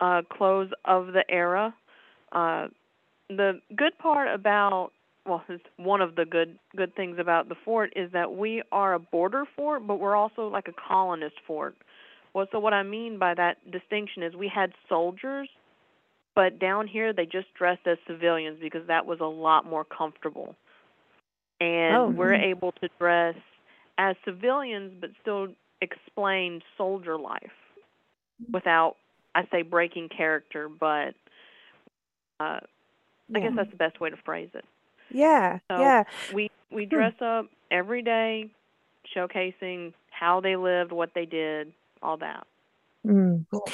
uh, 0.00 0.22
clothes 0.30 0.70
of 0.84 1.08
the 1.08 1.24
era. 1.28 1.74
Uh, 2.30 2.68
the 3.28 3.60
good 3.76 3.98
part 3.98 4.32
about 4.32 4.92
well, 5.26 5.42
it's 5.48 5.64
one 5.76 6.00
of 6.00 6.14
the 6.14 6.24
good 6.24 6.56
good 6.76 6.94
things 6.94 7.16
about 7.18 7.48
the 7.48 7.56
fort 7.64 7.92
is 7.96 8.12
that 8.12 8.32
we 8.32 8.62
are 8.70 8.94
a 8.94 9.00
border 9.00 9.42
fort, 9.56 9.84
but 9.88 9.98
we're 9.98 10.14
also 10.14 10.46
like 10.46 10.68
a 10.68 10.72
colonist 10.88 11.34
fort. 11.48 11.74
Well, 12.32 12.46
so 12.52 12.60
what 12.60 12.72
I 12.74 12.84
mean 12.84 13.18
by 13.18 13.34
that 13.34 13.56
distinction 13.72 14.22
is 14.22 14.36
we 14.36 14.50
had 14.52 14.70
soldiers, 14.88 15.48
but 16.36 16.60
down 16.60 16.86
here 16.86 17.12
they 17.12 17.24
just 17.24 17.52
dressed 17.58 17.88
as 17.88 17.98
civilians 18.06 18.58
because 18.60 18.86
that 18.86 19.04
was 19.04 19.18
a 19.20 19.24
lot 19.24 19.66
more 19.66 19.84
comfortable. 19.84 20.54
And 21.60 21.96
Oh, 21.96 22.14
we're 22.16 22.34
nice. 22.34 22.46
able 22.52 22.70
to 22.80 22.88
dress 23.00 23.34
as 23.98 24.14
civilians 24.24 24.92
but 25.00 25.10
still 25.20 25.48
explain 25.82 26.62
soldier 26.78 27.18
life 27.18 27.52
without 28.50 28.96
I 29.34 29.46
say 29.50 29.62
breaking 29.62 30.08
character, 30.08 30.68
but 30.70 31.14
uh 32.40 32.60
I 33.34 33.40
guess 33.40 33.52
that's 33.56 33.70
the 33.70 33.76
best 33.76 34.00
way 34.00 34.10
to 34.10 34.16
phrase 34.16 34.50
it. 34.54 34.64
Yeah, 35.10 35.58
So- 35.70 35.80
yeah. 35.80 36.04
We 36.32 36.50
we 36.70 36.84
Hmm. 36.84 36.90
dress 36.90 37.14
up 37.20 37.46
every 37.70 38.02
day 38.02 38.50
showcasing 39.14 39.92
how 40.10 40.40
they 40.40 40.56
lived, 40.56 40.92
what 40.92 41.12
they 41.14 41.26
did, 41.26 41.72
all 42.02 42.16
that. 42.18 42.46
Mm. 43.06 43.44
Cool. 43.50 43.66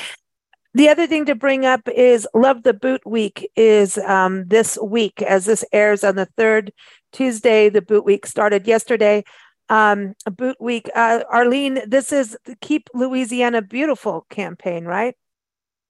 The 0.74 0.88
other 0.88 1.06
thing 1.06 1.24
to 1.26 1.34
bring 1.34 1.66
up 1.66 1.88
is 1.88 2.26
Love 2.34 2.62
the 2.62 2.72
Boot 2.72 3.04
Week 3.04 3.50
is 3.56 3.98
um, 3.98 4.46
this 4.48 4.78
week 4.82 5.20
as 5.22 5.44
this 5.46 5.64
airs 5.72 6.04
on 6.04 6.14
the 6.16 6.26
third 6.36 6.72
Tuesday. 7.12 7.68
The 7.68 7.82
Boot 7.82 8.04
Week 8.04 8.26
started 8.26 8.66
yesterday. 8.66 9.24
Um, 9.68 10.14
Boot 10.30 10.56
Week, 10.60 10.88
uh, 10.94 11.24
Arlene, 11.30 11.80
this 11.86 12.12
is 12.12 12.36
the 12.44 12.56
Keep 12.56 12.90
Louisiana 12.94 13.62
Beautiful 13.62 14.26
campaign, 14.30 14.84
right? 14.84 15.14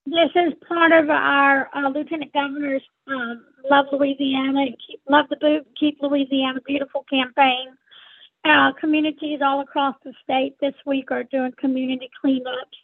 This 0.07 0.31
is 0.35 0.55
part 0.67 0.93
of 0.93 1.11
our 1.11 1.69
uh, 1.75 1.89
Lieutenant 1.89 2.33
Governor's 2.33 2.83
um, 3.09 3.45
Love 3.71 3.87
Louisiana, 3.93 4.67
keep, 4.87 5.01
Love 5.09 5.27
the 5.29 5.37
Boot, 5.37 5.67
Keep 5.79 5.99
Louisiana 6.01 6.61
Beautiful 6.67 7.05
campaign. 7.11 7.69
Uh, 8.45 8.73
communities 8.81 9.41
all 9.45 9.61
across 9.61 9.97
the 10.05 10.13
state 10.23 10.57
this 10.61 10.75
week 10.87 11.11
are 11.11 11.25
doing 11.25 11.53
community 11.59 12.09
cleanups. 12.25 12.79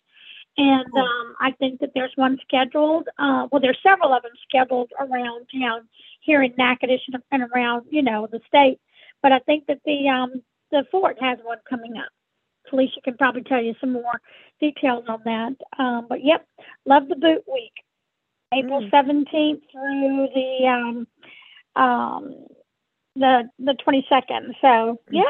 And 0.56 0.86
um, 0.94 1.34
I 1.40 1.52
think 1.58 1.80
that 1.80 1.90
there's 1.94 2.12
one 2.16 2.38
scheduled. 2.46 3.08
Uh, 3.18 3.48
well, 3.50 3.60
there's 3.60 3.78
several 3.82 4.12
of 4.12 4.22
them 4.22 4.32
scheduled 4.48 4.92
around 5.00 5.46
town 5.60 5.88
here 6.20 6.42
in 6.42 6.54
Natchitoches 6.56 7.00
and, 7.12 7.22
and 7.32 7.50
around, 7.52 7.86
you 7.90 8.02
know, 8.02 8.28
the 8.30 8.40
state. 8.46 8.78
But 9.22 9.32
I 9.32 9.38
think 9.40 9.66
that 9.66 9.80
the 9.84 10.08
um, 10.08 10.42
the 10.70 10.84
fort 10.90 11.16
has 11.20 11.38
one 11.42 11.58
coming 11.68 11.96
up. 11.96 12.08
Felicia 12.70 13.00
can 13.02 13.16
probably 13.16 13.42
tell 13.42 13.62
you 13.62 13.74
some 13.80 13.92
more 13.92 14.20
details 14.60 15.04
on 15.08 15.20
that. 15.24 15.54
Um, 15.78 16.06
but 16.08 16.24
yep, 16.24 16.46
Love 16.86 17.08
the 17.08 17.16
Boot 17.16 17.44
Week, 17.52 17.72
April 18.52 18.80
Mm. 18.82 18.90
seventeenth 18.90 19.62
through 19.70 20.28
the 20.34 20.66
um, 20.66 21.06
um, 21.82 22.46
the 23.16 23.44
the 23.58 23.74
twenty 23.74 24.06
second. 24.08 24.54
So 24.60 24.98
yeah, 25.10 25.22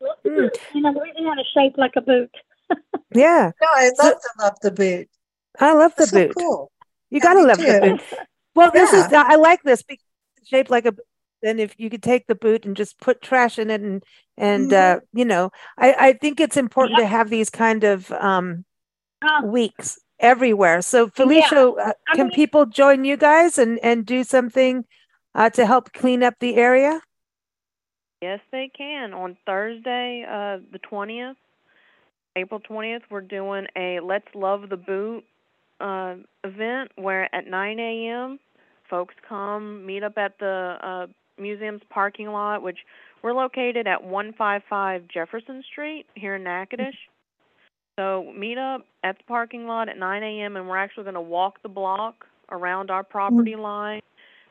love 0.00 0.16
the 0.22 0.30
Mm. 0.30 0.36
boot. 0.36 0.58
You 0.74 0.80
know, 0.82 0.90
Louisiana 0.92 1.42
shaped 1.54 1.78
like 1.78 1.92
a 1.96 2.00
boot. 2.02 2.30
Yeah, 3.12 3.50
No, 3.60 3.68
I 3.74 3.88
So- 3.96 4.04
love 4.04 4.18
the 4.22 4.42
love 4.44 4.54
the 4.62 4.70
boot. 4.70 5.08
I 5.58 5.72
love 5.72 5.92
the 5.96 6.02
That's 6.02 6.10
so 6.12 6.26
boot. 6.28 6.36
cool. 6.36 6.72
You 7.10 7.16
Yeah, 7.18 7.22
gotta 7.24 7.40
me 7.40 7.46
love 7.46 7.58
the 7.58 7.80
boot. 8.12 8.18
Well, 8.54 8.70
this 8.70 8.92
is 8.92 9.12
I 9.12 9.34
like 9.36 9.62
this 9.64 9.82
because 9.82 10.04
it's 10.36 10.48
shaped 10.48 10.70
like 10.70 10.84
a 10.86 10.92
boot. 10.92 11.04
Then 11.42 11.58
if 11.58 11.74
you 11.78 11.90
could 11.90 12.02
take 12.02 12.26
the 12.26 12.34
boot 12.34 12.64
and 12.64 12.76
just 12.76 13.00
put 13.00 13.22
trash 13.22 13.58
in 13.58 13.70
it 13.70 13.80
and 13.80 14.02
and 14.36 14.70
Mhm. 14.70 14.96
uh, 14.96 15.00
you 15.12 15.24
know, 15.24 15.50
I 15.78 15.94
I 16.08 16.12
think 16.14 16.40
it's 16.40 16.56
important 16.56 16.98
to 16.98 17.06
have 17.06 17.30
these 17.30 17.50
kind 17.50 17.84
of 17.84 18.10
um 18.12 18.64
Um, 19.22 19.50
weeks 19.52 19.98
everywhere. 20.18 20.80
So 20.82 21.08
Felicia, 21.08 21.68
uh, 21.70 21.92
I 22.08 22.14
can 22.16 22.28
mean- 22.28 22.34
people 22.34 22.66
join 22.66 23.04
you 23.04 23.16
guys 23.16 23.58
and 23.58 23.78
and 23.82 24.06
do 24.06 24.24
something 24.24 24.84
uh, 25.34 25.50
to 25.50 25.66
help 25.66 25.92
clean 25.92 26.22
up 26.22 26.34
the 26.40 26.56
area? 26.56 27.00
Yes, 28.22 28.40
they 28.50 28.68
can. 28.76 29.14
On 29.14 29.36
Thursday, 29.46 30.24
uh, 30.28 30.58
the 30.72 30.78
20th, 30.78 31.36
April 32.36 32.60
20th, 32.60 33.02
we're 33.10 33.20
doing 33.22 33.66
a 33.76 34.00
Let's 34.00 34.28
Love 34.34 34.68
the 34.68 34.76
Boot 34.76 35.24
uh, 35.80 36.16
event 36.44 36.92
where 36.96 37.34
at 37.34 37.46
9 37.46 37.78
a.m., 37.78 38.38
folks 38.90 39.14
come 39.26 39.86
meet 39.86 40.02
up 40.02 40.18
at 40.18 40.38
the 40.38 40.76
uh, 40.82 41.06
museum's 41.40 41.82
parking 41.90 42.28
lot, 42.28 42.62
which 42.62 42.78
we're 43.22 43.32
located 43.34 43.86
at 43.86 44.02
155 44.02 45.08
Jefferson 45.08 45.62
Street 45.70 46.06
here 46.14 46.36
in 46.36 46.44
Natchitoches. 46.44 46.94
So 47.98 48.32
meet 48.36 48.56
up 48.56 48.82
at 49.04 49.18
the 49.18 49.24
parking 49.24 49.66
lot 49.66 49.88
at 49.88 49.98
9 49.98 50.22
a.m., 50.22 50.56
and 50.56 50.68
we're 50.68 50.78
actually 50.78 51.04
going 51.04 51.14
to 51.14 51.20
walk 51.20 51.62
the 51.62 51.68
block 51.68 52.26
around 52.50 52.90
our 52.90 53.02
property 53.04 53.56
line. 53.56 54.00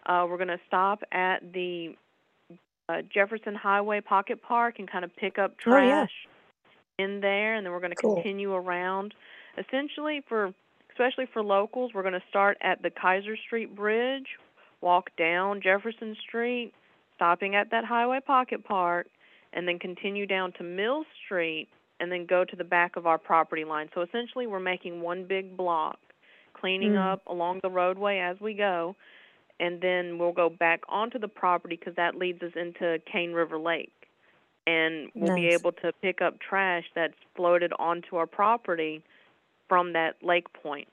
Uh, 0.05 0.25
we're 0.29 0.37
going 0.37 0.49
to 0.49 0.59
stop 0.67 1.01
at 1.11 1.39
the 1.53 1.95
uh, 2.89 3.01
Jefferson 3.13 3.55
Highway 3.55 4.01
Pocket 4.01 4.41
Park 4.41 4.75
and 4.79 4.89
kind 4.89 5.03
of 5.03 5.15
pick 5.15 5.37
up 5.39 5.55
Oh, 5.65 5.77
yeah. 5.77 6.01
trash 6.01 6.11
in 6.99 7.21
there, 7.21 7.55
and 7.55 7.65
then 7.65 7.71
we're 7.73 7.79
going 7.79 7.91
to 7.91 7.95
Cool. 8.01 8.15
continue 8.15 8.53
around. 8.53 9.13
Essentially, 9.57 10.21
for 10.27 10.53
especially 10.91 11.25
for 11.31 11.41
locals, 11.41 11.91
we're 11.93 12.01
going 12.01 12.13
to 12.13 12.23
start 12.29 12.57
at 12.61 12.81
the 12.81 12.89
Keyser 12.89 13.37
Street 13.45 13.73
Bridge, 13.75 14.25
walk 14.81 15.09
down 15.17 15.61
Jefferson 15.61 16.15
Street, 16.27 16.73
stopping 17.19 17.53
at 17.53 17.69
that 17.71 17.83
Highway 17.83 18.21
Pocket 18.25 18.63
Park, 18.63 19.07
and 19.51 19.67
then 19.67 19.77
continue 19.77 20.25
down 20.25 20.53
to 20.53 20.63
Mill 20.63 21.03
Street, 21.25 21.67
and 21.99 22.09
then 22.09 22.25
go 22.25 22.45
to 22.45 22.55
the 22.55 22.63
back 22.63 22.95
of 22.95 23.05
our 23.05 23.17
property 23.17 23.65
line. 23.65 23.89
So 23.93 23.99
essentially, 24.01 24.47
we're 24.47 24.61
making 24.61 25.01
one 25.01 25.25
big 25.25 25.57
block, 25.57 25.99
cleaning 26.53 26.93
Mm. 26.93 27.11
up 27.13 27.21
along 27.27 27.59
the 27.61 27.69
roadway 27.69 28.19
as 28.19 28.39
we 28.39 28.53
go, 28.53 28.95
and 29.59 29.81
then 29.81 30.17
we'll 30.17 30.31
go 30.31 30.49
back 30.49 30.81
onto 30.87 31.19
the 31.19 31.27
property 31.27 31.75
because 31.75 31.95
that 31.95 32.15
leads 32.15 32.41
us 32.41 32.53
into 32.55 33.01
Cane 33.05 33.33
River 33.33 33.57
Lake. 33.57 33.91
And 34.65 35.11
we'll 35.13 35.35
be 35.35 35.47
able 35.47 35.71
to 35.73 35.91
pick 36.01 36.21
up 36.21 36.39
trash 36.39 36.85
that's 36.93 37.17
floated 37.35 37.73
onto 37.79 38.15
our 38.15 38.27
property 38.27 39.03
from 39.67 39.93
that 39.93 40.23
lake 40.23 40.51
point. 40.53 40.87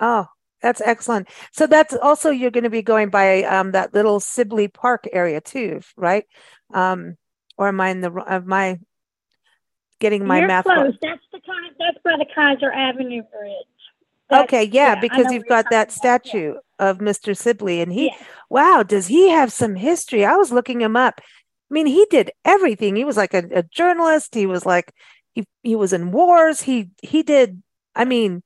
Oh, 0.00 0.28
that's 0.62 0.80
excellent. 0.80 1.28
So 1.52 1.66
that's 1.66 1.94
also 1.94 2.30
you're 2.30 2.50
going 2.50 2.64
to 2.64 2.70
be 2.70 2.82
going 2.82 3.10
by 3.10 3.42
um, 3.42 3.72
that 3.72 3.92
little 3.94 4.20
Sibley 4.20 4.68
Park 4.68 5.06
area 5.12 5.40
too, 5.40 5.80
right? 5.96 6.24
Um, 6.72 7.16
or 7.58 7.68
am 7.68 7.80
I 7.80 7.90
in 7.90 8.00
the 8.00 8.24
am 8.26 8.52
I 8.52 8.78
getting 10.00 10.26
my 10.26 10.38
You're 10.38 10.48
math 10.48 10.64
close. 10.64 10.94
That's 11.02 11.20
the 11.32 11.40
kind. 11.40 11.74
That's 11.78 11.98
by 12.04 12.16
the 12.18 12.26
Keyser 12.36 12.74
Avenue 12.74 13.22
Bridge. 13.22 13.52
That's- 14.30 14.44
Okay, 14.44 14.64
yeah, 14.64 14.94
I 14.96 15.00
because 15.00 15.32
you've 15.32 15.46
got 15.46 15.66
that 15.70 15.88
about. 15.88 15.90
Yeah. 15.90 16.18
statue 16.18 16.54
of 16.78 16.98
Mr. 16.98 17.36
Sibley, 17.36 17.80
and 17.80 17.92
he, 17.92 18.06
Yeah. 18.06 18.16
wow, 18.50 18.82
does 18.82 19.06
he 19.06 19.28
have 19.30 19.52
some 19.52 19.74
history? 19.76 20.24
I 20.24 20.36
was 20.36 20.50
looking 20.52 20.80
him 20.80 20.96
up. 20.96 21.20
I 21.20 21.74
mean, 21.74 21.86
he 21.86 22.06
did 22.10 22.30
everything. 22.44 22.96
He 22.96 23.04
was 23.04 23.16
like 23.16 23.34
a, 23.34 23.44
a 23.52 23.62
journalist. 23.62 24.34
He 24.34 24.46
was 24.46 24.64
like 24.66 24.92
he 25.34 25.44
he 25.62 25.76
was 25.76 25.92
in 25.92 26.10
wars. 26.12 26.62
He 26.62 26.90
he 27.02 27.22
did. 27.22 27.62
I 27.94 28.04
mean, 28.04 28.42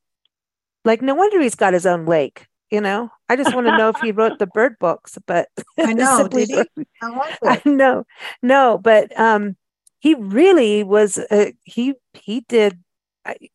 like 0.88 1.02
no 1.02 1.14
wonder 1.14 1.40
he's 1.40 1.54
got 1.54 1.74
his 1.74 1.86
own 1.86 2.06
lake. 2.06 2.46
You 2.70 2.80
know, 2.80 3.10
I 3.28 3.36
just 3.36 3.54
want 3.54 3.66
to 3.66 3.76
know 3.76 3.90
if 3.90 4.00
he 4.00 4.10
wrote 4.10 4.38
the 4.38 4.46
bird 4.46 4.76
books, 4.78 5.16
but 5.26 5.48
I 5.78 5.92
know, 5.92 6.28
did 6.30 6.48
he? 6.48 6.86
I 7.00 7.62
know, 7.68 8.04
no, 8.42 8.78
but 8.78 9.18
um, 9.18 9.56
he 10.00 10.14
really 10.14 10.82
was. 10.82 11.18
Uh, 11.18 11.52
he 11.64 11.94
he 12.14 12.40
did. 12.40 12.82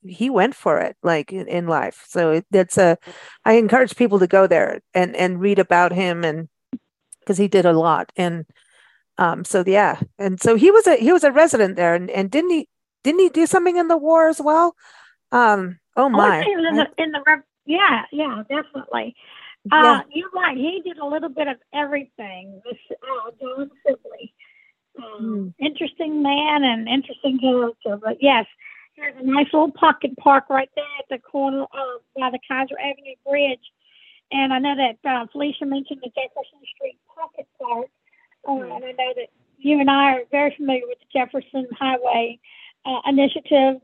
He 0.08 0.30
went 0.30 0.56
for 0.56 0.80
it, 0.80 0.96
like 1.02 1.34
in, 1.34 1.48
in 1.48 1.68
life. 1.68 2.06
So 2.08 2.32
it, 2.32 2.46
that's 2.52 2.78
a. 2.78 2.98
I 3.46 3.54
encourage 3.54 3.96
people 3.96 4.20
to 4.20 4.28
go 4.28 4.48
there 4.48 4.82
and 4.94 5.16
and 5.16 5.42
read 5.42 5.60
about 5.60 5.92
him, 5.92 6.24
and 6.24 6.48
because 7.20 7.38
he 7.38 7.48
did 7.48 7.66
a 7.66 7.74
lot, 7.74 8.12
and 8.16 8.46
um, 9.18 9.46
so 9.46 9.64
yeah, 9.66 10.00
and 10.18 10.40
so 10.42 10.56
he 10.56 10.72
was 10.72 10.88
a 10.88 10.96
he 10.98 11.12
was 11.12 11.24
a 11.24 11.32
resident 11.32 11.76
there, 11.76 11.96
and 11.96 12.10
and 12.12 12.30
didn't 12.30 12.52
he 12.52 12.68
didn't 13.04 13.22
he 13.22 13.30
do 13.30 13.46
something 13.46 13.78
in 13.78 13.88
the 13.88 13.98
war 13.98 14.28
as 14.28 14.42
well? 14.42 14.76
Um, 15.32 15.80
oh 15.96 16.06
Oh, 16.06 16.10
my, 16.10 16.40
I 16.40 16.44
think 16.44 16.58
it 16.58 16.62
was 16.62 16.66
in 16.70 16.76
the 16.78 17.04
in 17.04 17.12
the 17.12 17.44
yeah 17.66 18.04
yeah 18.12 18.44
definitely. 18.50 19.16
yeah, 19.66 20.00
Uh, 20.00 20.04
you're 20.12 20.30
right. 20.32 20.58
He 20.58 20.82
did 20.84 20.98
a 20.98 21.06
little 21.06 21.30
bit 21.30 21.48
of 21.48 21.58
everything. 21.74 22.62
This 22.66 22.78
uh, 22.92 23.32
John 23.42 23.72
Sibley, 23.86 24.34
um, 25.02 25.54
interesting 25.60 26.22
man 26.22 26.64
and 26.64 26.88
interesting 26.88 27.40
character. 27.40 27.98
But 27.98 28.18
yes, 28.22 28.46
there's 28.98 29.16
a 29.20 29.24
nice 29.26 29.48
little 29.54 29.72
pocket 29.72 30.16
park 30.18 30.46
right 30.50 30.70
there 30.76 30.86
at 31.00 31.06
the 31.10 31.20
corner 31.20 31.64
of 31.64 32.02
by 32.18 32.30
the 32.32 32.40
Keyser 32.50 32.78
Avenue 32.80 33.16
Bridge. 33.28 33.64
And 34.32 34.54
I 34.54 34.60
know 34.60 34.76
that 34.76 35.10
uh, 35.10 35.26
Felicia 35.32 35.66
mentioned 35.66 36.02
the 36.04 36.10
Jefferson 36.10 36.60
Street 36.76 36.98
Pocket 37.16 37.48
Park, 37.62 37.88
uh, 38.48 38.52
Mhm. 38.52 38.76
and 38.76 38.86
I 38.86 38.92
know 38.92 39.14
that 39.16 39.30
you 39.58 39.80
and 39.80 39.90
I 39.90 40.14
are 40.16 40.24
very 40.32 40.54
familiar 40.56 40.88
with 40.88 41.00
the 41.00 41.06
Jefferson 41.20 41.68
Highway 41.80 42.40
uh, 42.86 43.00
initiative 43.06 43.80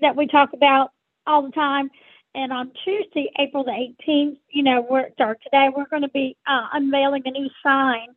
that 0.00 0.16
we 0.16 0.26
talk 0.26 0.52
about 0.52 0.90
all 1.30 1.42
the 1.42 1.52
time. 1.52 1.90
and 2.34 2.52
on 2.52 2.72
Tuesday, 2.84 3.30
April 3.38 3.64
the 3.64 3.70
18th, 4.08 4.38
you 4.50 4.62
know, 4.62 4.86
we're 4.88 5.08
or 5.18 5.36
today 5.42 5.68
we're 5.74 5.88
going 5.88 6.02
to 6.02 6.08
be 6.08 6.36
uh, 6.46 6.66
unveiling 6.72 7.22
a 7.24 7.30
new 7.30 7.48
sign 7.62 8.08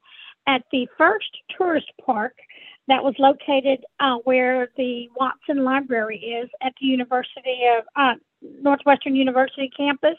at 0.47 0.64
the 0.72 0.88
first 0.97 1.30
tourist 1.57 1.91
park 2.05 2.36
that 2.88 3.03
was 3.03 3.16
located 3.18 3.86
uh, 3.99 4.16
where 4.26 4.70
the 4.78 5.09
Watson 5.16 5.64
Library 5.64 6.18
is 6.18 6.49
at 6.61 6.74
the 6.80 6.88
University 6.88 7.61
of 7.78 7.86
uh, 7.95 8.16
Northwestern 8.41 9.16
University 9.16 9.72
campus. 9.76 10.18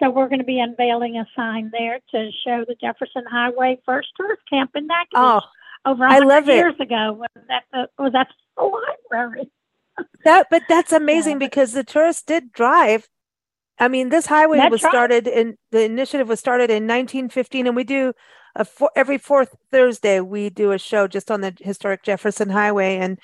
So 0.00 0.10
we're 0.10 0.28
going 0.28 0.38
to 0.38 0.44
be 0.44 0.60
unveiling 0.60 1.16
a 1.16 1.26
sign 1.36 1.70
there 1.72 1.98
to 2.12 2.30
show 2.44 2.64
the 2.66 2.76
Jefferson 2.80 3.24
Highway 3.30 3.80
first 3.84 4.08
tourist 4.16 4.42
camp 4.48 4.70
in 4.74 4.86
Natchitoches. 4.86 5.42
Oh, 5.44 5.90
over 5.90 6.04
I 6.04 6.20
100 6.20 6.26
love 6.28 6.48
it. 6.48 6.54
years 6.54 6.74
ago 6.80 7.12
was 7.12 7.44
at 7.50 7.64
the 7.72 7.88
was 7.98 8.12
at 8.14 8.28
the 8.56 8.62
library. 9.10 9.50
That 10.24 10.46
but 10.50 10.62
that's 10.68 10.92
amazing 10.92 11.32
Yeah. 11.40 11.46
because 11.48 11.72
the 11.72 11.84
tourists 11.84 12.22
did 12.22 12.52
drive. 12.52 13.08
I 13.78 13.88
mean, 13.88 14.10
this 14.10 14.26
highway 14.26 14.58
That's 14.58 14.70
was 14.70 14.82
right. 14.84 14.90
started 14.90 15.26
in 15.26 15.56
the 15.70 15.82
initiative 15.84 16.28
was 16.28 16.40
started 16.40 16.70
in 16.70 16.86
1915, 16.86 17.66
and 17.66 17.74
we 17.76 17.84
do 17.84 18.12
a 18.54 18.64
four, 18.64 18.90
every 18.94 19.18
fourth 19.18 19.54
Thursday 19.70 20.20
we 20.20 20.50
do 20.50 20.72
a 20.72 20.78
show 20.78 21.08
just 21.08 21.30
on 21.30 21.40
the 21.40 21.54
historic 21.60 22.02
Jefferson 22.02 22.50
Highway. 22.50 22.98
And 22.98 23.18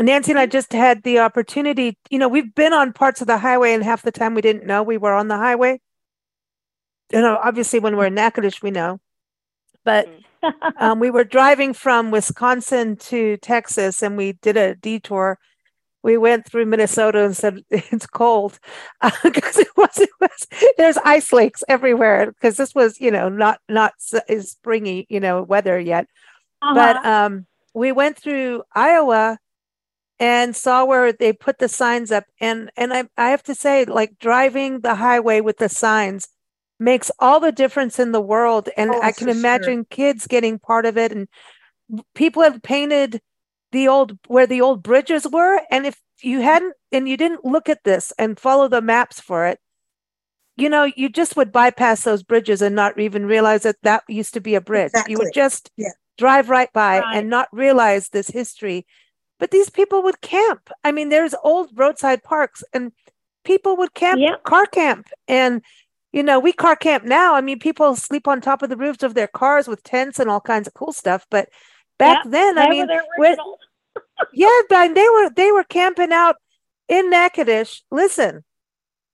Nancy 0.00 0.32
and 0.32 0.38
I 0.38 0.46
just 0.46 0.72
had 0.72 1.02
the 1.02 1.18
opportunity. 1.18 1.98
You 2.10 2.18
know, 2.18 2.28
we've 2.28 2.54
been 2.54 2.72
on 2.72 2.92
parts 2.92 3.20
of 3.20 3.26
the 3.26 3.38
highway, 3.38 3.74
and 3.74 3.82
half 3.84 4.02
the 4.02 4.12
time 4.12 4.34
we 4.34 4.40
didn't 4.40 4.66
know 4.66 4.82
we 4.82 4.98
were 4.98 5.12
on 5.14 5.28
the 5.28 5.36
highway. 5.36 5.80
You 7.12 7.20
know, 7.20 7.38
obviously 7.42 7.78
when 7.78 7.96
we're 7.96 8.06
in 8.06 8.14
Natchitoches, 8.14 8.62
we 8.62 8.70
know, 8.70 8.98
but 9.84 10.08
um, 10.78 10.98
we 11.00 11.10
were 11.10 11.24
driving 11.24 11.74
from 11.74 12.10
Wisconsin 12.10 12.96
to 12.96 13.36
Texas 13.38 14.02
and 14.02 14.16
we 14.16 14.32
did 14.32 14.56
a 14.56 14.74
detour. 14.74 15.38
We 16.02 16.16
went 16.18 16.46
through 16.46 16.66
Minnesota 16.66 17.24
and 17.24 17.36
said 17.36 17.62
it's 17.70 18.06
cold. 18.06 18.58
Because 19.22 19.58
it 19.58 19.68
was, 19.76 19.98
it 19.98 20.10
was 20.20 20.46
there's 20.78 20.98
ice 21.04 21.32
lakes 21.32 21.64
everywhere 21.68 22.26
because 22.32 22.56
this 22.56 22.74
was 22.74 23.00
you 23.00 23.10
know 23.10 23.28
not 23.28 23.60
not 23.68 23.92
springy 23.98 25.06
you 25.08 25.20
know 25.20 25.42
weather 25.42 25.78
yet. 25.78 26.06
But 26.70 26.98
Uh-huh. 26.98 27.04
um 27.04 27.46
we 27.74 27.92
went 27.92 28.18
through 28.18 28.62
Iowa 28.74 29.38
and 30.18 30.54
saw 30.54 30.84
where 30.84 31.12
they 31.12 31.32
put 31.32 31.58
the 31.58 31.68
signs 31.68 32.10
up. 32.12 32.24
And 32.40 32.70
and 32.76 32.92
I 32.92 33.04
I 33.16 33.30
have 33.30 33.42
to 33.44 33.54
say 33.54 33.84
like 33.84 34.18
driving 34.18 34.80
the 34.80 34.94
highway 34.96 35.40
with 35.40 35.58
the 35.58 35.68
signs 35.68 36.28
makes 36.78 37.10
all 37.18 37.40
the 37.40 37.52
difference 37.52 37.98
in 37.98 38.12
the 38.12 38.20
world. 38.20 38.68
And 38.76 38.94
Oh, 38.94 39.00
I 39.00 39.12
can 39.12 39.28
for 39.28 39.32
sure. 39.32 39.38
imagine 39.38 39.86
kids 39.90 40.26
getting 40.26 40.58
part 40.58 40.86
of 40.86 40.96
it. 40.98 41.12
And 41.12 41.28
people 42.14 42.42
have 42.42 42.62
painted 42.62 43.20
the 43.72 43.88
old 43.88 44.18
where 44.28 44.46
the 44.46 44.60
old 44.60 44.82
bridges 44.82 45.26
were. 45.28 45.60
And 45.70 45.86
if 45.86 46.00
you 46.22 46.40
hadn't 46.40 46.74
and 46.92 47.08
you 47.08 47.16
didn't 47.16 47.44
look 47.44 47.68
at 47.68 47.84
this 47.84 48.12
and 48.18 48.38
follow 48.38 48.68
the 48.68 48.80
maps 48.80 49.20
for 49.20 49.46
it 49.46 49.58
you 50.56 50.68
know 50.68 50.84
you 50.96 51.08
just 51.08 51.36
would 51.36 51.50
bypass 51.52 52.04
those 52.04 52.22
bridges 52.22 52.60
and 52.62 52.76
not 52.76 52.98
even 52.98 53.26
realize 53.26 53.62
that 53.62 53.76
that 53.82 54.02
used 54.08 54.34
to 54.34 54.40
be 54.40 54.54
a 54.54 54.60
bridge. 54.60 54.92
You 55.08 55.18
would 55.18 55.32
just 55.32 55.70
Yeah. 55.76 55.88
drive 56.18 56.50
right 56.50 56.72
by 56.72 57.00
Right. 57.00 57.16
and 57.16 57.30
not 57.30 57.48
realize 57.52 58.10
this 58.10 58.28
history. 58.28 58.86
But 59.38 59.50
these 59.50 59.70
people 59.70 60.02
would 60.02 60.20
camp. 60.20 60.70
I 60.84 60.92
mean 60.92 61.08
there's 61.08 61.34
old 61.42 61.70
roadside 61.74 62.22
parks 62.22 62.62
and 62.72 62.92
people 63.44 63.76
would 63.78 63.94
camp 63.94 64.20
Yeah. 64.20 64.36
car 64.44 64.66
camp. 64.66 65.08
And 65.26 65.62
you 66.12 66.22
know 66.22 66.38
we 66.38 66.52
car 66.52 66.76
camp 66.76 67.04
now. 67.04 67.34
I 67.34 67.40
mean 67.40 67.58
people 67.58 67.96
sleep 67.96 68.28
on 68.28 68.40
top 68.40 68.62
of 68.62 68.68
the 68.68 68.76
roofs 68.76 69.02
of 69.02 69.14
their 69.14 69.28
cars 69.28 69.66
with 69.66 69.82
tents 69.82 70.18
and 70.18 70.28
all 70.30 70.40
kinds 70.40 70.68
of 70.68 70.74
cool 70.74 70.92
stuff 70.92 71.26
but 71.30 71.48
back 71.98 72.24
then 72.24 72.54
they 72.56 72.62
i 72.62 72.66
were 72.66 72.70
mean 72.70 72.86
the 72.86 73.02
with- 73.18 73.38
yeah, 74.32 74.48
but 74.68 74.94
they 74.94 75.06
were 75.08 75.30
they 75.30 75.52
were 75.52 75.64
camping 75.64 76.12
out 76.12 76.36
in 76.88 77.10
Natchitoches. 77.10 77.82
Listen, 77.90 78.44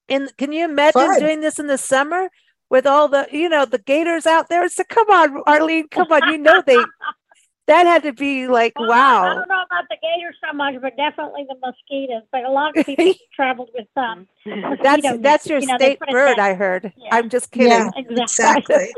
in 0.08 0.28
can 0.38 0.52
you 0.52 0.64
imagine 0.64 1.00
Fun. 1.00 1.18
doing 1.20 1.40
this 1.40 1.58
in 1.58 1.66
the 1.66 1.78
summer 1.78 2.28
with 2.70 2.86
all 2.86 3.08
the 3.08 3.26
you 3.32 3.48
know 3.48 3.64
the 3.64 3.78
gators 3.78 4.26
out 4.26 4.48
there? 4.48 4.68
So 4.68 4.84
come 4.88 5.10
on, 5.10 5.42
Arlene, 5.46 5.88
come 5.88 6.10
on. 6.12 6.30
You 6.30 6.38
know 6.38 6.62
they 6.64 6.76
that 7.66 7.86
had 7.86 8.04
to 8.04 8.12
be 8.12 8.46
like 8.46 8.72
Well, 8.78 8.90
I 8.92 9.34
don't 9.34 9.48
know 9.48 9.62
about 9.62 9.84
the 9.90 9.96
gators 10.00 10.36
so 10.46 10.52
much, 10.56 10.74
but 10.80 10.96
definitely 10.96 11.44
the 11.48 11.56
mosquitoes. 11.60 12.22
But 12.30 12.44
a 12.44 12.50
lot 12.50 12.76
of 12.76 12.86
people 12.86 13.14
traveled 13.34 13.70
with 13.74 13.88
um, 13.96 14.28
Mhm. 14.46 14.82
That's 14.82 15.02
mosquito 15.02 15.22
that's 15.22 15.46
your 15.46 15.58
You 15.58 15.66
know, 15.66 15.76
state 15.76 15.98
bird. 16.10 16.38
I 16.38 16.54
heard. 16.54 16.92
Yeah. 16.96 17.08
I'm 17.16 17.28
just 17.28 17.50
kidding. 17.50 17.70
Yeah. 17.70 17.90
exactly. 17.96 18.92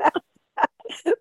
Exactly. 0.00 0.22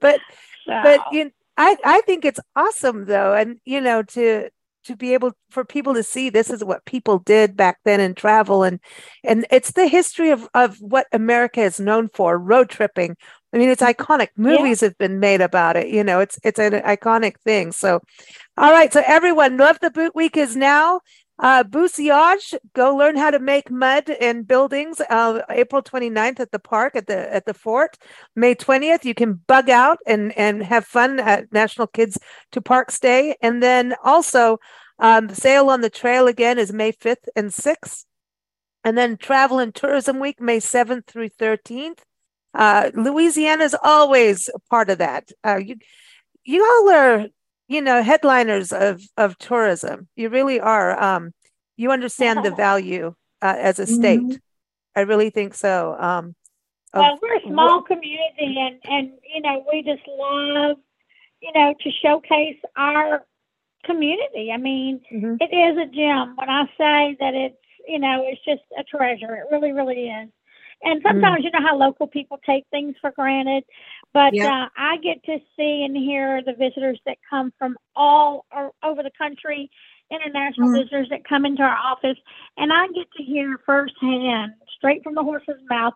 But 0.01 0.19
So, 0.65 0.79
but 0.83 0.99
you 1.11 1.31
I 1.59 1.75
I 1.83 2.01
think 2.01 2.25
it's 2.25 2.39
awesome 2.55 3.05
though, 3.05 3.33
and 3.35 3.59
you 3.65 3.81
know 3.81 4.01
to 4.03 4.49
to 4.85 4.95
be 4.95 5.13
able 5.13 5.33
for 5.51 5.65
people 5.65 5.93
to 5.93 6.03
see 6.03 6.29
this 6.29 6.49
is 6.49 6.63
what 6.63 6.85
people 6.85 7.19
did 7.19 7.55
back 7.57 7.77
then 7.83 7.99
in 7.99 8.15
travel 8.15 8.63
and 8.63 8.79
and 9.25 9.45
it's 9.51 9.73
the 9.73 9.87
history 9.87 10.31
of 10.31 10.47
of 10.53 10.77
what 10.79 11.07
America 11.11 11.61
is 11.61 11.79
known 11.79 12.07
for 12.13 12.39
road 12.39 12.69
tripping. 12.69 13.15
I 13.53 13.57
mean, 13.57 13.69
it's 13.69 13.81
iconic. 13.81 14.29
Movies 14.37 14.81
have 14.81 14.97
been 14.99 15.19
made 15.19 15.41
about 15.41 15.75
it. 15.75 15.89
You 15.89 16.03
know, 16.03 16.19
it's 16.21 16.39
it's 16.43 16.59
an 16.59 16.73
iconic 16.73 17.35
thing. 17.45 17.71
So, 17.73 17.99
all 18.57 18.71
right. 18.71 18.93
So 18.93 19.03
everyone, 19.05 19.57
love 19.57 19.79
the 19.81 19.91
boot 19.91 20.15
week 20.15 20.37
is 20.37 20.55
now. 20.55 21.01
Uh, 21.39 21.63
go 21.63 22.95
learn 22.95 23.15
how 23.15 23.31
to 23.31 23.39
make 23.39 23.71
mud 23.71 24.09
in 24.09 24.43
buildings. 24.43 24.99
Uh, 25.09 25.41
April 25.49 25.81
29th 25.81 26.39
at 26.41 26.51
the 26.51 26.59
park 26.59 26.95
at 26.95 27.07
the 27.07 27.33
at 27.33 27.45
the 27.45 27.53
fort. 27.53 27.97
May 28.35 28.55
20th, 28.55 29.05
you 29.05 29.13
can 29.13 29.33
bug 29.47 29.69
out 29.69 29.99
and 30.05 30.37
and 30.37 30.61
have 30.63 30.85
fun 30.85 31.19
at 31.19 31.51
National 31.53 31.87
Kids 31.87 32.19
to 32.51 32.61
Parks 32.61 32.99
Day. 32.99 33.37
And 33.41 33.63
then 33.63 33.95
also, 34.03 34.59
um, 34.99 35.29
Sail 35.29 35.69
on 35.69 35.81
the 35.81 35.89
Trail 35.89 36.27
again 36.27 36.59
is 36.59 36.73
May 36.73 36.91
5th 36.91 37.27
and 37.35 37.49
6th. 37.49 38.03
And 38.83 38.97
then 38.97 39.17
Travel 39.17 39.59
and 39.59 39.73
Tourism 39.73 40.19
Week, 40.19 40.39
May 40.41 40.59
7th 40.59 41.05
through 41.07 41.29
13th. 41.29 41.99
Uh, 42.53 42.91
Louisiana 42.93 43.63
is 43.63 43.75
always 43.81 44.49
part 44.69 44.89
of 44.89 44.97
that. 44.97 45.29
Uh, 45.45 45.57
you, 45.57 45.75
you 46.43 46.63
all 46.63 46.93
are, 46.93 47.27
you 47.69 47.81
know, 47.81 48.01
headliners 48.03 48.73
of 48.73 49.01
of 49.15 49.37
tourism. 49.37 50.09
You 50.17 50.29
really 50.29 50.59
are. 50.59 51.01
Um, 51.01 51.31
you 51.77 51.91
understand 51.91 52.43
the 52.43 52.51
value 52.51 53.13
uh, 53.41 53.55
as 53.57 53.79
a 53.79 53.85
state. 53.85 54.19
Mhm. 54.21 54.39
I 54.95 55.01
really 55.01 55.29
think 55.29 55.53
so. 55.53 55.95
Um, 55.97 56.35
well, 56.93 57.17
we're 57.21 57.37
a 57.37 57.41
small 57.47 57.81
community, 57.83 58.57
and 58.59 58.79
and 58.83 59.11
you 59.33 59.41
know 59.41 59.63
we 59.71 59.83
just 59.83 60.05
love, 60.07 60.77
you 61.41 61.51
know, 61.53 61.73
to 61.79 61.91
showcase 62.03 62.59
our 62.75 63.25
community. 63.85 64.51
I 64.51 64.57
mean, 64.57 64.99
Mhm. 65.11 65.37
it 65.39 65.53
is 65.53 65.77
a 65.77 65.85
gem. 65.85 66.35
When 66.35 66.49
I 66.49 66.65
say 66.77 67.15
that 67.19 67.33
it's, 67.35 67.55
you 67.87 67.99
know, 67.99 68.25
it's 68.27 68.43
just 68.43 68.63
a 68.77 68.83
treasure. 68.83 69.35
It 69.37 69.45
really, 69.51 69.71
really 69.71 70.09
is. 70.09 70.29
And 70.81 71.01
sometimes 71.03 71.43
you 71.43 71.51
know 71.51 71.61
how 71.61 71.75
local 71.77 72.07
people 72.07 72.39
take 72.45 72.65
things 72.71 72.95
for 73.01 73.11
granted, 73.11 73.63
but 74.13 74.33
Yeah. 74.33 74.51
uh, 74.51 74.69
I 74.77 74.97
get 74.97 75.23
to 75.25 75.39
see 75.55 75.83
and 75.83 75.95
hear 75.95 76.41
the 76.43 76.53
visitors 76.53 76.99
that 77.05 77.17
come 77.29 77.53
from 77.57 77.77
all 77.95 78.45
over 78.83 79.03
the 79.03 79.11
country, 79.17 79.69
international 80.11 80.69
Mm. 80.69 80.79
visitors 80.79 81.07
that 81.09 81.27
come 81.27 81.45
into 81.45 81.61
our 81.61 81.75
office, 81.75 82.17
and 82.57 82.73
I 82.73 82.87
get 82.87 83.11
to 83.17 83.23
hear 83.23 83.59
firsthand, 83.65 84.53
straight 84.77 85.03
from 85.03 85.15
the 85.15 85.23
horse's 85.23 85.61
mouth, 85.69 85.93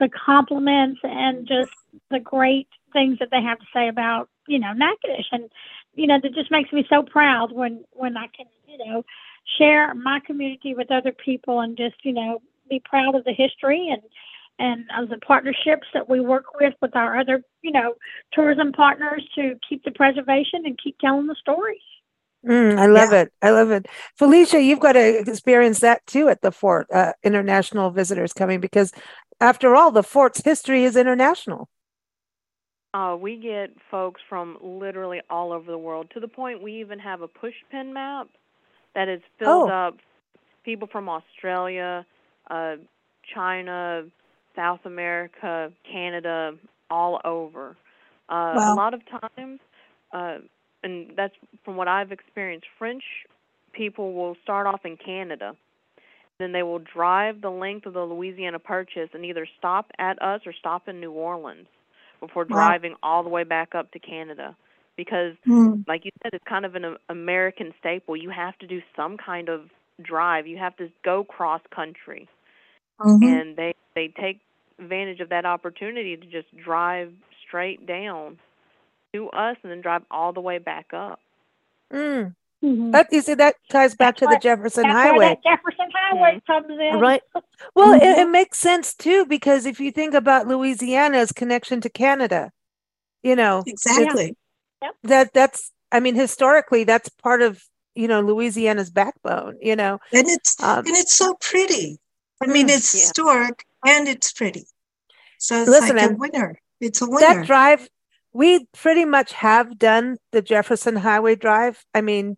the 0.00 0.08
compliments 0.08 1.00
and 1.02 1.46
just 1.46 1.70
the 2.10 2.20
great 2.20 2.68
things 2.92 3.18
that 3.20 3.28
they 3.30 3.40
have 3.40 3.58
to 3.58 3.66
say 3.72 3.88
about 3.88 4.28
you 4.48 4.58
know 4.58 4.72
Natchitoches, 4.72 5.28
and 5.32 5.50
you 5.94 6.06
know 6.06 6.18
that 6.22 6.34
just 6.34 6.50
makes 6.50 6.72
me 6.72 6.84
so 6.90 7.02
proud 7.02 7.52
when 7.52 7.84
when 7.92 8.16
I 8.16 8.26
can 8.36 8.46
you 8.66 8.78
know 8.78 9.04
share 9.58 9.94
my 9.94 10.20
community 10.26 10.74
with 10.74 10.90
other 10.90 11.12
people 11.12 11.60
and 11.60 11.76
just 11.76 11.96
you 12.04 12.12
know 12.12 12.42
be 12.68 12.80
proud 12.84 13.14
of 13.14 13.24
the 13.24 13.32
history 13.32 13.88
and 13.90 14.02
and 14.58 14.84
of 14.96 15.08
the 15.08 15.18
partnerships 15.18 15.86
that 15.94 16.08
we 16.08 16.20
work 16.20 16.44
with 16.60 16.74
with 16.80 16.94
our 16.94 17.18
other 17.18 17.42
you 17.62 17.72
know 17.72 17.94
tourism 18.32 18.72
partners 18.72 19.22
to 19.34 19.54
keep 19.68 19.84
the 19.84 19.90
preservation 19.90 20.62
and 20.64 20.78
keep 20.82 20.98
telling 20.98 21.26
the 21.26 21.36
stories. 21.40 21.80
Mm, 22.46 22.78
I 22.78 22.86
love 22.86 23.12
it. 23.12 23.32
I 23.40 23.50
love 23.50 23.70
it. 23.70 23.86
Felicia, 24.18 24.60
you've 24.60 24.80
got 24.80 24.92
to 24.92 25.18
experience 25.18 25.80
that 25.80 26.06
too 26.06 26.28
at 26.28 26.42
the 26.42 26.52
fort, 26.52 26.86
uh, 26.92 27.12
international 27.22 27.90
visitors 27.90 28.34
coming 28.34 28.60
because 28.60 28.92
after 29.40 29.74
all, 29.74 29.90
the 29.90 30.02
fort's 30.02 30.42
history 30.42 30.84
is 30.84 30.94
international. 30.96 31.68
Uh, 32.92 33.16
we 33.18 33.36
get 33.36 33.70
folks 33.90 34.20
from 34.28 34.56
literally 34.62 35.20
all 35.28 35.52
over 35.52 35.70
the 35.70 35.78
world 35.78 36.08
to 36.14 36.20
the 36.20 36.28
point 36.28 36.62
we 36.62 36.80
even 36.80 36.98
have 36.98 37.22
a 37.22 37.28
pushpin 37.28 37.92
map 37.92 38.28
that 38.94 39.08
is 39.08 39.20
filled 39.38 39.70
Oh. 39.70 39.88
up 39.88 39.96
people 40.64 40.86
from 40.90 41.08
Australia, 41.08 42.06
uh, 42.50 42.76
China, 43.34 44.04
South 44.56 44.84
America, 44.84 45.72
Canada, 45.90 46.56
all 46.90 47.20
over. 47.24 47.76
Uh, 48.28 48.54
A 48.56 48.74
lot 48.74 48.94
of 48.94 49.02
times, 49.06 49.60
uh, 50.12 50.38
and 50.82 51.12
that's 51.16 51.34
from 51.64 51.76
what 51.76 51.88
I've 51.88 52.12
experienced, 52.12 52.66
French 52.78 53.04
people 53.72 54.12
will 54.14 54.36
start 54.42 54.66
off 54.66 54.84
in 54.84 54.96
Canada. 54.96 55.56
Then 56.38 56.52
they 56.52 56.62
will 56.62 56.78
drive 56.78 57.40
the 57.40 57.50
length 57.50 57.86
of 57.86 57.92
the 57.92 58.04
Louisiana 58.04 58.58
Purchase 58.58 59.10
and 59.12 59.24
either 59.24 59.46
stop 59.58 59.90
at 59.98 60.20
us 60.22 60.40
or 60.46 60.52
stop 60.52 60.88
in 60.88 61.00
New 61.00 61.12
Orleans 61.12 61.66
before 62.20 62.44
Wow. 62.44 62.56
driving 62.56 62.94
all 63.02 63.22
the 63.22 63.28
way 63.28 63.44
back 63.44 63.74
up 63.74 63.90
to 63.92 63.98
Canada. 63.98 64.56
Because, 64.96 65.34
Mm. 65.46 65.84
like 65.88 66.04
you 66.04 66.12
said, 66.22 66.34
it's 66.34 66.44
kind 66.44 66.64
of 66.64 66.76
an 66.76 66.96
American 67.08 67.74
staple. 67.80 68.16
You 68.16 68.30
have 68.30 68.56
to 68.58 68.66
do 68.66 68.80
some 68.94 69.16
kind 69.16 69.48
of 69.48 69.70
drive. 70.00 70.46
You 70.46 70.58
have 70.58 70.76
to 70.76 70.90
go 71.02 71.24
cross 71.24 71.62
country. 71.70 72.28
Mhm. 73.00 73.24
and 73.24 73.56
they 73.56 73.74
they 73.96 74.08
take 74.08 74.40
advantage 74.78 75.20
of 75.20 75.28
that 75.30 75.44
opportunity 75.46 76.16
to 76.16 76.26
just 76.26 76.54
drive 76.56 77.12
straight 77.46 77.86
down 77.86 78.38
to 79.12 79.28
us 79.30 79.56
and 79.62 79.70
then 79.70 79.80
drive 79.80 80.02
all 80.10 80.32
the 80.32 80.40
way 80.40 80.58
back 80.58 80.92
up. 80.92 81.20
Mm. 81.92 82.34
Mhm. 82.62 82.92
That 82.92 83.08
you 83.12 83.20
see 83.20 83.34
that 83.34 83.56
ties 83.68 83.94
back 83.94 84.16
That's 84.16 84.20
to 84.20 84.26
the 84.36 84.40
Jefferson 84.40 84.84
That's 84.84 84.94
where 84.94 85.12
Highway. 85.12 85.28
that 85.28 85.42
Jefferson 85.42 85.86
Highway 85.94 86.42
comes 86.46 86.70
in. 86.70 86.98
Right. 86.98 87.22
Well, 87.74 87.92
it, 87.92 88.02
it 88.02 88.26
Mhm. 88.26 88.30
makes 88.32 88.58
sense 88.58 88.94
too 88.94 89.26
because 89.26 89.66
if 89.66 89.78
you 89.80 89.92
think 89.92 90.14
about 90.14 90.46
Louisiana's 90.48 91.30
connection 91.30 91.80
to 91.82 91.90
Canada, 91.90 92.50
you 93.22 93.36
know, 93.36 93.62
Exactly. 93.66 94.36
that 95.02 95.32
that's 95.32 95.70
I 95.92 96.00
mean 96.00 96.14
historically 96.14 96.84
that's 96.84 97.08
part 97.08 97.42
of, 97.42 97.62
you 97.94 98.08
know, 98.08 98.20
Louisiana's 98.20 98.90
backbone, 98.90 99.56
you 99.60 99.76
know. 99.76 99.98
And 100.12 100.26
it's 100.28 100.60
Um, 100.62 100.78
and 100.78 100.96
it's 100.96 101.14
so 101.14 101.34
pretty. 101.40 101.98
I 102.44 102.52
mean, 102.52 102.68
Mm, 102.68 102.76
it's 102.76 102.94
yeah. 102.94 103.00
historic 103.00 103.64
and 103.86 104.08
it's 104.08 104.32
pretty. 104.32 104.66
So 105.38 105.62
it's 105.62 105.70
Listen, 105.70 105.96
like 105.96 106.10
a 106.10 106.14
winner. 106.14 106.58
It's 106.80 107.02
a 107.02 107.06
winner. 107.06 107.20
that 107.20 107.46
drive 107.46 107.88
we 108.32 108.66
pretty 108.72 109.04
much 109.04 109.32
have 109.32 109.78
done 109.78 110.16
the 110.32 110.42
Jefferson 110.42 110.96
Highway 110.96 111.36
drive. 111.36 111.84
I 111.94 112.00
mean, 112.00 112.36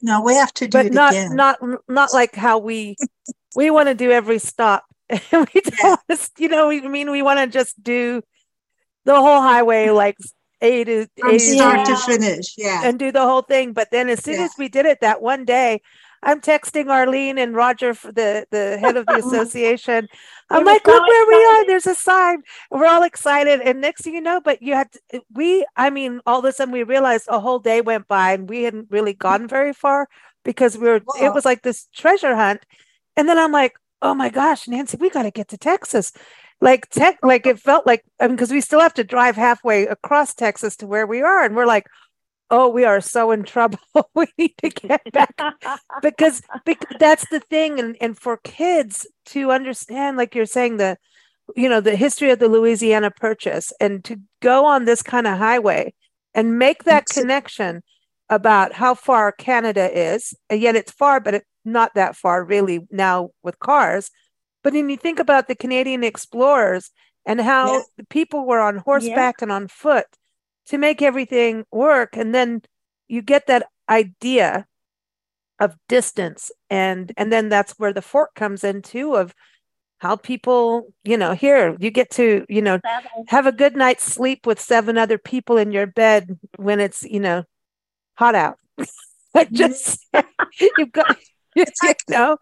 no, 0.00 0.22
we 0.22 0.34
have 0.34 0.52
to 0.54 0.66
do 0.66 0.70
but 0.78 0.86
it 0.86 0.92
not 0.94 1.12
again. 1.12 1.36
not 1.36 1.58
not 1.88 2.14
like 2.14 2.34
how 2.34 2.58
we 2.58 2.96
we 3.56 3.70
want 3.70 3.88
to 3.88 3.94
do 3.94 4.10
every 4.10 4.38
stop. 4.38 4.84
we 5.10 5.18
want 5.82 6.00
you 6.38 6.48
know, 6.48 6.68
we 6.68 6.82
I 6.82 6.88
mean 6.88 7.10
we 7.10 7.20
want 7.22 7.38
to 7.40 7.46
just 7.46 7.82
do 7.82 8.22
the 9.04 9.14
whole 9.14 9.40
highway 9.42 9.90
like 9.90 10.16
A 10.62 10.84
to 10.84 11.06
From 11.18 11.30
A 11.34 11.38
start 11.38 11.86
to 11.86 11.92
Yeah. 11.92 12.06
finish. 12.06 12.54
Yeah. 12.56 12.80
and 12.84 12.98
do 12.98 13.12
the 13.12 13.22
whole 13.22 13.42
thing. 13.42 13.72
But 13.74 13.90
then 13.90 14.08
as 14.08 14.22
soon 14.24 14.34
Yeah. 14.36 14.44
as 14.44 14.52
we 14.56 14.68
did 14.68 14.86
it 14.86 15.00
that 15.02 15.20
one 15.20 15.44
day, 15.44 15.82
I'm 16.22 16.40
texting 16.40 16.88
Arlene 16.88 17.38
and 17.38 17.54
Roger, 17.54 17.94
for 17.94 18.12
the 18.12 18.46
the 18.50 18.78
head 18.78 18.96
of 18.96 19.06
the 19.06 19.16
association. 19.24 20.08
I'm 20.50 20.64
like, 20.64 20.86
look 20.86 21.06
where 21.06 21.26
we 21.26 21.44
are. 21.44 21.66
There's 21.66 21.86
a 21.86 21.94
sign. 21.94 22.42
We're 22.70 22.86
all 22.86 23.02
excited, 23.02 23.60
and 23.60 23.80
next 23.80 24.02
thing 24.02 24.14
you 24.14 24.20
know, 24.20 24.40
but 24.40 24.62
you 24.62 24.74
had 24.74 24.88
to, 24.92 25.22
we. 25.32 25.64
I 25.76 25.90
mean, 25.90 26.20
all 26.26 26.40
of 26.40 26.44
a 26.44 26.52
sudden 26.52 26.72
we 26.72 26.82
realized 26.82 27.26
a 27.28 27.40
whole 27.40 27.58
day 27.58 27.80
went 27.80 28.08
by 28.08 28.32
and 28.32 28.48
we 28.48 28.64
hadn't 28.64 28.88
really 28.90 29.14
gone 29.14 29.48
very 29.48 29.72
far 29.72 30.08
because 30.44 30.76
we 30.76 30.88
were. 30.88 31.00
It 31.20 31.32
was 31.32 31.44
like 31.44 31.62
this 31.62 31.88
treasure 31.94 32.34
hunt, 32.34 32.64
and 33.16 33.28
then 33.28 33.38
I'm 33.38 33.52
like, 33.52 33.74
oh 34.02 34.14
my 34.14 34.28
gosh, 34.28 34.68
Nancy, 34.68 34.96
we 35.00 35.10
got 35.10 35.22
to 35.22 35.30
get 35.30 35.48
to 35.48 35.58
Texas. 35.58 36.12
Like 36.62 36.90
tech, 36.90 37.18
like 37.22 37.46
it 37.46 37.58
felt 37.58 37.86
like 37.86 38.04
I 38.20 38.26
mean, 38.26 38.36
because 38.36 38.50
we 38.50 38.60
still 38.60 38.80
have 38.80 38.94
to 38.94 39.04
drive 39.04 39.36
halfway 39.36 39.86
across 39.86 40.34
Texas 40.34 40.76
to 40.76 40.86
where 40.86 41.06
we 41.06 41.22
are, 41.22 41.42
and 41.42 41.56
we're 41.56 41.66
like, 41.66 41.86
oh, 42.50 42.68
we 42.68 42.84
are 42.84 43.00
so 43.00 43.30
in 43.30 43.44
trouble. 43.44 43.78
we 44.14 44.26
need 44.36 44.54
to 44.62 44.68
get 44.70 45.12
back 45.12 45.34
because, 46.02 46.42
because 46.64 46.96
that's 46.98 47.28
the 47.30 47.40
thing 47.40 47.78
and, 47.78 47.96
and 48.00 48.18
for 48.18 48.38
kids 48.38 49.06
to 49.26 49.50
understand 49.52 50.16
like 50.16 50.34
you're 50.34 50.46
saying 50.46 50.76
the 50.78 50.96
you 51.56 51.68
know 51.68 51.80
the 51.80 51.96
history 51.96 52.30
of 52.30 52.38
the 52.38 52.48
louisiana 52.48 53.10
purchase 53.10 53.72
and 53.80 54.04
to 54.04 54.20
go 54.40 54.64
on 54.64 54.84
this 54.84 55.02
kind 55.02 55.26
of 55.26 55.36
highway 55.38 55.92
and 56.32 56.58
make 56.58 56.84
that 56.84 57.02
It's- 57.04 57.18
connection 57.20 57.82
about 58.28 58.72
how 58.74 58.94
far 58.94 59.32
canada 59.32 59.90
is 59.92 60.32
and 60.48 60.60
yet 60.60 60.76
it's 60.76 60.92
far 60.92 61.18
but 61.18 61.34
it, 61.34 61.44
not 61.64 61.94
that 61.94 62.14
far 62.14 62.44
really 62.44 62.86
now 62.92 63.30
with 63.42 63.58
cars 63.58 64.10
but 64.62 64.72
when 64.72 64.88
you 64.88 64.96
think 64.96 65.18
about 65.18 65.48
the 65.48 65.56
canadian 65.56 66.04
explorers 66.04 66.90
and 67.26 67.40
how 67.40 67.72
Yeah. 67.74 67.80
the 67.98 68.04
people 68.04 68.46
were 68.46 68.60
on 68.60 68.76
horseback 68.76 69.42
and 69.42 69.50
on 69.50 69.66
foot 69.66 70.06
to 70.70 70.78
make 70.78 71.02
everything 71.02 71.64
work. 71.72 72.16
And 72.16 72.32
then 72.32 72.62
you 73.08 73.22
get 73.22 73.48
that 73.48 73.66
idea 73.88 74.66
of 75.58 75.76
distance. 75.88 76.52
And 76.70 77.12
and 77.16 77.32
then 77.32 77.48
that's 77.48 77.72
where 77.72 77.92
the 77.92 78.02
fork 78.02 78.34
comes 78.34 78.64
in 78.64 78.82
too 78.82 79.16
of 79.16 79.34
how 79.98 80.16
people 80.16 80.94
you 81.04 81.18
know 81.18 81.32
here 81.32 81.76
you 81.78 81.90
get 81.90 82.08
to 82.08 82.46
you 82.48 82.62
know 82.62 82.80
have 83.28 83.46
a 83.46 83.52
good 83.52 83.76
night's 83.76 84.02
sleep 84.02 84.46
with 84.46 84.58
seven 84.58 84.96
other 84.96 85.18
people 85.18 85.58
in 85.58 85.72
your 85.72 85.86
bed 85.86 86.38
when 86.56 86.80
it's 86.80 87.02
you 87.02 87.20
know 87.20 87.44
hot 88.14 88.34
out. 88.34 88.56
I 89.34 89.44
mm-hmm. 89.44 89.54
just 89.54 90.06
you've 90.78 90.92
got 90.92 91.16
you 91.56 91.64
know. 92.08 92.38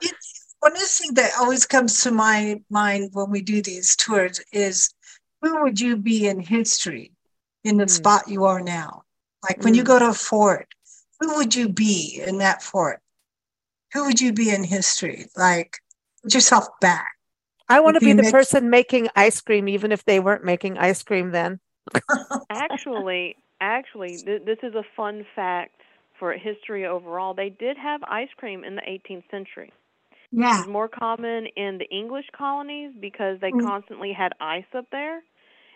One 0.60 0.72
of 0.72 0.78
the 0.78 0.86
things 0.86 1.14
that 1.14 1.30
always 1.38 1.64
comes 1.64 2.02
to 2.02 2.10
my 2.10 2.60
mind 2.68 3.10
when 3.12 3.30
we 3.30 3.42
do 3.42 3.62
these 3.62 3.94
tours 3.96 4.40
is 4.52 4.92
who 5.40 5.62
would 5.62 5.80
you 5.80 5.96
be 5.96 6.26
in 6.26 6.40
history 6.40 7.12
in 7.64 7.76
the 7.76 7.84
Mm. 7.84 7.90
spot 7.90 8.28
you 8.28 8.44
are 8.44 8.60
now? 8.60 9.02
Like 9.42 9.62
when 9.62 9.74
you 9.74 9.82
Mm. 9.82 9.86
go 9.86 9.98
to 9.98 10.08
a 10.10 10.14
fort, 10.14 10.68
who 11.20 11.36
would 11.36 11.54
you 11.54 11.68
be 11.68 12.22
in 12.26 12.38
that 12.38 12.62
fort? 12.62 13.00
Who 13.92 14.04
would 14.06 14.20
you 14.20 14.32
be 14.32 14.50
in 14.50 14.64
history? 14.64 15.26
Like 15.36 15.78
put 16.22 16.34
yourself 16.34 16.66
back. 16.80 17.08
i 17.68 17.80
want 17.80 17.94
to 17.94 18.00
be 18.00 18.12
the 18.12 18.22
mix- 18.22 18.32
person 18.32 18.70
making 18.70 19.08
ice 19.14 19.40
cream 19.40 19.68
even 19.68 19.92
if 19.92 20.04
they 20.04 20.18
weren't 20.20 20.42
making 20.44 20.78
ice 20.78 21.02
cream 21.02 21.30
then 21.32 21.60
actually, 22.50 23.36
actually, 23.60 24.16
th- 24.18 24.42
this 24.44 24.58
is 24.62 24.74
a 24.74 24.84
fun 24.96 25.24
fact 25.34 25.80
for 26.18 26.32
history 26.32 26.86
overall. 26.86 27.32
They 27.34 27.48
did 27.50 27.76
have 27.78 28.02
ice 28.04 28.28
cream 28.36 28.64
in 28.64 28.74
the 28.74 28.82
18th 28.82 29.24
century. 29.30 29.72
It 30.12 30.16
Yeah. 30.32 30.58
was 30.60 30.68
more 30.68 30.88
common 30.88 31.46
in 31.56 31.78
the 31.78 31.88
English 31.90 32.26
colonies 32.36 32.92
because 33.00 33.40
they 33.40 33.50
Mm. 33.52 33.64
constantly 33.64 34.12
had 34.12 34.32
ice 34.40 34.66
up 34.74 34.86
there. 34.90 35.22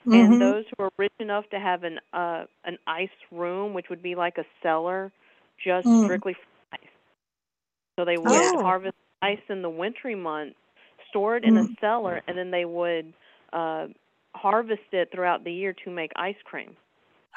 Mhm. 0.06 0.32
And 0.32 0.40
those 0.40 0.64
who 0.68 0.84
were 0.84 0.90
rich 0.98 1.12
enough 1.20 1.48
to 1.50 1.58
have 1.58 1.84
an 1.84 1.98
uh, 2.12 2.44
an 2.64 2.78
ice 2.86 3.08
room, 3.30 3.74
which 3.74 3.88
would 3.90 4.02
be 4.02 4.14
like 4.14 4.38
a 4.38 4.44
cellar, 4.62 5.12
just 5.62 5.86
Mm. 5.86 6.04
strictly 6.04 6.34
for 6.34 6.76
ice. 6.76 6.90
So 7.98 8.04
they 8.04 8.18
would 8.18 8.54
Oh. 8.54 8.62
harvest 8.62 8.94
ice 9.22 9.40
in 9.48 9.62
the 9.62 9.70
wintry 9.70 10.14
months, 10.14 10.56
store 11.10 11.36
it 11.36 11.44
in 11.44 11.56
a 11.56 11.64
Mm. 11.64 11.76
cellar, 11.80 12.22
and 12.26 12.36
then 12.36 12.50
they 12.50 12.64
would 12.64 13.12
uh, 13.52 13.86
harvest 14.34 14.92
it 14.92 15.10
throughout 15.12 15.44
the 15.44 15.52
year 15.52 15.72
to 15.84 15.90
make 15.90 16.10
ice 16.16 16.36
cream. 16.44 16.76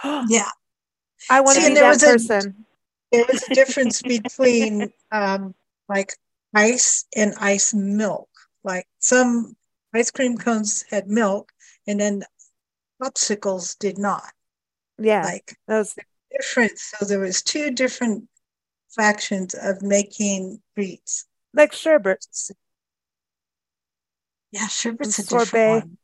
yeah. 0.30 0.50
i 1.30 1.42
want 1.42 1.58
to 1.58 1.62
See, 1.62 1.66
be 1.66 1.76
that 1.76 1.84
was 1.88 2.04
a- 2.04 2.20
person 2.20 2.66
There 3.12 3.26
was 3.28 3.44
a 3.48 3.52
difference 3.52 4.02
between 4.02 4.92
um, 5.12 5.54
like 5.88 6.14
ice 6.54 7.06
and 7.16 7.34
ice 7.40 7.74
milk. 7.74 8.30
Like 8.64 8.88
some 9.00 9.56
ice 9.94 10.12
cream 10.12 10.38
cones 10.38 10.84
had 10.90 11.08
milk, 11.08 11.52
and 11.88 12.00
then 12.00 12.24
popsicles 13.02 13.78
did 13.78 13.98
not. 13.98 14.32
yeah 14.98 15.24
Like 15.24 15.56
those 15.68 15.96
different. 16.32 16.78
So 16.80 17.06
there 17.06 17.20
was 17.20 17.42
two 17.42 17.72
different 17.72 18.28
factions 18.90 19.54
of 19.54 19.82
making 19.82 20.62
treats. 20.76 21.26
like 21.54 21.74
sherbet 21.74 22.26
Yeah, 24.52 24.68
sherbet's 24.68 25.20
a 25.20 25.22
And 25.22 25.28
sorbet. 25.30 25.46
different 25.46 25.84
one. 25.86 25.98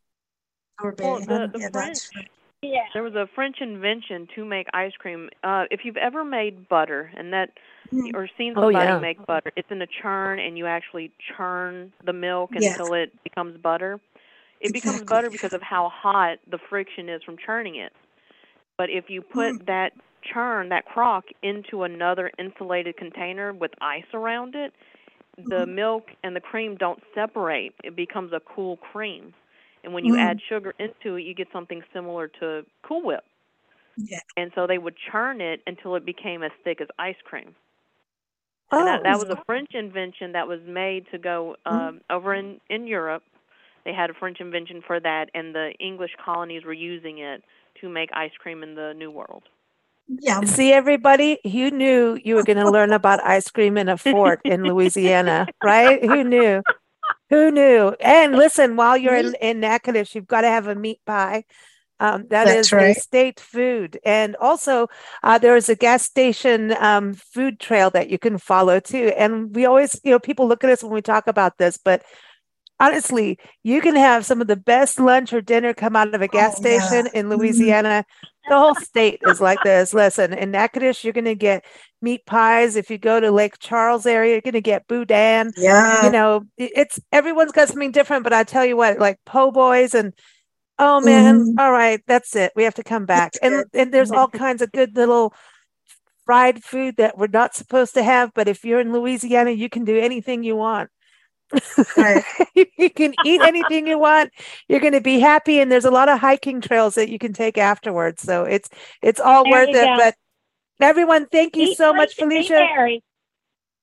Sorbet. 0.82 1.04
Well, 1.04 1.20
the- 1.20 1.48
the 1.54 1.60
yeah, 1.60 1.70
that's 1.72 2.12
French- 2.12 2.30
yeah. 2.62 2.86
There 2.94 3.04
was 3.04 3.16
a 3.16 3.28
French 3.34 3.58
invention 3.62 4.28
to 4.36 4.44
make 4.46 4.68
ice 4.74 4.94
cream. 4.98 5.30
Uh, 5.44 5.66
if 5.72 5.86
you've 5.86 5.98
ever 5.98 6.24
made 6.24 6.68
butter, 6.70 7.12
and 7.16 7.34
that 7.34 7.52
Mm. 7.92 8.14
or 8.16 8.28
seen 8.38 8.54
Oh, 8.58 8.62
somebody 8.72 8.86
yeah. 8.86 9.00
make 9.00 9.26
butter, 9.26 9.52
it's 9.56 9.70
in 9.72 9.82
a 9.82 9.88
churn, 9.88 10.40
and 10.40 10.58
you 10.58 10.66
actually 10.68 11.12
churn 11.36 11.92
the 12.04 12.14
milk 12.14 12.52
Yes. 12.54 12.78
until 12.80 12.94
it 12.94 13.12
becomes 13.24 13.58
butter. 13.58 14.00
It 14.62 14.74
becomes 14.74 15.08
Exactly, 15.08 15.08
butter 15.08 15.32
because 15.32 15.54
of 15.54 15.62
how 15.62 15.90
hot 15.94 16.40
the 16.50 16.60
friction 16.70 17.10
is 17.10 17.24
from 17.24 17.38
churning 17.38 17.78
it. 17.78 17.94
But 18.78 18.90
if 18.90 19.06
you 19.10 19.22
put 19.22 19.56
Mm. 19.56 19.62
that 19.68 19.92
churn, 20.34 20.70
that 20.70 20.86
crock, 20.86 21.26
into 21.44 21.84
another 21.84 22.32
insulated 22.40 22.98
container 22.98 23.54
with 23.54 23.72
ice 23.82 24.06
around 24.14 24.56
it, 24.56 24.74
the 25.38 25.66
Mhm. 25.66 25.68
milk 25.68 26.06
and 26.24 26.36
the 26.36 26.42
cream 26.42 26.78
don't 26.78 27.02
separate. 27.16 27.74
It 27.84 27.96
becomes 27.96 28.34
a 28.34 28.42
cool 28.42 28.78
cream. 28.78 29.34
And 29.84 29.94
when 29.94 30.06
you 30.06 30.16
Mm. 30.16 30.18
add 30.18 30.40
sugar 30.50 30.74
into 30.80 31.16
it, 31.16 31.24
you 31.24 31.36
get 31.36 31.48
something 31.54 31.84
similar 31.94 32.28
to 32.42 32.66
Cool 32.84 33.04
Whip. 33.06 33.24
Yeah. 33.98 34.20
And 34.38 34.52
so 34.56 34.68
they 34.68 34.78
would 34.78 34.96
churn 35.12 35.42
it 35.42 35.62
until 35.68 35.96
it 35.96 36.06
became 36.06 36.44
as 36.44 36.52
thick 36.64 36.82
as 36.82 36.88
ice 37.00 37.18
cream. 37.24 37.56
oh 38.72 38.78
And 38.78 38.88
that, 38.88 39.04
that 39.04 39.20
was 39.20 39.30
a 39.30 39.38
French 39.46 39.72
invention 39.74 40.34
that 40.34 40.48
was 40.48 40.60
made 40.66 41.06
to 41.12 41.18
go 41.20 41.56
Mm. 41.72 41.92
um, 41.92 42.02
over 42.10 42.34
in 42.34 42.60
in 42.70 42.88
Europe. 42.88 43.24
They 43.86 43.94
had 43.94 44.10
a 44.10 44.14
French 44.14 44.40
invention 44.40 44.82
for 44.86 45.00
that, 45.00 45.30
and 45.34 45.56
the 45.56 45.72
English 45.80 46.12
colonies 46.24 46.64
were 46.66 46.74
using 46.74 47.20
it 47.20 47.44
to 47.82 47.90
make 47.90 48.10
ice 48.14 48.32
cream 48.40 48.64
in 48.64 48.76
the 48.76 48.94
New 48.96 49.12
World. 49.12 49.44
yeah. 50.08 50.42
See, 50.42 50.72
everybody, 50.74 51.40
you 51.44 51.72
knew 51.72 52.20
you 52.24 52.36
were 52.36 52.44
going 52.44 52.58
to 52.58 52.70
learn 52.70 52.92
about 52.92 53.24
ice 53.24 53.50
cream 53.50 53.78
in 53.78 53.90
a 53.90 53.98
fort 53.98 54.42
in 54.44 54.64
Louisiana, 54.72 55.48
right? 55.64 56.04
Who 56.04 56.24
knew? 56.24 56.62
Who 57.30 57.52
knew? 57.52 57.96
And 58.02 58.36
listen, 58.36 58.76
while 58.76 58.98
you're 58.98 59.16
in, 59.16 59.36
in 59.42 59.62
Natchitoches, 59.62 60.16
you've 60.16 60.28
got 60.28 60.42
to 60.42 60.48
have 60.48 60.68
a 60.68 60.76
meat 60.76 61.00
pie. 61.06 61.46
Um, 62.02 62.24
that 62.30 62.46
That's 62.46 62.68
is 62.68 62.74
right. 62.74 62.98
a 62.98 63.00
state 63.00 63.40
food. 63.40 64.00
And 64.04 64.36
also, 64.38 64.88
uh, 65.22 65.38
there 65.38 65.56
is 65.56 65.70
a 65.70 65.76
gas 65.76 66.02
station 66.02 66.76
um, 66.80 67.14
food 67.14 67.60
trail 67.60 67.92
that 67.92 68.10
you 68.10 68.18
can 68.18 68.40
follow 68.40 68.80
too. 68.80 69.14
And 69.16 69.56
we 69.56 69.66
always, 69.66 70.02
you 70.04 70.10
know, 70.10 70.18
people 70.20 70.48
look 70.48 70.64
at 70.64 70.72
us 70.72 70.82
when 70.84 70.94
we 70.94 71.04
talk 71.04 71.28
about 71.28 71.60
this, 71.60 71.78
but 71.78 72.02
honestly, 72.82 73.38
you 73.64 73.80
can 73.82 73.96
have 73.96 74.26
some 74.26 74.42
of 74.42 74.48
the 74.48 74.56
best 74.56 75.00
lunch 75.00 75.32
or 75.34 75.42
dinner 75.42 75.74
come 75.74 75.96
out 75.96 76.14
of 76.14 76.22
a 76.22 76.28
gas 76.28 76.60
Oh, 76.60 76.68
yeah. 76.68 76.80
station 76.80 77.08
in 77.14 77.28
Mhm. 77.28 77.38
Louisiana. 77.38 78.06
The 78.50 78.58
whole 78.58 78.76
state 78.76 79.20
is 79.22 79.40
like 79.40 79.64
this. 79.64 79.94
Listen, 79.94 80.34
in 80.34 80.52
Natchitoches, 80.52 81.04
you're 81.04 81.14
going 81.14 81.26
to 81.26 81.36
get 81.36 81.64
meat 82.02 82.26
pies. 82.26 82.76
If 82.76 82.90
you 82.90 82.98
go 82.98 83.20
to 83.20 83.30
Lake 83.32 83.60
Charles 83.60 84.06
area, 84.08 84.34
you're 84.34 84.42
going 84.42 84.54
to 84.56 84.62
get 84.62 84.88
boudin. 84.88 85.52
Yeah. 85.56 86.06
You 86.06 86.12
know, 86.12 86.42
it's 86.58 87.00
everyone's 87.12 87.52
got 87.52 87.68
something 87.68 87.92
different, 87.92 88.24
but 88.24 88.34
I 88.34 88.44
tell 88.44 88.66
you 88.66 88.76
what, 88.76 88.98
like 89.00 89.20
po' 89.26 89.52
boys 89.52 89.94
and 89.94 90.14
oh 90.80 91.00
man, 91.02 91.40
Mhm. 91.40 91.60
all 91.60 91.72
right, 91.72 92.02
that's 92.08 92.36
it. 92.36 92.52
We 92.56 92.64
have 92.64 92.74
to 92.76 92.84
come 92.84 93.06
back. 93.06 93.34
And 93.44 93.64
and 93.74 93.94
there's 93.94 94.10
all 94.12 94.28
kinds 94.28 94.64
of 94.64 94.72
good 94.72 94.96
little 94.96 95.34
fried 96.26 96.64
food 96.64 96.96
that 96.98 97.18
we're 97.18 97.28
not 97.28 97.54
supposed 97.54 97.94
to 97.94 98.04
have, 98.04 98.32
but 98.34 98.48
if 98.48 98.66
you're 98.66 98.80
in 98.80 98.92
Louisiana, 98.92 99.52
you 99.52 99.70
can 99.70 99.86
do 99.86 100.00
anything 100.00 100.44
you 100.44 100.56
want. 100.56 100.90
Right. 101.98 102.24
you 102.78 102.90
can 102.90 103.14
eat 103.26 103.42
anything 103.42 103.88
you 103.88 104.00
want. 104.00 104.32
You're 104.68 104.80
going 104.80 104.94
to 104.94 105.02
be 105.02 105.20
happy, 105.20 105.60
and 105.60 105.72
there's 105.72 105.86
a 105.86 105.92
lot 105.92 106.10
of 106.10 106.20
hiking 106.20 106.62
trails 106.62 106.96
that 106.96 107.10
you 107.10 107.20
can 107.20 107.34
take 107.34 107.58
afterwards. 107.58 108.22
So 108.22 108.44
it's 108.44 108.70
it's 109.02 109.20
all 109.20 109.44
There 109.44 109.54
worth 109.54 109.70
it. 109.70 109.86
go. 109.86 109.98
But 109.98 110.16
everyone, 110.80 111.28
thank 111.28 111.56
you 111.56 111.70
Eat, 111.70 111.78
so 111.78 111.94
much, 111.94 112.16
Felicia. 112.16 113.00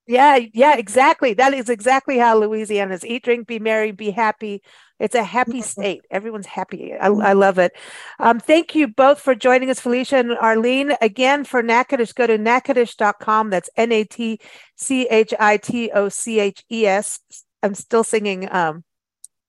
Yeah, 0.08 0.38
yeah, 0.54 0.74
exactly. 0.78 1.34
That 1.34 1.52
is 1.52 1.68
exactly 1.68 2.16
how 2.16 2.38
Louisiana 2.38 2.94
is. 2.94 3.04
Eat, 3.04 3.24
drink, 3.24 3.46
be 3.46 3.58
merry, 3.58 3.92
be 3.92 4.10
happy. 4.10 4.62
It's 4.98 5.14
a 5.14 5.22
happy 5.22 5.60
state. 5.60 6.00
Everyone's 6.10 6.46
happy. 6.46 6.94
I, 6.94 7.08
I 7.08 7.32
love 7.34 7.58
it. 7.58 7.72
Um, 8.18 8.40
thank 8.40 8.74
you 8.74 8.88
both 8.88 9.20
for 9.20 9.34
joining 9.34 9.68
us, 9.68 9.80
Felicia 9.80 10.16
and 10.16 10.32
Arlene. 10.32 10.94
Again, 11.02 11.44
for 11.44 11.62
Natchitoches, 11.62 12.14
go 12.14 12.26
to 12.26 12.38
natchitoches.com. 12.38 13.50
That's 13.50 13.68
N 13.76 13.92
A 13.92 14.04
T 14.04 14.40
C 14.76 15.06
H 15.08 15.34
I 15.38 15.58
T 15.58 15.90
O 15.90 16.08
C 16.08 16.40
H 16.40 16.64
E 16.70 16.86
S. 16.86 17.20
I'm 17.62 17.74
still 17.74 18.04
singing 18.04 18.52
um, 18.52 18.84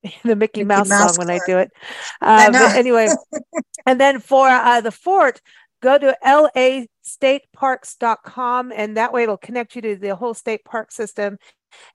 the 0.24 0.36
Mickey, 0.36 0.36
Mickey 0.36 0.64
Mouse, 0.64 0.90
Mouse 0.90 1.16
song 1.16 1.26
when 1.26 1.36
I 1.36 1.40
do 1.46 1.58
it. 1.58 1.72
I 2.22 2.50
but 2.50 2.54
know. 2.54 2.66
anyway, 2.76 3.10
and 3.86 4.00
then 4.00 4.20
for 4.20 4.48
uh, 4.48 4.80
the 4.82 4.92
fort, 4.92 5.42
go 5.82 5.98
to 5.98 6.16
lastateparks.com 6.26 8.74
and 8.76 8.98
that 8.98 9.14
way 9.14 9.24
it'll 9.24 9.38
connect 9.38 9.76
you 9.76 9.82
to 9.82 9.96
the 9.96 10.16
whole 10.16 10.34
state 10.34 10.66
park 10.66 10.92
system. 10.92 11.38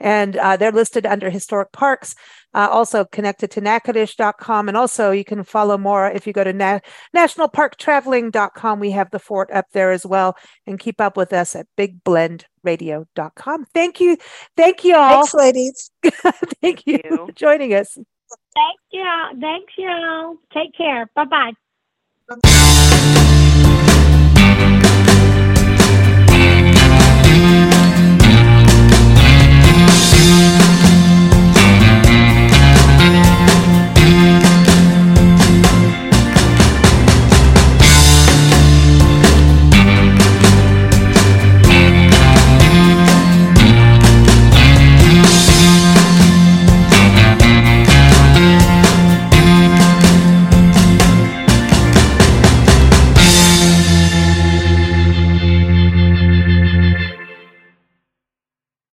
And 0.01 0.37
uh, 0.37 0.57
they're 0.57 0.72
listed 0.72 1.07
under 1.07 1.31
historic 1.31 1.72
parks, 1.72 2.14
uh, 2.55 2.68
also 2.70 3.05
connected 3.05 3.51
to 3.53 3.61
natchitoches.com. 3.61 4.68
And 4.68 4.77
also 4.77 5.11
you 5.11 5.25
can 5.25 5.45
follow 5.45 5.79
more 5.79 6.11
if 6.11 6.27
you 6.27 6.33
go 6.33 6.45
to 6.45 6.53
na- 6.53 6.81
nationalparktraveling.com. 7.16 8.81
We 8.81 8.91
have 8.93 9.11
the 9.11 9.18
fort 9.18 9.51
up 9.51 9.66
there 9.72 9.93
as 9.93 10.05
well. 10.07 10.37
And 10.66 10.79
keep 10.79 11.01
up 11.01 11.16
with 11.16 11.33
us 11.33 11.57
at 11.57 11.66
bigblendradio.com. 11.79 13.66
Thank 13.75 14.01
you. 14.01 14.16
Thank 14.57 14.85
you 14.85 14.97
all. 14.97 15.27
Thanks, 15.27 15.35
ladies. 15.35 15.91
Thank 16.62 16.87
you 16.87 17.01
you. 17.05 17.27
for 17.27 17.33
joining 17.33 17.75
us. 17.75 17.99
Thanks, 18.55 18.83
y'all. 18.93 19.41
Thanks, 19.41 19.72
y'all. 19.77 20.37
Take 20.53 20.77
care. 20.77 21.11
Bye 21.14 21.25
bye. 21.25 21.53
Bye-bye. 22.29 22.61